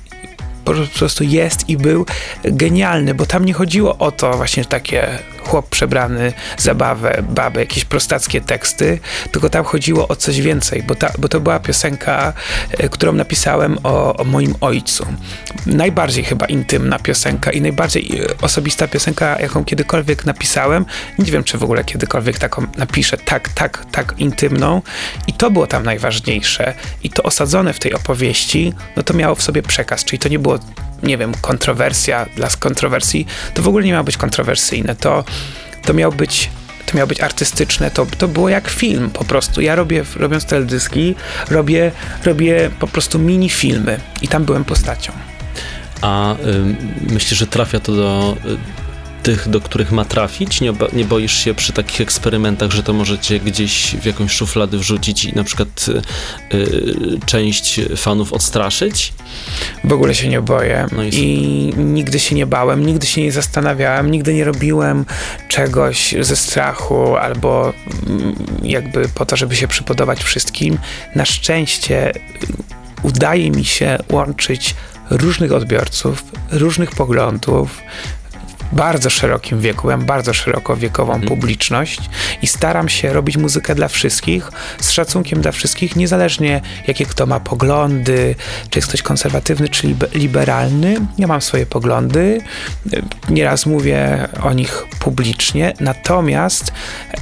po 0.65 0.73
prostu 0.97 1.23
jest 1.23 1.69
i 1.69 1.77
był 1.77 2.05
genialny, 2.43 3.13
bo 3.13 3.25
tam 3.25 3.45
nie 3.45 3.53
chodziło 3.53 3.97
o 3.97 4.11
to 4.11 4.33
właśnie 4.33 4.65
takie 4.65 5.19
chłop 5.43 5.69
przebrany, 5.69 6.33
zabawę, 6.57 7.23
babę, 7.29 7.59
jakieś 7.59 7.85
prostackie 7.85 8.41
teksty, 8.41 8.99
tylko 9.31 9.49
tam 9.49 9.63
chodziło 9.63 10.07
o 10.07 10.15
coś 10.15 10.41
więcej, 10.41 10.83
bo, 10.83 10.95
ta, 10.95 11.11
bo 11.17 11.29
to 11.29 11.39
była 11.39 11.59
piosenka, 11.59 12.33
e, 12.71 12.89
którą 12.89 13.13
napisałem 13.13 13.77
o, 13.83 14.15
o 14.15 14.23
moim 14.23 14.55
ojcu. 14.61 15.05
Najbardziej 15.65 16.23
chyba 16.23 16.45
intymna 16.45 16.99
piosenka 16.99 17.51
i 17.51 17.61
najbardziej 17.61 18.21
e, 18.21 18.41
osobista 18.41 18.87
piosenka, 18.87 19.39
jaką 19.39 19.65
kiedykolwiek 19.65 20.25
napisałem. 20.25 20.85
Nie 21.19 21.31
wiem, 21.31 21.43
czy 21.43 21.57
w 21.57 21.63
ogóle 21.63 21.83
kiedykolwiek 21.83 22.39
taką 22.39 22.67
napiszę, 22.77 23.17
tak, 23.17 23.49
tak, 23.49 23.85
tak 23.91 24.13
intymną. 24.17 24.81
I 25.27 25.33
to 25.33 25.51
było 25.51 25.67
tam 25.67 25.83
najważniejsze. 25.83 26.73
I 27.03 27.09
to 27.09 27.23
osadzone 27.23 27.73
w 27.73 27.79
tej 27.79 27.93
opowieści, 27.93 28.73
no 28.95 29.03
to 29.03 29.13
miało 29.13 29.35
w 29.35 29.41
sobie 29.41 29.61
przekaz, 29.61 30.03
czyli 30.03 30.19
to 30.19 30.29
nie 30.29 30.39
było 30.39 30.59
nie 31.03 31.17
wiem, 31.17 31.33
kontrowersja 31.41 32.25
dla 32.35 32.47
kontrowersji, 32.59 33.27
to 33.53 33.61
w 33.61 33.67
ogóle 33.67 33.85
nie 33.85 33.91
miało 33.91 34.03
być 34.03 34.17
kontrowersyjne. 34.17 34.95
To, 34.95 35.23
to 35.83 35.93
miało 35.93 36.13
być 36.13 36.49
to 36.85 36.97
miało 36.97 37.07
być 37.07 37.21
artystyczne, 37.21 37.91
to, 37.91 38.05
to 38.17 38.27
było 38.27 38.49
jak 38.49 38.67
film 38.67 39.09
po 39.09 39.23
prostu. 39.23 39.61
Ja 39.61 39.75
robię, 39.75 40.03
robiąc 40.15 40.45
teledyski, 40.45 41.15
robię, 41.49 41.91
robię 42.23 42.69
po 42.79 42.87
prostu 42.87 43.19
mini 43.19 43.49
filmy 43.49 43.99
i 44.21 44.27
tam 44.27 44.45
byłem 44.45 44.65
postacią. 44.65 45.11
A 46.01 46.33
y, 46.33 46.37
myślę, 47.13 47.37
że 47.37 47.47
trafia 47.47 47.79
to 47.79 47.95
do 47.95 48.37
tych, 49.27 49.49
do 49.49 49.61
których 49.61 49.91
ma 49.91 50.05
trafić? 50.05 50.61
Nie, 50.61 50.73
nie 50.93 51.05
boisz 51.05 51.43
się 51.43 51.53
przy 51.53 51.73
takich 51.73 52.01
eksperymentach, 52.01 52.71
że 52.71 52.83
to 52.83 52.93
możecie 52.93 53.39
gdzieś 53.39 53.95
w 54.01 54.05
jakąś 54.05 54.31
szufladę 54.31 54.77
wrzucić 54.77 55.25
i 55.25 55.35
na 55.35 55.43
przykład 55.43 55.85
y, 55.87 56.57
y, 56.57 57.19
część 57.25 57.81
fanów 57.95 58.33
odstraszyć? 58.33 59.13
W 59.83 59.93
ogóle 59.93 60.15
się 60.15 60.27
nie 60.27 60.41
boję 60.41 60.85
no 60.91 61.03
i, 61.03 61.15
i 61.15 61.73
nigdy 61.77 62.19
się 62.19 62.35
nie 62.35 62.45
bałem, 62.45 62.85
nigdy 62.85 63.07
się 63.07 63.21
nie 63.21 63.31
zastanawiałem, 63.31 64.11
nigdy 64.11 64.33
nie 64.33 64.43
robiłem 64.43 65.05
czegoś 65.47 66.15
ze 66.19 66.35
strachu 66.35 67.17
albo 67.17 67.73
mm, 68.07 68.35
jakby 68.63 69.09
po 69.09 69.25
to, 69.25 69.37
żeby 69.37 69.55
się 69.55 69.67
przypodobać 69.67 70.23
wszystkim. 70.23 70.77
Na 71.15 71.25
szczęście 71.25 72.11
udaje 73.03 73.51
mi 73.51 73.65
się 73.65 73.97
łączyć 74.11 74.75
różnych 75.09 75.51
odbiorców, 75.51 76.23
różnych 76.51 76.91
poglądów, 76.91 77.81
bardzo 78.71 79.09
szerokim 79.09 79.61
wieku, 79.61 79.87
mam 79.87 80.05
bardzo 80.05 80.33
szerokowiekową 80.33 81.13
mhm. 81.13 81.27
publiczność 81.27 81.99
i 82.41 82.47
staram 82.47 82.89
się 82.89 83.13
robić 83.13 83.37
muzykę 83.37 83.75
dla 83.75 83.87
wszystkich, 83.87 84.51
z 84.79 84.91
szacunkiem 84.91 85.41
dla 85.41 85.51
wszystkich, 85.51 85.95
niezależnie 85.95 86.61
jakie 86.87 87.05
kto 87.05 87.25
ma 87.25 87.39
poglądy, 87.39 88.35
czy 88.69 88.79
jest 88.79 88.87
ktoś 88.87 89.01
konserwatywny, 89.01 89.69
czy 89.69 89.95
liberalny. 90.13 90.95
Ja 91.17 91.27
mam 91.27 91.41
swoje 91.41 91.65
poglądy, 91.65 92.41
nieraz 93.29 93.65
mówię 93.65 94.27
o 94.43 94.53
nich 94.53 94.85
publicznie, 94.99 95.73
natomiast 95.79 96.71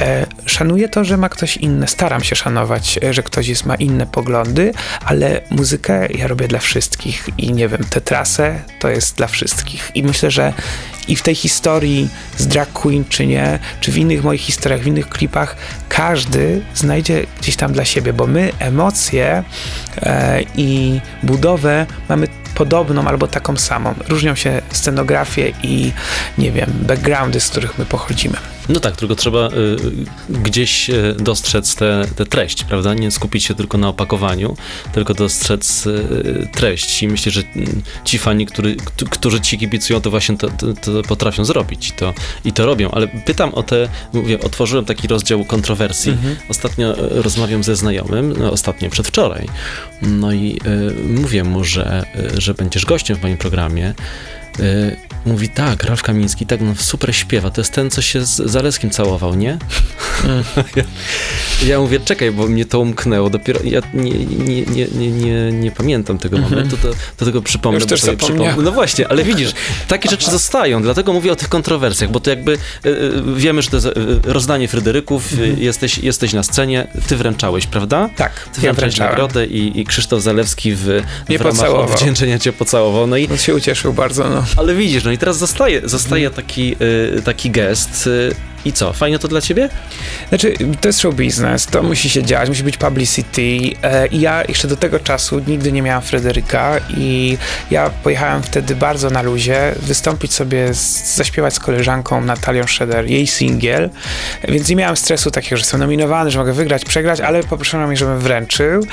e, 0.02 0.26
szanuję 0.46 0.90
to, 0.90 1.04
że 1.04 1.18
ma 1.18 1.30
ktoś 1.30 1.58
inne, 1.58 1.88
staram 1.88 2.24
się 2.24 2.36
szanować, 2.36 3.00
e, 3.04 3.14
że 3.14 3.24
ktoś 3.24 3.48
jest, 3.48 3.66
ma 3.66 3.76
inne 3.76 4.08
poglądy, 4.08 4.74
ale 5.06 5.42
muzykę 5.50 6.08
ja 6.08 6.28
robię 6.28 6.48
dla 6.48 6.60
wszystkich 6.60 7.30
i 7.38 7.54
nie 7.54 7.68
wiem, 7.68 7.84
tę 7.90 8.02
trasę 8.02 8.62
to 8.80 8.90
jest 8.90 9.16
dla 9.16 9.28
wszystkich 9.28 9.92
i 9.96 10.04
myślę, 10.04 10.32
że 10.32 10.54
i 11.08 11.16
w 11.16 11.22
tej 11.22 11.35
historii 11.36 12.10
z 12.38 12.48
drag 12.48 12.74
queen, 12.74 13.06
czy 13.10 13.28
nie, 13.28 13.60
czy 13.82 13.92
w 13.92 13.98
innych 13.98 14.24
moich 14.24 14.42
historiach, 14.42 14.82
w 14.82 14.88
innych 14.88 15.10
klipach, 15.10 15.56
każdy 15.90 16.62
znajdzie 16.76 17.26
gdzieś 17.42 17.56
tam 17.56 17.74
dla 17.74 17.86
siebie, 17.86 18.14
bo 18.14 18.28
my 18.28 18.52
emocje 18.60 19.44
e, 20.02 20.42
i 20.56 21.02
budowę 21.24 21.86
mamy 22.10 22.28
podobną 22.56 23.08
albo 23.08 23.28
taką 23.28 23.58
samą. 23.58 23.94
Różnią 24.08 24.36
się 24.36 24.62
scenografie 24.72 25.54
i, 25.64 25.92
nie 26.38 26.52
wiem, 26.52 26.72
backgroundy, 26.82 27.40
z 27.40 27.50
których 27.50 27.78
my 27.78 27.86
pochodzimy. 27.86 28.38
No 28.70 28.80
tak, 28.80 28.96
tylko 28.96 29.16
trzeba 29.16 29.48
y, 29.48 29.52
gdzieś 30.30 30.90
y, 30.90 31.16
dostrzec 31.20 31.76
tę 31.76 32.26
treść, 32.30 32.64
prawda? 32.64 32.94
Nie 32.94 33.12
skupić 33.12 33.44
się 33.44 33.56
tylko 33.56 33.78
na 33.78 33.88
opakowaniu, 33.88 34.58
tylko 34.94 35.14
dostrzec 35.14 35.88
y, 35.88 36.48
treść. 36.52 37.04
I 37.04 37.08
myślę, 37.08 37.32
że 37.32 37.42
mm, 37.56 37.82
ci 38.06 38.18
fani, 38.18 38.46
który, 38.46 38.76
którzy 39.10 39.42
ci 39.42 39.58
kibicują, 39.58 40.02
to 40.02 40.10
właśnie 40.10 40.38
to, 40.38 40.50
to, 40.50 40.74
to, 40.74 41.02
potrafią 41.08 41.46
zrobić 41.46 41.94
to, 41.98 42.14
i 42.46 42.54
to 42.54 42.66
robią. 42.66 42.92
Ale 42.92 43.08
pytam 43.08 43.54
o 43.54 43.64
te, 43.64 43.90
mówię, 44.14 44.42
otworzyłem 44.42 44.86
taki 44.86 45.08
rozdział 45.08 45.46
kontrowersji. 45.46 46.12
Mhm. 46.12 46.36
Ostatnio 46.50 47.00
y, 47.00 47.22
rozmawiam 47.22 47.64
ze 47.64 47.76
znajomym, 47.76 48.34
no, 48.40 48.52
ostatnio 48.52 48.90
przedwczoraj, 48.90 49.48
no 50.02 50.34
i 50.34 50.60
y, 50.66 51.04
mówię 51.10 51.44
mu, 51.44 51.64
że, 51.64 52.06
y, 52.36 52.42
że 52.46 52.54
będziesz 52.54 52.86
gościem 52.86 53.18
w 53.18 53.22
moim 53.22 53.38
programie. 53.38 53.94
Mówi 55.26 55.50
tak, 55.50 55.84
Ralf 55.84 56.04
Kamiński, 56.04 56.46
tak, 56.46 56.62
no 56.62 56.76
super 56.76 57.16
śpiewa, 57.16 57.50
to 57.50 57.62
jest 57.62 57.74
ten, 57.74 57.92
co 57.92 58.02
się 58.02 58.26
z 58.26 58.36
Zaleskim 58.36 58.90
całował, 58.90 59.36
nie? 59.36 59.58
ja, 60.76 60.84
ja 61.68 61.80
mówię, 61.80 62.00
czekaj, 62.00 62.32
bo 62.32 62.48
mnie 62.48 62.66
to 62.66 62.80
umknęło, 62.80 63.30
dopiero, 63.30 63.60
ja 63.64 63.82
nie, 63.94 64.12
nie, 64.12 64.62
nie, 64.62 64.88
nie, 64.88 65.12
nie, 65.12 65.52
nie 65.52 65.72
pamiętam 65.72 66.18
tego 66.18 66.38
momentu, 66.38 66.78
to, 66.78 66.88
to 67.18 67.26
tego 67.26 67.42
przypomnę. 67.42 67.80
Już 67.80 67.88
też 67.88 68.02
przypomnę. 68.02 68.56
No 68.64 68.72
właśnie, 68.72 69.08
ale 69.08 69.24
widzisz, 69.24 69.52
takie 69.88 70.10
rzeczy 70.10 70.32
zostają, 70.32 70.82
dlatego 70.82 71.14
mówię 71.14 71.32
o 71.32 71.36
tych 71.36 71.50
kontrowersjach, 71.50 72.12
bo 72.12 72.20
to 72.20 72.30
jakby 72.30 72.52
y, 72.52 72.90
y, 72.90 73.22
wiemy, 73.36 73.62
że 73.62 73.70
to 73.70 73.78
jest 73.78 73.88
y, 73.88 73.94
rozdanie 74.24 74.68
Fryderyków, 74.68 75.34
y, 75.34 75.56
jesteś, 75.60 75.98
jesteś 75.98 76.34
na 76.34 76.44
scenie, 76.44 76.88
ty 77.08 77.16
wręczałeś, 77.16 77.68
prawda? 77.68 78.10
Tak, 78.16 78.50
Ty 78.54 78.62
wręczałeś 78.62 78.98
nagrodę 78.98 79.46
i, 79.46 79.80
i 79.80 79.86
Krzysztof 79.86 80.22
Zalewski 80.22 80.76
w, 80.76 80.80
w 80.80 81.02
ramach 81.30 81.54
pocałował. 81.54 81.84
odwdzięczenia 81.86 82.40
cię 82.40 82.54
pocałował. 82.54 83.08
No 83.08 83.18
i 83.18 83.28
On 83.32 83.38
się 83.38 83.56
ucieszył 83.56 83.94
bardzo, 83.94 84.30
no. 84.30 84.44
ale 84.58 84.76
widzisz, 84.76 85.04
no 85.04 85.12
i 85.16 85.18
teraz 85.18 85.38
zostaje, 85.38 85.82
zostaje 85.90 86.30
taki, 86.30 86.76
y, 87.18 87.22
taki 87.22 87.52
gest. 87.52 88.10
I 88.66 88.74
co, 88.74 88.94
fajnie 88.94 89.20
to 89.20 89.28
dla 89.28 89.42
ciebie? 89.42 89.70
Znaczy, 90.30 90.54
to 90.82 90.90
jest 90.90 91.00
show 91.00 91.16
business, 91.16 91.66
to 91.66 91.84
musi 91.84 92.10
się 92.10 92.24
dziać, 92.24 92.50
musi 92.50 92.64
być 92.64 92.78
publicity. 92.78 93.60
E, 93.84 94.08
I 94.08 94.22
ja 94.22 94.44
jeszcze 94.48 94.68
do 94.68 94.78
tego 94.78 95.00
czasu 95.00 95.42
nigdy 95.48 95.72
nie 95.72 95.82
miałam 95.82 96.02
Fryderyka 96.02 96.80
i 96.98 97.38
ja 97.72 97.90
pojechałem 97.90 98.44
wtedy 98.44 98.76
bardzo 98.76 99.10
na 99.10 99.22
luzie, 99.22 99.76
wystąpić 99.78 100.34
sobie, 100.34 100.74
z, 100.74 101.16
zaśpiewać 101.16 101.54
z 101.54 101.60
koleżanką 101.60 102.22
Natalią 102.22 102.64
Schroeder, 102.68 103.10
jej 103.10 103.28
singiel, 103.28 103.90
więc 104.48 104.70
nie 104.70 104.76
miałem 104.76 104.98
stresu 104.98 105.32
takiego, 105.32 105.58
że 105.58 105.62
jestem 105.62 105.80
nominowany, 105.80 106.32
że 106.32 106.40
mogę 106.40 106.54
wygrać, 106.54 106.86
przegrać, 106.86 107.20
ale 107.20 107.44
poproszono 107.44 107.88
mnie, 107.88 107.98
żebym 107.98 108.20
wręczył. 108.20 108.86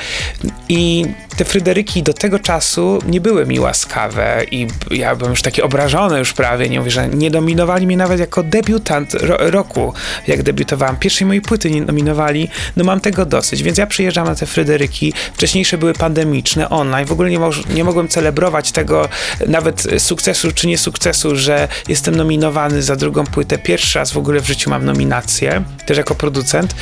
I 0.69 1.05
te 1.37 1.45
Fryderyki 1.45 2.03
do 2.03 2.13
tego 2.13 2.39
czasu 2.39 2.99
nie 3.07 3.21
były 3.21 3.45
mi 3.45 3.59
łaskawe 3.59 4.41
i 4.51 4.67
ja 4.91 5.15
byłem 5.15 5.31
już 5.31 5.41
taki 5.41 5.61
obrażony 5.61 6.19
już 6.19 6.33
prawie, 6.33 6.69
nie 6.69 6.79
mówię, 6.79 6.91
że 6.91 7.07
nie 7.07 7.29
nominowali 7.29 7.87
mnie 7.87 7.97
nawet 7.97 8.19
jako 8.19 8.43
debiutant 8.43 9.13
ro 9.13 9.62
roku, 9.63 9.93
jak 10.27 10.43
debiutowałam. 10.43 10.97
Pierwszej 10.97 11.27
mojej 11.27 11.41
płyty 11.41 11.71
nie 11.71 11.81
nominowali, 11.81 12.49
no 12.77 12.83
mam 12.83 12.99
tego 12.99 13.25
dosyć, 13.25 13.63
więc 13.63 13.77
ja 13.77 13.87
przyjeżdżam 13.87 14.27
na 14.27 14.35
te 14.35 14.45
Fryderyki. 14.45 15.13
Wcześniejsze 15.33 15.77
były 15.77 15.93
pandemiczne, 15.93 16.69
online, 16.69 17.05
w 17.05 17.11
ogóle 17.11 17.29
nie, 17.29 17.39
nie 17.69 17.83
mogłem 17.83 18.07
celebrować 18.07 18.71
tego 18.71 19.09
nawet 19.47 19.87
sukcesu 19.97 20.51
czy 20.51 20.67
nie 20.67 20.77
sukcesu, 20.77 21.35
że 21.35 21.67
jestem 21.87 22.15
nominowany 22.15 22.81
za 22.81 22.95
drugą 22.95 23.25
płytę. 23.25 23.57
Pierwszy 23.57 23.99
raz 23.99 24.11
w 24.11 24.17
ogóle 24.17 24.39
w 24.41 24.47
życiu 24.47 24.69
mam 24.69 24.85
nominację, 24.85 25.63
też 25.85 25.97
jako 25.97 26.15
producent, 26.15 26.75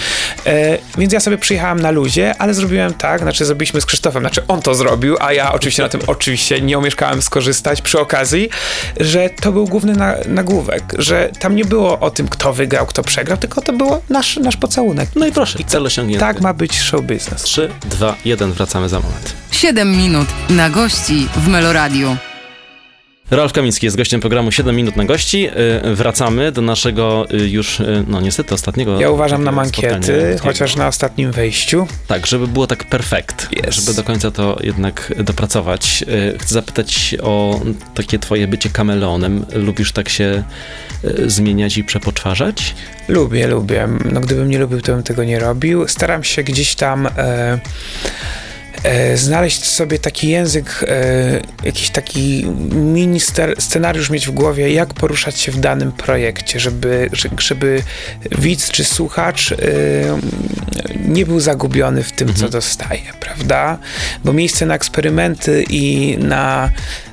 e, 0.45 0.77
więc 0.97 1.13
ja 1.13 1.19
sobie 1.19 1.37
przyjechałem 1.37 1.79
na 1.79 1.91
luzie, 1.91 2.35
ale 2.39 2.53
zrobiłem 2.53 2.93
tak, 2.93 3.21
znaczy 3.21 3.45
zrobiliśmy 3.45 3.81
z 3.81 3.85
Krzysztofem, 3.85 4.23
znaczy 4.23 4.47
on 4.47 4.61
to 4.61 4.75
zrobił, 4.75 5.17
a 5.19 5.33
ja 5.33 5.53
oczywiście 5.53 5.83
na 5.83 5.89
tym 5.89 6.01
oczywiście 6.15 6.61
nie 6.61 6.77
omieszkałem 6.77 7.21
skorzystać 7.21 7.81
przy 7.81 7.99
okazji, 7.99 8.49
że 8.99 9.29
to 9.29 9.51
był 9.51 9.65
główny 9.65 9.93
na, 9.93 10.15
nagłówek, 10.27 10.93
że 10.97 11.29
tam 11.39 11.55
nie 11.55 11.65
było 11.65 11.99
o 11.99 12.11
tym, 12.11 12.27
kto 12.27 12.53
wygrał, 12.53 12.70
kto 12.79 13.03
przegrał, 13.03 13.37
tylko 13.37 13.61
to 13.61 13.73
było 13.73 14.01
nasz, 14.09 14.37
nasz 14.37 14.57
pocałunek. 14.57 15.09
No 15.15 15.27
i 15.27 15.31
proszę, 15.31 15.59
cel 15.67 15.85
osiągnięty. 15.85 16.19
Tak 16.19 16.41
ma 16.41 16.53
być 16.53 16.79
show 16.79 17.01
business. 17.01 17.41
3, 17.41 17.69
2, 17.89 18.15
1, 18.25 18.51
wracamy 18.51 18.89
za 18.89 18.99
moment. 18.99 19.33
7 19.51 19.97
minut 19.97 20.27
na 20.49 20.69
gości 20.69 21.27
w 21.35 21.47
Meloradiu. 21.47 22.17
Ralf 23.31 23.53
Kamiński 23.53 23.85
jest 23.85 23.97
gościem 23.97 24.21
programu 24.21 24.51
7 24.51 24.75
minut 24.75 24.95
na 24.95 25.05
gości. 25.05 25.47
Y, 25.85 25.95
Wracamy 25.95 26.51
do 26.51 26.61
naszego 26.61 27.27
y, 27.33 27.49
już, 27.49 27.79
y, 27.79 28.03
no 28.07 28.21
niestety, 28.21 28.53
ostatniego. 28.55 29.01
Ja 29.01 29.09
uważam 29.09 29.43
na 29.43 29.51
mankiety, 29.51 30.35
chociaż 30.41 30.75
na 30.75 30.87
ostatnim 30.87 31.31
wejściu. 31.31 31.87
Tak, 32.07 32.27
żeby 32.27 32.47
było 32.47 32.67
tak 32.67 32.83
perfekt, 32.83 33.49
Yes. 33.67 33.75
żeby 33.75 33.93
do 33.93 34.03
końca 34.03 34.31
to 34.31 34.57
jednak 34.63 35.13
dopracować. 35.23 36.03
Chcę 36.39 36.53
zapytać 36.53 37.15
o 37.21 37.61
takie 37.93 38.19
twoje 38.19 38.47
bycie 38.47 38.69
kameleonem. 38.69 39.45
Lubisz 39.53 39.91
tak 39.91 40.09
się 40.09 40.43
zmieniać 41.25 41.77
i 41.77 41.83
przepoczwarzać? 41.83 42.75
Lubię, 43.07 43.47
lubię. 43.47 43.87
No 44.11 44.19
gdybym 44.21 44.49
nie 44.49 44.59
lubił, 44.59 44.81
to 44.81 44.93
bym 44.93 45.03
tego 45.03 45.23
nie 45.23 45.39
robił. 45.39 45.87
Staram 45.87 46.23
się 46.23 46.43
gdzieś 46.43 46.75
tam 46.75 47.07
e, 47.17 47.59
e, 48.83 49.17
znaleźć 49.17 49.63
sobie 49.65 49.99
taki 49.99 50.29
język, 50.29 50.85
e, 50.87 51.41
jakiś 51.63 51.89
taki 51.89 52.45
mini 52.71 53.19
scenariusz 53.59 54.09
mieć 54.09 54.27
w 54.27 54.31
głowie, 54.31 54.73
jak 54.73 54.93
poruszać 54.93 55.39
się 55.39 55.51
w 55.51 55.59
danym 55.59 55.91
projekcie, 55.91 56.59
żeby, 56.59 57.09
że- 57.13 57.29
żeby 57.39 57.83
widz 58.39 58.71
czy 58.71 58.83
słuchacz 58.83 59.51
e, 59.51 59.55
nie 61.07 61.25
był 61.25 61.39
zagubiony 61.39 62.03
w 62.03 62.11
tym, 62.11 62.33
co 62.33 62.49
dostaje, 62.49 63.01
prawda? 63.19 63.77
Bo 64.25 64.33
miejsce 64.33 64.65
na 64.65 64.75
eksperymenty 64.75 65.63
i 65.69 66.17
na 66.19 66.69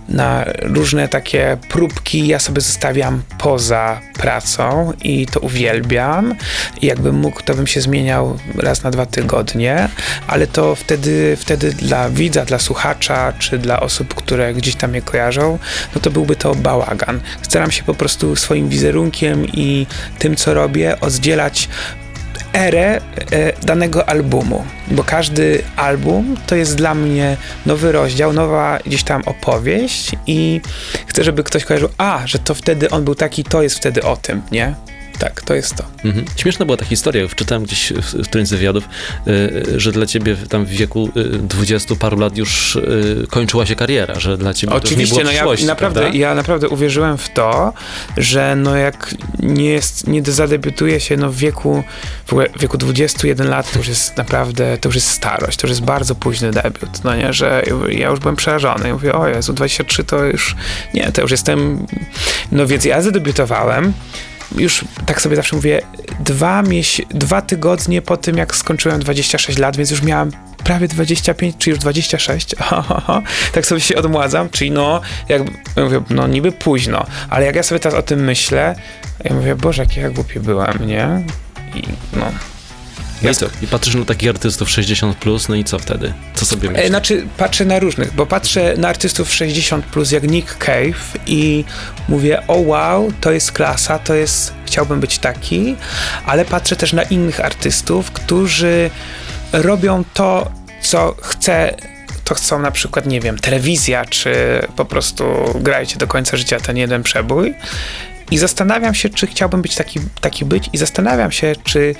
na 0.09 0.44
różne 0.62 1.09
takie 1.09 1.56
próbki 1.68 2.26
ja 2.26 2.38
sobie 2.38 2.61
zostawiam 2.61 3.22
poza 3.38 4.00
pracą 4.18 4.92
i 5.02 5.26
to 5.26 5.40
uwielbiam. 5.40 6.34
I 6.82 6.86
jakbym 6.86 7.14
mógł, 7.14 7.42
to 7.42 7.54
bym 7.54 7.66
się 7.66 7.80
zmieniał 7.80 8.38
raz 8.54 8.82
na 8.82 8.90
dwa 8.90 9.06
tygodnie, 9.06 9.88
ale 10.26 10.46
to 10.46 10.74
wtedy, 10.74 11.36
wtedy 11.40 11.72
dla 11.72 12.11
widza, 12.11 12.44
dla 12.44 12.59
słuchacza, 12.59 13.32
czy 13.38 13.59
dla 13.59 13.80
osób, 13.80 14.14
które 14.14 14.54
gdzieś 14.54 14.74
tam 14.74 14.90
mnie 14.90 15.02
kojarzą, 15.02 15.59
no 15.94 16.00
to 16.00 16.11
byłby 16.11 16.36
to 16.36 16.54
bałagan. 16.54 17.20
Staram 17.42 17.70
się 17.70 17.82
po 17.82 17.94
prostu 17.94 18.36
swoim 18.36 18.68
wizerunkiem 18.68 19.46
i 19.46 19.86
tym, 20.18 20.36
co 20.36 20.54
robię, 20.54 21.00
oddzielać 21.00 21.68
erę 22.53 23.01
e, 23.32 23.53
danego 23.62 24.09
albumu, 24.09 24.64
bo 24.90 25.05
każdy 25.05 25.62
album 25.76 26.36
to 26.46 26.57
jest 26.57 26.76
dla 26.76 26.94
mnie 26.94 27.36
nowy 27.66 27.92
rozdział, 27.92 28.32
nowa 28.32 28.78
gdzieś 28.86 29.03
tam 29.03 29.22
opowieść 29.26 30.11
i 30.26 30.61
chcę, 31.07 31.24
żeby 31.24 31.44
ktoś 31.44 31.64
kojarzył, 31.64 31.88
a, 31.99 32.22
że 32.26 32.38
to 32.38 32.55
wtedy 32.55 32.90
on 32.90 33.05
był 33.05 33.14
taki, 33.14 33.44
to 33.44 33.62
jest 33.62 33.76
wtedy 33.76 34.03
o 34.03 34.16
tym, 34.16 34.42
nie? 34.53 34.74
Tak, 35.18 35.42
to 35.42 35.54
jest 35.54 35.74
to. 35.74 35.84
Mhm. 36.04 36.26
Śmieszna 36.36 36.64
była 36.64 36.76
ta 36.76 36.84
historia, 36.84 37.28
wczytałem 37.28 37.64
gdzieś 37.64 37.92
w, 37.92 38.14
w 38.14 38.28
którymś 38.28 38.48
z 38.48 38.52
wywiadów, 38.52 38.84
y, 39.26 39.80
że 39.80 39.92
dla 39.92 40.06
ciebie 40.06 40.36
tam 40.36 40.64
w 40.64 40.68
wieku 40.68 41.10
y, 41.16 41.24
dwudziestu 41.38 41.96
paru 41.96 42.18
lat 42.18 42.36
już 42.36 42.76
y, 42.76 43.26
kończyła 43.30 43.66
się 43.66 43.74
kariera, 43.74 44.20
że 44.20 44.38
dla 44.38 44.54
ciebie 44.54 44.70
to 44.70 44.76
już 44.76 44.84
nie 44.84 44.88
Oczywiście, 44.88 45.14
było 45.14 45.24
no 45.24 45.32
ja 45.32 45.66
naprawdę, 45.66 46.00
prawda? 46.00 46.18
ja 46.18 46.34
naprawdę 46.34 46.68
uwierzyłem 46.68 47.18
w 47.18 47.28
to, 47.28 47.72
że 48.16 48.56
no 48.56 48.76
jak 48.76 49.14
nie 49.38 49.70
jest, 49.70 50.06
nie 50.06 50.22
zadebiutuje 50.22 51.00
się 51.00 51.16
no 51.16 51.30
w 51.30 51.36
wieku, 51.36 51.84
w 52.28 52.60
wieku 52.60 52.78
21 52.78 53.48
lat, 53.48 53.72
to 53.72 53.78
już 53.78 53.88
jest 53.88 54.16
naprawdę, 54.16 54.78
to 54.78 54.88
już 54.88 54.96
jest 54.96 55.10
starość, 55.10 55.58
to 55.58 55.66
już 55.66 55.70
jest 55.70 55.82
bardzo 55.82 56.14
późny 56.14 56.50
debiut, 56.50 57.04
no 57.04 57.16
nie, 57.16 57.32
że 57.32 57.62
ja 57.88 58.08
już 58.08 58.20
byłem 58.20 58.36
przerażony, 58.36 58.88
ja 58.88 58.94
mówię, 58.94 59.12
o 59.12 59.28
Jezu, 59.28 59.52
23 59.52 60.04
to 60.04 60.24
już, 60.24 60.56
nie, 60.94 61.12
to 61.12 61.22
już 61.22 61.30
jestem, 61.30 61.86
no 62.52 62.66
więc 62.66 62.84
ja 62.84 63.02
zadebiutowałem, 63.02 63.92
już 64.57 64.84
tak 65.07 65.20
sobie 65.20 65.36
zawsze 65.36 65.57
mówię, 65.57 65.82
dwa, 66.20 66.62
miesi- 66.62 67.07
dwa 67.11 67.42
tygodnie 67.42 68.03
po 68.03 68.16
tym, 68.16 68.36
jak 68.36 68.57
skończyłem 68.57 69.01
26 69.01 69.59
lat, 69.59 69.76
więc 69.76 69.90
już 69.90 70.03
miałem 70.03 70.30
prawie 70.64 70.88
25, 70.88 71.55
czy 71.59 71.70
już 71.70 71.78
26, 71.78 72.55
tak 73.55 73.66
sobie 73.66 73.80
się 73.80 73.96
odmładzam, 73.96 74.51
czyli 74.51 74.70
no, 74.70 75.01
jak 75.28 75.42
ja 75.76 75.84
mówię, 75.84 76.01
no 76.11 76.26
niby 76.26 76.53
późno, 76.53 77.07
ale 77.30 77.46
jak 77.46 77.57
ja 77.57 77.62
sobie 77.62 77.78
teraz 77.78 77.99
o 77.99 78.03
tym 78.03 78.24
myślę, 78.24 78.74
ja 79.24 79.34
mówię, 79.34 79.57
Boże, 79.57 79.82
jaki 79.82 80.01
ja 80.01 80.11
głupi 80.11 80.40
byłem, 80.40 80.86
nie? 80.86 81.22
I 81.74 81.82
no. 82.12 82.26
No 83.22 83.30
i 83.30 83.34
co? 83.34 83.46
I 83.62 83.66
patrzysz 83.66 83.94
na 83.94 84.04
takich 84.04 84.30
artystów 84.30 84.68
60+, 84.68 85.14
plus, 85.14 85.48
no 85.48 85.54
i 85.54 85.64
co 85.64 85.78
wtedy? 85.78 86.12
Co 86.34 86.46
sobie 86.46 86.68
E, 86.68 86.72
myślisz? 86.72 86.88
znaczy, 86.88 87.26
patrzę 87.36 87.64
na 87.64 87.78
różnych, 87.78 88.14
bo 88.14 88.26
patrzę 88.26 88.74
na 88.76 88.88
artystów 88.88 89.34
60 89.34 89.84
plus 89.86 90.10
jak 90.10 90.22
Nick 90.30 90.58
Cave 90.58 91.18
i 91.26 91.64
mówię, 92.08 92.46
o 92.46 92.56
wow, 92.56 93.12
to 93.20 93.32
jest 93.32 93.52
klasa, 93.52 93.98
to 93.98 94.14
jest, 94.14 94.52
chciałbym 94.66 95.00
być 95.00 95.18
taki, 95.18 95.76
ale 96.26 96.44
patrzę 96.44 96.76
też 96.76 96.92
na 96.92 97.02
innych 97.02 97.40
artystów, 97.40 98.10
którzy 98.10 98.90
robią 99.52 100.04
to, 100.14 100.50
co 100.82 101.16
chce 101.22 101.74
to 102.24 102.34
chcą 102.34 102.58
na 102.58 102.70
przykład, 102.70 103.06
nie 103.06 103.20
wiem, 103.20 103.38
telewizja, 103.38 104.04
czy 104.04 104.34
po 104.76 104.84
prostu 104.84 105.24
grajcie 105.60 105.96
do 105.96 106.06
końca 106.06 106.36
życia 106.36 106.60
ten 106.60 106.76
jeden 106.76 107.02
przebój. 107.02 107.54
I 108.30 108.38
zastanawiam 108.38 108.94
się, 108.94 109.08
czy 109.08 109.26
chciałbym 109.26 109.62
być 109.62 109.74
taki, 109.74 110.00
taki 110.20 110.44
być, 110.44 110.70
i 110.72 110.78
zastanawiam 110.78 111.32
się, 111.32 111.52
czy, 111.64 111.94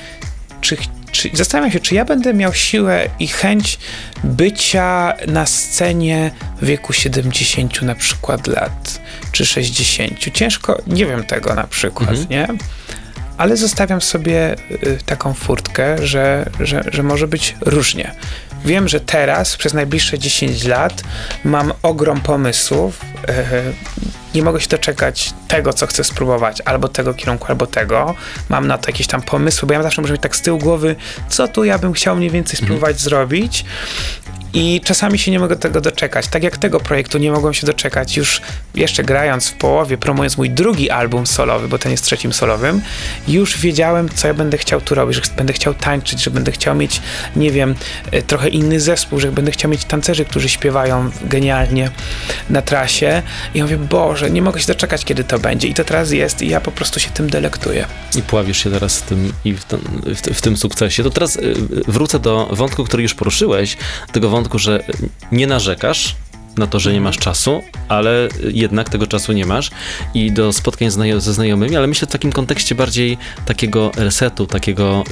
czy, 0.61 0.77
czy 1.13 1.31
zastanawiam 1.33 1.73
się, 1.73 1.81
czy 1.81 1.95
ja 1.95 2.05
będę 2.05 2.35
miał 2.35 2.55
siłę 2.55 3.09
i 3.19 3.29
chęć 3.29 3.79
bycia 4.25 5.13
na 5.27 5.47
scenie 5.47 6.31
w 6.63 6.67
wieku 6.67 6.93
70 6.93 7.83
na 7.83 7.95
przykład 7.95 8.47
lat, 8.47 9.01
czy 9.33 9.47
60. 9.47 10.33
Ciężko, 10.35 10.83
nie 10.87 11.07
wiem 11.07 11.25
tego 11.25 11.55
na 11.55 11.65
przykład, 11.67 12.11
Mhm. 12.11 12.29
nie? 12.31 12.49
Ale 13.37 13.57
zostawiam 13.57 14.01
sobie 14.01 14.55
y, 14.71 14.99
taką 15.07 15.35
furtkę, 15.35 16.07
że, 16.07 16.51
że, 16.61 16.85
że 16.93 17.03
może 17.03 17.29
być 17.29 17.57
różnie. 17.61 18.15
Wiem, 18.65 18.89
że 18.89 19.01
teraz, 19.01 19.57
przez 19.57 19.75
najbliższe 19.75 20.19
10 20.19 20.65
lat, 20.65 21.03
mam 21.45 21.73
ogrom 21.83 22.21
pomysłów. 22.21 23.01
e, 23.29 23.63
nie 24.35 24.43
mogę 24.43 24.61
się 24.61 24.69
doczekać 24.69 25.35
tego, 25.49 25.73
co 25.73 25.87
chcę 25.87 26.05
spróbować, 26.05 26.63
albo 26.65 26.89
tego 26.89 27.15
kierunku, 27.15 27.47
albo 27.49 27.67
tego. 27.67 28.15
Mam 28.49 28.67
na 28.67 28.79
to 28.79 28.91
jakieś 28.91 29.07
tam 29.07 29.23
pomysły, 29.23 29.67
bo 29.67 29.75
ja 29.75 29.83
zawsze 29.83 30.03
muszę 30.03 30.13
mieć 30.13 30.23
tak 30.23 30.37
z 30.37 30.43
tyłu 30.43 30.59
głowy, 30.59 30.97
co 31.29 31.49
tu 31.49 31.65
ja 31.65 31.79
bym 31.79 31.93
chciał 31.93 32.17
mniej 32.17 32.31
więcej 32.31 32.57
spróbować 32.57 33.01
zrobić. 33.01 33.65
I 34.55 34.81
czasami 34.85 35.19
się 35.19 35.31
nie 35.31 35.39
mogę 35.39 35.57
tego 35.57 35.81
doczekać. 35.81 36.29
Tak 36.29 36.43
jak 36.43 36.59
tego 36.59 36.81
projektu 36.81 37.19
nie 37.19 37.31
mogłem 37.31 37.55
się 37.55 37.67
doczekać 37.67 38.17
już 38.17 38.41
jeszcze 38.75 39.05
grając 39.05 39.49
w 39.49 39.53
połowie, 39.53 39.99
promując 39.99 40.39
mój 40.39 40.51
drugi 40.51 40.91
album 40.91 41.27
solowy, 41.27 41.69
bo 41.69 41.79
ten 41.79 41.93
jest 41.93 42.05
trzecim 42.05 42.33
solowym, 42.33 42.81
już 43.29 43.59
wiedziałem, 43.59 44.09
co 44.09 44.29
ja 44.29 44.35
będę 44.35 44.59
chciał 44.59 44.81
tu 44.81 44.95
robić, 44.95 45.17
że 45.17 45.23
będę 45.37 45.53
chciał 45.53 45.75
tańczyć, 45.75 46.23
że 46.23 46.31
będę 46.31 46.53
chciał 46.53 46.75
mieć, 46.75 47.01
nie 47.37 47.51
wiem, 47.51 47.75
e, 48.11 48.23
trochę 48.23 48.49
inny 48.49 48.81
zespół, 48.81 49.21
że 49.21 49.33
będę 49.33 49.51
chciał 49.51 49.71
mieć 49.71 49.85
tancerzy, 49.85 50.25
którzy 50.25 50.49
śpiewają 50.49 51.11
genialnie 51.25 51.91
na 52.51 52.63
trasie. 52.63 53.23
I 53.55 53.63
mówię, 53.63 53.77
Boże, 53.77 54.31
nie 54.31 54.43
mogę 54.43 54.61
się 54.61 54.67
doczekać, 54.67 55.05
kiedy 55.05 55.25
to 55.25 55.39
będzie. 55.39 55.69
I 55.69 55.75
to 55.75 55.85
teraz 55.85 56.11
jest 56.11 56.43
i 56.43 56.49
ja 56.49 56.61
po 56.61 56.73
prostu 56.73 57.01
się 57.01 57.11
tym 57.11 57.31
delektuję. 57.31 57.87
I 58.17 58.23
pławisz 58.23 58.65
się 58.65 58.71
teraz 58.71 58.99
w 58.99 59.03
tym, 59.03 59.33
i 59.45 59.53
w, 59.53 59.65
ten, 59.65 59.81
w, 60.05 60.37
w 60.37 60.41
tym 60.41 60.57
sukcesie. 60.57 61.03
To 61.03 61.11
teraz 61.11 61.37
y, 61.37 61.55
wrócę 61.89 62.19
do 62.19 62.49
wątku, 62.53 62.85
który 62.85 63.03
już 63.03 63.15
poruszyłeś, 63.15 63.77
tego 64.13 64.29
wątku, 64.29 64.38
że 64.59 64.85
nie 65.33 65.47
narzekasz, 65.47 66.17
na 66.59 66.67
to, 66.67 66.81
że 66.81 66.93
nie 66.93 67.01
masz 67.01 67.19
czasu, 67.19 67.63
ale 67.89 68.29
jednak 68.51 68.89
tego 68.89 69.07
czasu 69.07 69.33
nie 69.33 69.47
masz 69.47 69.71
i 70.15 70.33
do 70.33 70.53
spotkań 70.53 70.91
ze 71.19 71.33
znajomymi, 71.35 71.77
ale 71.77 71.87
myślę 71.87 72.09
w 72.09 72.11
takim 72.11 72.33
kontekście 72.33 72.75
bardziej 72.75 73.19
takiego 73.47 73.91
resetu, 73.97 74.47
takiego 74.47 75.05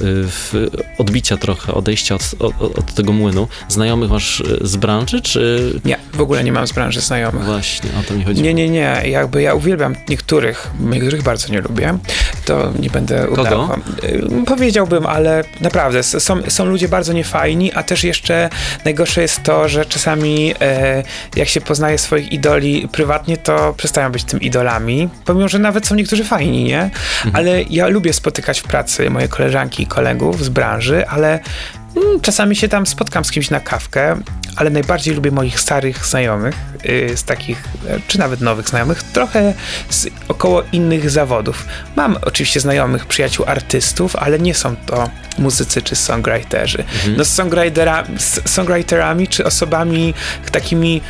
y, 0.53 0.69
odbicia 0.97 1.37
trochę, 1.37 1.73
odejścia 1.73 2.15
od, 2.15 2.35
od, 2.39 2.61
od, 2.61 2.93
tego 2.93 3.13
młynu. 3.13 3.47
Znajomych 3.69 4.09
masz 4.09 4.39
y, 4.39 4.59
z 4.61 4.75
branży, 4.75 5.21
czy... 5.21 5.73
Nie, 5.85 5.97
w 6.13 6.21
ogóle 6.21 6.43
nie 6.43 6.51
mam 6.51 6.67
z 6.67 6.71
branży 6.71 7.01
znajomych. 7.01 7.43
Właśnie, 7.43 7.89
o 7.99 8.03
to 8.07 8.13
mi 8.13 8.23
chodzi. 8.23 8.41
Nie, 8.41 8.53
nie, 8.53 8.69
nie, 8.69 9.01
jakby 9.05 9.41
ja 9.41 9.53
uwielbiam 9.53 9.95
niektórych, 10.09 10.71
niektórych 10.79 11.23
bardzo 11.23 11.53
nie 11.53 11.61
lubię, 11.61 11.97
to 12.45 12.73
nie 12.79 12.89
będę 12.89 13.27
Kogo? 13.35 13.77
Y, 14.03 14.45
powiedziałbym, 14.45 15.05
ale 15.05 15.43
naprawdę, 15.61 16.03
są, 16.03 16.41
są 16.47 16.65
ludzie 16.65 16.87
bardzo 16.87 17.13
niefajni, 17.13 17.73
a 17.73 17.83
też 17.83 18.03
jeszcze 18.03 18.49
najgorsze 18.85 19.21
jest 19.21 19.43
to, 19.43 19.69
że 19.69 19.85
czasami 19.85 20.53
e, 20.61 21.03
jak 21.37 21.47
się 21.47 21.61
poznaje 21.61 21.97
swoich 21.97 22.31
idoli 22.31 22.87
prywatnie, 22.91 23.37
to 23.37 23.73
przestają 23.73 24.11
być 24.11 24.23
tym 24.23 24.41
idolami, 24.41 25.09
pomimo, 25.25 25.47
że 25.47 25.59
nawet 25.59 25.87
są 25.87 25.95
niektórzy 25.95 26.23
fajni, 26.23 26.63
nie? 26.63 26.81
Mhm. 26.81 27.35
Ale 27.35 27.63
ja 27.63 27.87
lubię 27.87 28.13
spotykać 28.13 28.59
w 28.59 28.63
pracy 28.63 29.09
moje 29.09 29.27
koleżanki 29.27 29.83
i 29.83 29.87
kolegów 29.87 30.43
z 30.43 30.49
branży, 30.49 31.07
ale 31.07 31.39
czasami 32.21 32.55
się 32.55 32.67
tam 32.67 32.87
spotkam 32.87 33.25
z 33.25 33.31
kimś 33.31 33.49
na 33.49 33.59
kawkę, 33.59 34.17
ale 34.55 34.69
najbardziej 34.69 35.15
lubię 35.15 35.31
moich 35.31 35.59
starych 35.59 36.05
znajomych, 36.05 36.55
yy, 36.83 37.17
z 37.17 37.23
takich, 37.23 37.63
e, 37.87 37.99
czy 38.07 38.19
nawet 38.19 38.41
nowych 38.41 38.69
znajomych, 38.69 39.03
trochę 39.03 39.53
z 39.89 40.07
około 40.27 40.63
innych 40.71 41.09
zawodów. 41.09 41.65
Mam 41.95 42.17
oczywiście 42.21 42.59
znajomych, 42.59 43.05
przyjaciół 43.05 43.45
artystów, 43.45 44.15
ale 44.15 44.39
nie 44.39 44.53
są 44.53 44.75
to 44.75 45.09
muzycy 45.37 45.81
czy 45.81 45.95
songwriterzy. 45.95 46.79
Mhm. 46.79 47.15
No 47.17 47.25
z, 47.25 47.29
songwritera, 47.29 48.03
z 48.17 48.49
songwriterami 48.49 49.27
czy 49.27 49.45
osobami 49.45 50.13
takimi, 50.51 51.01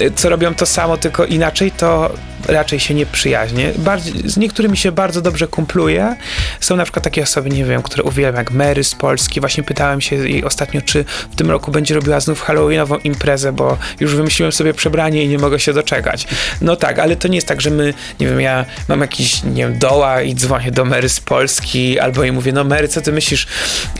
y, 0.00 0.10
co 0.16 0.28
robią 0.28 0.54
to 0.54 0.66
samo, 0.66 0.96
tylko 0.96 1.24
inaczej, 1.24 1.70
to 1.70 2.14
raczej 2.48 2.80
się 2.80 2.94
nie 2.94 3.06
przyjaźnię. 3.06 3.72
Bardziej, 3.78 4.14
z 4.24 4.36
niektórymi 4.36 4.76
się 4.76 4.92
bardzo 4.92 5.22
dobrze 5.22 5.48
kumpluję. 5.48 6.16
Są 6.60 6.76
na 6.76 6.84
przykład 6.84 7.04
takie 7.04 7.22
osoby, 7.22 7.50
nie 7.50 7.64
wiem, 7.64 7.82
które 7.82 8.02
uwielbiam, 8.02 8.36
jak 8.36 8.50
Mary 8.50 8.84
z 8.84 8.94
Polski. 8.94 9.40
Właśnie 9.40 9.62
pytałem 9.62 10.00
się 10.00 10.16
jej 10.16 10.44
ostatnio, 10.44 10.82
czy 10.82 11.04
w 11.30 11.36
tym 11.36 11.50
roku 11.50 11.70
będzie 11.70 11.94
robiła 11.94 12.20
znów 12.20 12.40
Halloweenową 12.42 12.98
imprezę, 12.98 13.52
bo 13.52 13.78
już 14.00 14.14
wymyśliłem 14.14 14.52
sobie 14.52 14.74
przebranie 14.74 15.24
i 15.24 15.28
nie 15.28 15.38
mogę 15.38 15.60
się 15.60 15.72
doczekać. 15.72 16.26
No 16.60 16.76
tak, 16.76 16.98
ale 16.98 17.16
to 17.16 17.28
nie 17.28 17.34
jest 17.34 17.46
tak, 17.48 17.60
że 17.60 17.70
my, 17.70 17.94
nie 18.20 18.26
wiem, 18.26 18.40
ja 18.40 18.64
mam 18.88 19.00
jakiś, 19.00 19.44
nie 19.44 19.62
wiem, 19.62 19.78
doła 19.78 20.22
i 20.22 20.34
dzwonię 20.34 20.70
do 20.70 20.84
Mary 20.84 21.08
z 21.08 21.20
Polski, 21.20 21.98
albo 21.98 22.22
jej 22.22 22.32
mówię, 22.32 22.52
no 22.52 22.64
Mary, 22.64 22.88
co 22.88 23.00
ty 23.00 23.12
myślisz, 23.12 23.46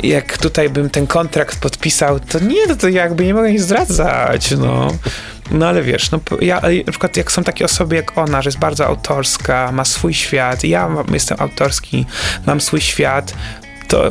jak 0.02 0.38
tutaj 0.38 0.70
bym 0.70 0.90
ten 0.90 1.06
kontrakt 1.06 1.60
podpisał, 1.60 2.20
to 2.20 2.38
nie, 2.38 2.66
to, 2.66 2.76
to 2.76 2.88
jakby 2.88 3.24
nie 3.24 3.34
mogę 3.34 3.48
jej 3.48 3.58
zdradzać, 3.58 4.50
no. 4.50 4.92
No 5.50 5.68
ale 5.68 5.82
wiesz, 5.82 6.10
no 6.10 6.20
ja 6.40 6.60
na 6.86 6.92
przykład 6.92 7.16
jak 7.16 7.32
są 7.32 7.44
takie 7.44 7.64
osoby 7.64 7.96
jak 7.96 8.18
ona, 8.18 8.42
że 8.42 8.48
jest 8.48 8.58
bardzo 8.58 8.86
autorska, 8.86 9.72
ma 9.72 9.84
swój 9.84 10.14
świat, 10.14 10.64
ja 10.64 10.90
jestem 11.12 11.40
autorski, 11.40 12.06
mam 12.46 12.60
swój 12.60 12.80
świat, 12.80 13.34
to 13.88 14.10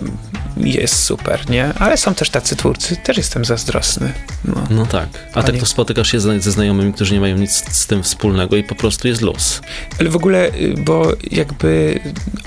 jest 0.57 1.03
super, 1.03 1.49
nie? 1.49 1.73
Ale 1.79 1.97
są 1.97 2.15
też 2.15 2.29
tacy 2.29 2.55
twórcy, 2.55 2.97
też 2.97 3.17
jestem 3.17 3.45
zazdrosny. 3.45 4.13
No, 4.45 4.55
no 4.69 4.85
tak. 4.85 5.09
A 5.31 5.33
Panie... 5.33 5.47
tak 5.47 5.57
to 5.57 5.65
spotykasz 5.65 6.11
się 6.11 6.19
ze 6.19 6.51
znajomymi, 6.51 6.93
którzy 6.93 7.13
nie 7.13 7.19
mają 7.19 7.37
nic 7.37 7.75
z 7.75 7.87
tym 7.87 8.03
wspólnego 8.03 8.55
i 8.55 8.63
po 8.63 8.75
prostu 8.75 9.07
jest 9.07 9.21
luz. 9.21 9.61
Ale 9.99 10.09
w 10.09 10.15
ogóle, 10.15 10.47
y, 10.47 10.75
bo 10.77 11.11
jakby 11.31 11.99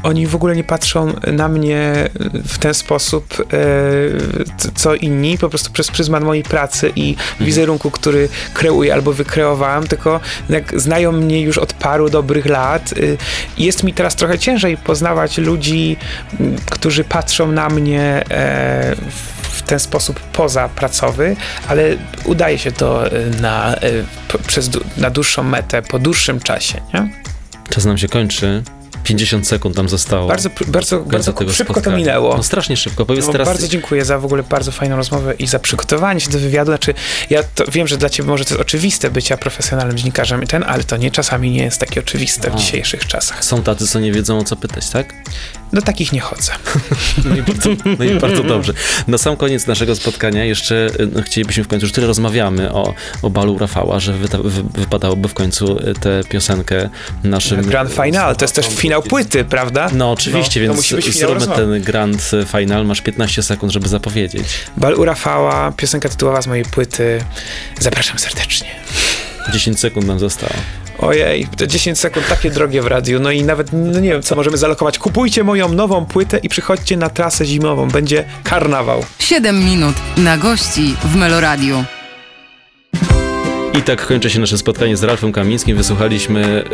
oni 0.03 0.27
w 0.27 0.35
ogóle 0.35 0.57
nie 0.57 0.65
patrzą 0.65 1.13
na 1.33 1.49
mnie 1.49 2.09
w 2.45 2.59
ten 2.59 2.75
sposób, 2.75 3.47
e, 3.53 4.73
co 4.75 4.95
inni, 4.95 5.39
po 5.39 5.49
prostu 5.49 5.73
przez 5.73 5.91
pryzmat 5.91 6.25
mojej 6.25 6.43
pracy 6.43 6.93
i 6.97 7.11
mhm. 7.11 7.47
wizerunku, 7.47 7.91
który 7.91 8.29
kreuję 8.55 8.95
albo 8.95 9.13
wykreowałem, 9.13 9.87
tylko 9.87 10.21
jak 10.51 10.81
znają 10.81 11.13
mnie 11.13 11.41
już 11.43 11.59
od 11.59 11.73
paru 11.73 12.11
dobrych 12.11 12.47
lat, 12.47 12.93
y, 12.93 13.17
jest 13.59 13.83
mi 13.83 13.93
teraz 13.93 14.17
trochę 14.17 14.39
ciężej 14.39 14.77
poznawać 14.77 15.39
ludzi, 15.39 15.97
którzy 16.71 17.05
patrzą 17.05 17.26
na 17.53 17.69
mnie 17.69 18.25
e, 18.31 18.97
w 19.43 19.63
ten 19.63 19.79
sposób 19.79 20.21
pozapracowy, 20.21 21.37
ale 21.69 21.83
udaje 22.25 22.59
się 22.59 22.73
to 22.73 23.07
e, 23.07 23.11
na, 23.41 23.75
e, 23.75 23.81
przez, 24.47 24.71
na 24.97 25.11
dłuższą 25.11 25.43
metę, 25.43 25.83
po 25.83 25.99
dłuższym 25.99 26.41
czasie. 26.41 26.81
Nie? 26.95 27.11
Czas 27.71 27.85
nam 27.85 27.99
się 27.99 28.09
kończy. 28.09 28.63
50 29.07 29.49
sekund 29.49 29.77
nam 29.77 29.89
zostało. 29.89 30.29
Bardzo, 30.29 30.51
bardzo, 30.67 31.01
bardzo 31.01 31.33
szybko 31.33 31.53
spotkania. 31.75 31.97
to 31.97 31.99
minęło. 31.99 32.37
No 32.37 32.43
strasznie 32.43 32.77
szybko. 32.77 33.07
Powiedz 33.07 33.27
no, 33.27 33.33
teraz... 33.33 33.49
Bardzo 33.49 33.69
dziękuję 33.69 34.05
za 34.05 34.19
w 34.19 34.25
ogóle 34.25 34.43
bardzo 34.43 34.73
fajną 34.73 34.97
rozmowę 34.97 35.35
i 35.35 35.47
za 35.47 35.59
przygotowanie 35.59 36.21
się 36.21 36.31
do 36.31 36.39
wywiadu. 36.39 36.71
Znaczy, 36.71 36.95
ja 37.31 37.43
wiem, 37.69 37.89
że 37.89 37.97
dla 37.97 38.09
ciebie 38.09 38.29
może 38.29 38.45
to 38.45 38.51
jest 38.51 38.61
oczywiste 38.61 39.11
bycia 39.11 39.37
profesjonalnym 39.37 39.97
dziennikarzem 39.97 40.47
ten, 40.47 40.65
ale 40.67 40.85
to 40.85 40.97
nie 40.97 41.11
czasami 41.11 41.51
nie 41.51 41.63
jest 41.63 41.81
takie 41.81 42.01
oczywiste 42.01 42.51
w 42.51 42.55
dzisiejszych 42.55 43.07
czasach. 43.07 43.45
Są 43.45 43.63
tacy, 43.63 43.87
co 43.87 44.01
nie 44.01 44.13
wiedzą 44.13 44.39
o 44.39 44.45
co 44.45 44.57
pytać, 44.57 44.91
tak? 44.91 45.15
Do 45.73 45.83
takich 45.83 46.13
nie 46.13 46.21
chodzę. 46.21 46.53
No 47.25 47.37
i 47.37 47.43
bardzo, 47.43 47.71
no 47.99 48.05
i 48.05 48.21
bardzo 48.21 48.43
dobrze. 48.43 48.73
Na 49.09 49.19
sam 49.19 49.37
koniec 49.37 49.67
naszego 49.67 49.97
spotkania 49.97 50.45
jeszcze 50.45 50.91
no, 51.13 51.23
chcielibyśmy 51.23 51.65
w 51.65 51.69
końcu, 51.69 51.87
już 51.87 51.93
tyle 51.93 52.07
rozmawiamy 52.07 52.73
o, 52.73 52.95
o 53.23 53.31
balu 53.31 53.59
Rafała, 53.59 54.01
że 54.01 54.13
wy, 54.13 54.29
wy, 54.43 54.63
wypadałoby 54.63 55.29
w 55.29 55.35
końcu 55.35 55.79
tę 56.01 56.21
piosenkę 56.29 56.89
naszym... 57.25 57.63
Grand 57.63 57.93
Final, 57.93 58.37
to 58.37 58.45
jest 58.45 58.55
też 58.55 58.67
finał 58.67 59.03
płyty, 59.03 59.45
prawda? 59.45 59.91
No 59.93 60.13
oczywiście, 60.13 60.61
no, 60.61 60.75
więc 60.75 61.17
zróbmy 61.19 61.47
ten 61.47 61.83
Grand 61.83 62.35
Final. 62.59 62.87
Masz 62.87 63.01
15 63.01 63.43
sekund, 63.43 63.73
żeby 63.73 63.89
zapowiedzieć. 63.89 64.45
Bal 64.77 64.95
u 64.95 65.05
Rafała, 65.05 65.73
piosenka 65.73 66.09
tytułowa 66.09 66.43
z 66.43 66.47
mojej 66.47 66.65
płyty. 66.65 67.25
Zapraszam 67.81 68.19
serdecznie. 68.19 68.69
10 69.53 69.81
sekund 69.81 70.07
nam 70.07 70.19
zostało. 70.19 70.55
Ojej, 70.99 71.47
te 71.57 71.69
10 71.69 71.99
sekund 71.99 72.29
takie 72.29 72.51
drogie 72.51 72.83
w 72.83 72.87
radiu. 72.87 73.21
No 73.21 73.31
i 73.31 73.43
nawet 73.43 73.69
no 73.73 74.01
nie 74.01 74.11
wiem, 74.11 74.23
co 74.23 74.37
możemy 74.37 74.57
zalokować. 74.57 74.99
Kupujcie 74.99 75.45
moją 75.45 75.69
nową 75.69 76.07
płytę 76.07 76.39
i 76.39 76.49
przychodźcie 76.49 76.97
na 76.97 77.11
trasę 77.11 77.47
zimową. 77.47 77.89
Będzie 77.89 78.25
karnawał. 78.45 79.05
7 79.19 79.65
minut 79.65 79.95
na 80.17 80.37
gości 80.37 80.95
w 81.05 81.17
Meloradiu. 81.17 81.85
I 83.79 83.83
tak 83.83 84.07
kończy 84.07 84.31
się 84.31 84.41
nasze 84.41 84.59
spotkanie 84.59 84.97
z 84.97 85.03
Ralfem 85.03 85.33
Kamińskim. 85.33 85.77
Wysłuchaliśmy 85.77 86.65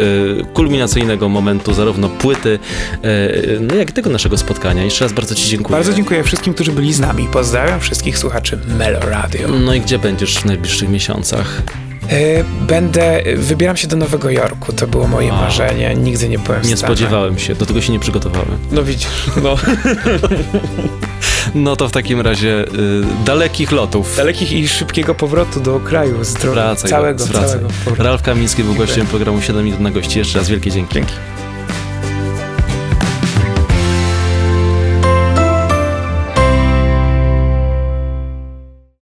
y, 0.40 0.44
kulminacyjnego 0.54 1.28
momentu 1.28 1.74
zarówno 1.74 2.08
płyty, 2.08 2.58
y, 3.04 3.58
no 3.60 3.74
jak 3.74 3.90
i 3.90 3.92
tego 3.92 4.10
naszego 4.10 4.38
spotkania. 4.38 4.84
Jeszcze 4.84 5.04
raz 5.04 5.12
bardzo 5.12 5.34
Ci 5.34 5.48
dziękuję. 5.48 5.76
Bardzo 5.76 5.92
dziękuję 5.92 6.24
wszystkim, 6.24 6.54
którzy 6.54 6.72
byli 6.72 6.92
z 6.92 7.00
nami. 7.00 7.28
Pozdrawiam 7.32 7.80
wszystkich 7.80 8.18
słuchaczy 8.18 8.58
Meloradio. 8.78 9.48
No 9.48 9.74
i 9.74 9.80
gdzie 9.80 9.98
będziesz 9.98 10.38
w 10.38 10.44
najbliższych 10.44 10.88
miesiącach? 10.88 11.62
E, 12.08 12.44
będę, 12.44 13.22
wybieram 13.36 13.76
się 13.76 13.88
do 13.88 13.96
Nowego 13.96 14.30
Jorku, 14.30 14.72
to 14.72 14.86
było 14.86 15.08
moje 15.08 15.32
marzenie, 15.32 15.94
nigdy 15.94 16.28
nie 16.28 16.38
byłem 16.38 16.62
Nie 16.62 16.76
spodziewałem 16.76 17.38
się, 17.38 17.54
do 17.54 17.66
tego 17.66 17.80
się 17.80 17.92
nie 17.92 18.00
przygotowałem. 18.00 18.58
No 18.70 18.82
widzisz, 18.82 19.26
no. 19.42 19.56
no 21.54 21.76
to 21.76 21.88
w 21.88 21.92
takim 21.92 22.20
razie 22.20 22.64
y, 22.64 23.24
dalekich 23.24 23.72
lotów. 23.72 24.16
Dalekich 24.16 24.52
i 24.52 24.68
szybkiego 24.68 25.14
powrotu 25.14 25.60
do 25.60 25.80
kraju, 25.80 26.24
zdrowia, 26.24 26.74
całego, 26.76 27.26
całego. 27.26 27.68
Ralf 27.98 28.22
Kamiński 28.22 28.64
był 28.64 28.74
gościem 28.74 29.06
programu 29.06 29.40
7 29.40 29.64
minut 29.64 29.80
na 29.80 29.90
gości. 29.90 30.18
Jeszcze 30.18 30.38
raz 30.38 30.48
wielkie 30.48 30.70
dzięki. 30.70 30.94
Dzięki. 30.94 31.14